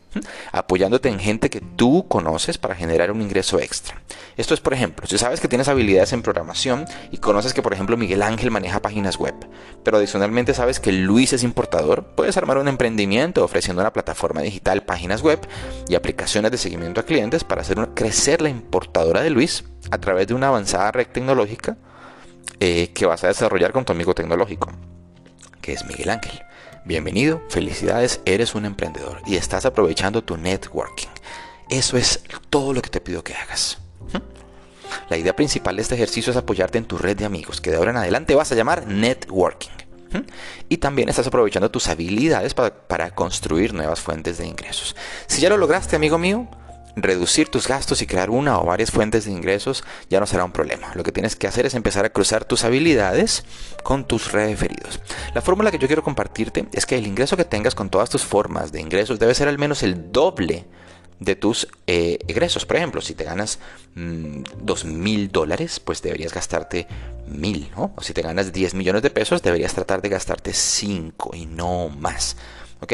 apoyándote 0.52 1.10
en 1.10 1.20
gente 1.20 1.52
que 1.52 1.62
tú 1.62 2.08
conoces 2.08 2.58
para 2.58 2.74
generar 2.74 3.12
un 3.12 3.22
ingreso 3.22 3.60
extra. 3.60 4.02
Esto 4.38 4.56
es, 4.56 4.60
por 4.60 4.74
ejemplo, 4.74 5.06
si 5.06 5.20
sabes 5.20 5.40
que 5.40 5.48
tienes 5.48 5.68
habilidades 5.68 6.14
en 6.14 6.24
programación 6.24 6.86
y 7.12 7.18
conoces 7.18 7.54
que, 7.54 7.62
por 7.62 7.74
ejemplo, 7.74 7.96
Miguel 7.96 8.24
Ángel 8.24 8.50
maneja 8.50 8.82
páginas 8.82 9.18
web, 9.18 9.36
pero 9.84 9.98
adicionalmente 9.98 10.56
sabes 10.56 10.80
que 10.80 10.92
Luis 10.92 11.34
es 11.34 11.44
importador, 11.44 12.04
puedes 12.16 12.36
armar 12.38 12.58
un 12.58 12.68
emprendimiento 12.68 13.44
ofreciendo 13.44 13.84
una 13.84 13.94
plataforma 13.94 14.42
digital, 14.42 14.82
páginas 14.82 15.22
web 15.22 15.40
y 15.88 15.94
aplicaciones 15.94 16.50
de 16.50 16.58
seguimiento 16.58 17.02
a 17.02 17.06
clientes 17.06 17.44
para 17.44 17.62
hacer 17.62 17.78
crecer 18.14 18.44
la 18.44 18.50
importadora 18.50 19.24
de 19.24 19.32
Luis 19.32 19.64
a 19.90 19.98
través 19.98 20.28
de 20.28 20.36
una 20.36 20.50
avanzada 20.50 20.92
red 20.92 21.08
tecnológica 21.08 21.78
eh, 22.60 22.92
que 22.94 23.08
vas 23.08 23.24
a 23.24 23.30
desarrollar 23.30 23.72
con 23.72 23.86
tu 23.86 23.92
amigo 23.92 24.14
tecnológico, 24.14 24.72
que 25.62 25.74
es 25.74 25.84
Miguel 25.86 26.12
Ángel. 26.12 26.44
Bienvenido, 26.86 27.42
felicidades, 27.50 28.22
eres 28.26 28.54
un 28.54 28.66
emprendedor 28.66 29.20
y 29.26 29.36
estás 29.36 29.66
aprovechando 29.66 30.24
tu 30.24 30.38
networking. 30.38 31.08
Eso 31.72 31.98
es 31.98 32.24
todo 32.52 32.72
lo 32.72 32.84
que 32.84 32.92
te 32.92 33.02
pido 33.02 33.24
que 33.24 33.34
hagas. 33.34 33.80
¿Mm? 34.14 35.10
La 35.10 35.18
idea 35.18 35.36
principal 35.36 35.76
de 35.76 35.82
este 35.82 35.96
ejercicio 35.96 36.30
es 36.30 36.38
apoyarte 36.38 36.78
en 36.78 36.86
tu 36.86 37.00
red 37.00 37.18
de 37.18 37.26
amigos, 37.26 37.62
que 37.62 37.72
de 37.72 37.78
ahora 37.78 37.90
en 37.90 37.98
adelante 37.98 38.36
vas 38.36 38.52
a 38.52 38.56
llamar 38.56 38.86
networking. 38.86 39.72
¿Mm? 40.12 40.28
Y 40.70 40.78
también 40.78 41.10
estás 41.10 41.26
aprovechando 41.26 41.72
tus 41.72 41.88
habilidades 41.88 42.54
para 42.54 43.10
construir 43.16 43.74
nuevas 43.74 44.02
fuentes 44.02 44.38
de 44.38 44.46
ingresos. 44.46 44.96
Si 45.26 45.42
ya 45.42 45.50
lo 45.50 45.58
lograste, 45.58 45.96
amigo 45.96 46.20
mío, 46.20 46.48
reducir 46.96 47.50
tus 47.50 47.68
gastos 47.68 48.02
y 48.02 48.08
crear 48.08 48.30
una 48.30 48.60
o 48.60 48.66
varias 48.66 48.92
fuentes 48.92 49.26
de 49.26 49.32
ingresos 49.32 49.84
ya 50.10 50.20
no 50.20 50.26
será 50.26 50.44
un 50.46 50.52
problema. 50.52 50.92
Lo 50.96 51.04
que 51.04 51.12
tienes 51.12 51.36
que 51.36 51.48
hacer 51.48 51.66
es 51.66 51.74
empezar 51.74 52.06
a 52.06 52.10
cruzar 52.10 52.46
tus 52.46 52.64
habilidades 52.64 53.44
con 53.84 54.08
tus 54.08 54.32
referidos. 54.32 55.00
La 55.34 55.42
fórmula 55.42 55.72
que 55.72 55.80
yo 55.80 55.88
quiero 55.88 56.04
compartirte 56.04 56.68
es 56.72 56.86
que 56.86 56.98
el 56.98 57.08
ingreso 57.08 57.38
que 57.38 57.46
tengas 57.46 57.76
con 57.76 57.90
todas 57.90 58.10
tus 58.10 58.24
formas 58.24 58.72
de 58.72 58.82
ingresos 58.82 59.20
debe 59.20 59.34
ser 59.34 59.48
al 59.48 59.58
menos 59.58 59.84
el 59.84 60.12
doble 60.12 60.66
de 61.20 61.36
tus 61.36 61.68
eh, 61.88 62.20
ingresos. 62.28 62.66
Por 62.66 62.78
ejemplo, 62.78 63.02
si 63.02 63.14
te 63.14 63.24
ganas 63.24 63.60
mm, 63.96 64.44
dos 64.62 64.86
mil 64.86 65.32
dólares, 65.32 65.80
pues 65.80 66.02
deberías 66.02 66.34
gastarte 66.34 66.88
mil, 67.28 67.72
¿no? 67.76 67.94
O 67.96 68.02
si 68.02 68.14
te 68.14 68.22
ganas 68.22 68.52
10 68.52 68.74
millones 68.74 69.02
de 69.02 69.10
pesos, 69.10 69.42
deberías 69.42 69.74
tratar 69.74 70.02
de 70.02 70.10
gastarte 70.10 70.54
5 70.54 71.32
y 71.36 71.46
no 71.46 71.90
más. 71.90 72.38
¿Ok? 72.82 72.94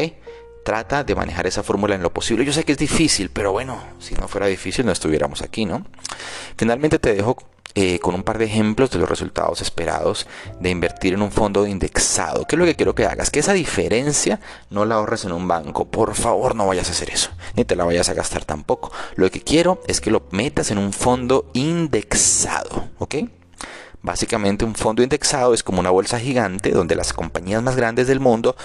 Trata 0.63 1.04
de 1.04 1.15
manejar 1.15 1.48
esa 1.48 1.63
fórmula 1.63 1.95
en 1.95 2.04
lo 2.04 2.13
posible. 2.13 2.45
Yo 2.45 2.54
sé 2.54 2.63
que 2.63 2.74
es 2.74 2.78
difícil, 2.78 3.30
pero 3.30 3.52
bueno, 3.52 3.82
si 4.00 4.15
no 4.15 4.28
fuera 4.28 4.48
difícil 4.48 4.86
no 4.86 4.91
estuviéramos 4.91 5.41
aquí, 5.41 5.65
¿no? 5.65 5.86
Finalmente 6.58 7.00
te 7.00 7.13
dejo 7.13 7.38
eh, 7.76 8.00
con 8.00 8.15
un 8.15 8.24
par 8.24 8.39
de 8.39 8.45
ejemplos 8.45 8.89
de 8.89 8.98
los 8.98 9.08
resultados 9.08 9.62
esperados 9.62 10.26
de 10.60 10.72
invertir 10.72 11.13
en 11.13 11.22
un 11.22 11.32
fondo 11.32 11.67
indexado. 11.67 12.45
¿Qué 12.45 12.56
es 12.56 12.60
lo 12.60 12.65
que 12.65 12.76
quiero 12.76 12.95
que 12.95 13.06
hagas? 13.06 13.30
Que 13.30 13.39
esa 13.39 13.54
diferencia 13.54 14.39
no 14.72 14.86
la 14.86 14.95
ahorres 14.95 15.24
en 15.26 15.32
un 15.32 15.48
banco. 15.48 15.86
Por 15.86 16.15
favor, 16.15 16.56
no 16.56 16.65
vayas 16.65 16.89
a 16.89 16.93
hacer 16.93 17.12
eso. 17.12 17.30
Ni 17.56 17.65
te 17.65 17.76
la 17.76 17.86
vayas 17.86 18.10
a 18.10 18.15
gastar 18.15 18.43
tampoco. 18.43 18.91
Lo 19.15 19.30
que 19.30 19.41
quiero 19.41 19.82
es 19.88 20.02
que 20.02 20.12
lo 20.12 20.24
metas 20.32 20.72
en 20.72 20.80
un 20.80 20.93
fondo 20.93 21.52
indexado. 21.54 22.89
¿Ok? 22.98 23.15
Básicamente 24.02 24.63
un 24.63 24.76
fondo 24.76 25.04
indexado 25.04 25.54
es 25.54 25.62
como 25.62 25.82
una 25.82 25.89
bolsa 25.89 26.19
gigante 26.19 26.72
donde 26.72 26.95
las 26.95 27.12
compañías 27.12 27.62
más 27.62 27.76
grandes 27.76 28.08
del 28.08 28.22
mundo 28.22 28.56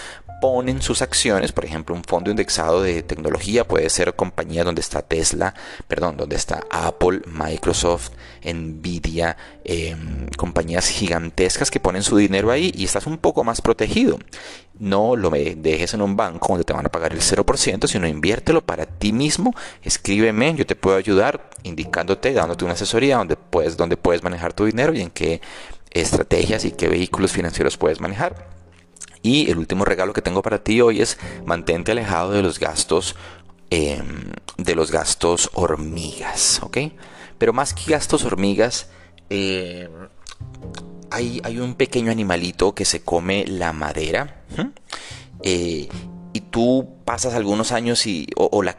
ponen 0.45 0.83
sus 0.83 1.01
acciones, 1.01 1.53
por 1.53 1.65
ejemplo, 1.65 1.95
un 1.95 2.05
fondo 2.05 2.31
indexado 2.31 2.83
de 2.83 3.03
tecnología 3.03 3.67
puede 3.67 3.89
ser 3.89 4.15
compañía 4.15 4.63
donde 4.63 4.83
está 4.83 5.01
Tesla, 5.01 5.55
perdón, 5.89 6.19
donde 6.19 6.37
está 6.37 6.61
Apple, 6.69 7.23
Microsoft, 7.25 8.11
Nvidia, 8.45 9.39
em, 9.65 10.29
compañías 10.37 10.87
gigantescas 10.89 11.71
que 11.71 11.81
ponen 11.81 12.03
su 12.03 12.19
dinero 12.19 12.51
ahí 12.51 12.71
y 12.77 12.85
estás 12.85 13.07
un 13.07 13.17
poco 13.17 13.43
más 13.43 13.63
protegido. 13.63 14.19
No 14.79 15.17
lo 15.17 15.31
dejes 15.31 15.95
en 15.95 16.03
un 16.03 16.15
banco 16.15 16.49
donde 16.49 16.65
te 16.65 16.75
van 16.75 16.85
a 16.85 16.93
pagar 16.93 17.15
el 17.15 17.23
0%, 17.23 17.89
sino 17.89 18.07
inviértelo 18.07 18.61
para 18.61 18.85
ti 18.85 19.15
mismo. 19.15 19.55
Escríbeme, 19.83 20.55
yo 20.57 20.67
te 20.67 20.77
puedo 20.77 20.99
ayudar 20.99 21.49
indicándote, 21.63 22.35
dándote 22.35 22.67
una 22.67 22.75
asesoría 22.75 23.17
donde 23.17 23.37
puedes, 23.37 23.79
donde 23.79 23.97
puedes 23.97 24.23
manejar 24.23 24.53
tu 24.53 24.67
dinero 24.67 24.93
y 24.93 25.01
en 25.01 25.09
qué 25.09 25.41
estrategias 25.91 26.67
y 26.67 26.73
qué 26.73 26.89
vehículos 26.89 27.33
financieros 27.33 27.79
puedes 27.79 27.99
manejar. 27.99 28.53
Y 29.25 29.51
el 29.51 29.57
último 29.57 29.87
regalo 29.87 30.13
que 30.13 30.21
tengo 30.21 30.43
para 30.43 30.63
ti 30.63 30.83
hoy 30.83 31.01
es 31.01 31.19
mantente 31.47 31.93
alejado 31.93 32.33
de 32.33 32.43
los 32.43 32.61
gastos 32.61 33.17
em, 33.71 34.31
de 34.59 34.75
los 34.75 34.93
gastos 34.93 35.51
hormigas, 35.55 36.61
¿ok? 36.63 36.77
Pero 37.39 37.55
más 37.55 37.73
que 37.73 37.93
gastos 37.93 38.25
hormigas, 38.25 38.91
em, 39.31 39.91
hay, 41.11 41.41
hay, 41.43 41.59
un 41.59 41.75
pequeño 41.75 42.13
animalito 42.13 42.75
que 42.75 42.85
se 42.85 43.03
come 43.03 43.47
la 43.47 43.73
madera. 43.73 44.43
Eh, 45.43 45.89
y 46.35 46.41
tú 46.41 46.99
pasas 47.07 47.33
algunos 47.33 47.73
años 47.73 48.07
y, 48.07 48.27
o, 48.37 48.63
la, 48.63 48.77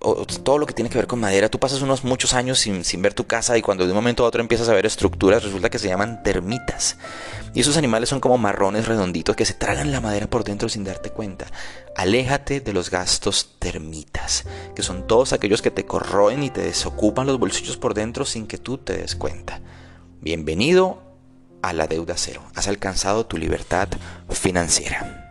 todo 0.00 0.56
lo 0.56 0.66
que 0.66 0.72
tiene 0.72 0.88
que 0.88 0.96
ver 0.96 1.06
con 1.06 1.20
madera, 1.20 1.50
tú 1.50 1.58
pasas 1.58 1.82
unos 1.82 2.04
muchos 2.04 2.32
años 2.32 2.58
sin, 2.58 2.84
sin, 2.84 3.02
ver 3.02 3.12
tu 3.12 3.26
casa 3.26 3.58
y 3.58 3.62
cuando 3.62 3.84
de 3.84 3.90
un 3.90 3.96
momento 3.96 4.24
a 4.24 4.28
otro 4.28 4.40
empiezas 4.40 4.68
a 4.70 4.74
ver 4.74 4.86
estructuras, 4.86 5.44
resulta 5.44 5.68
que 5.68 5.78
se 5.78 5.88
llaman 5.88 6.22
termitas. 6.22 6.96
Y 7.52 7.60
esos 7.60 7.76
animales 7.76 8.08
son 8.08 8.20
como 8.20 8.38
marrones 8.38 8.88
redonditos 8.88 9.36
que 9.36 9.44
se 9.44 9.52
tragan 9.52 9.92
la 9.92 10.00
madera 10.00 10.26
por 10.26 10.42
dentro 10.42 10.70
sin 10.70 10.84
darte 10.84 11.10
cuenta. 11.10 11.46
Aléjate 11.96 12.60
de 12.60 12.72
los 12.72 12.90
gastos 12.90 13.56
termitas, 13.58 14.44
que 14.74 14.82
son 14.82 15.06
todos 15.06 15.34
aquellos 15.34 15.60
que 15.60 15.70
te 15.70 15.84
corroen 15.84 16.42
y 16.44 16.50
te 16.50 16.62
desocupan 16.62 17.26
los 17.26 17.38
bolsillos 17.38 17.76
por 17.76 17.92
dentro 17.92 18.24
sin 18.24 18.46
que 18.46 18.56
tú 18.56 18.78
te 18.78 18.96
des 18.96 19.16
cuenta. 19.16 19.60
Bienvenido 20.22 21.02
a 21.60 21.74
la 21.74 21.86
deuda 21.86 22.14
cero. 22.16 22.42
Has 22.54 22.68
alcanzado 22.68 23.26
tu 23.26 23.36
libertad 23.36 23.88
financiera. 24.30 25.29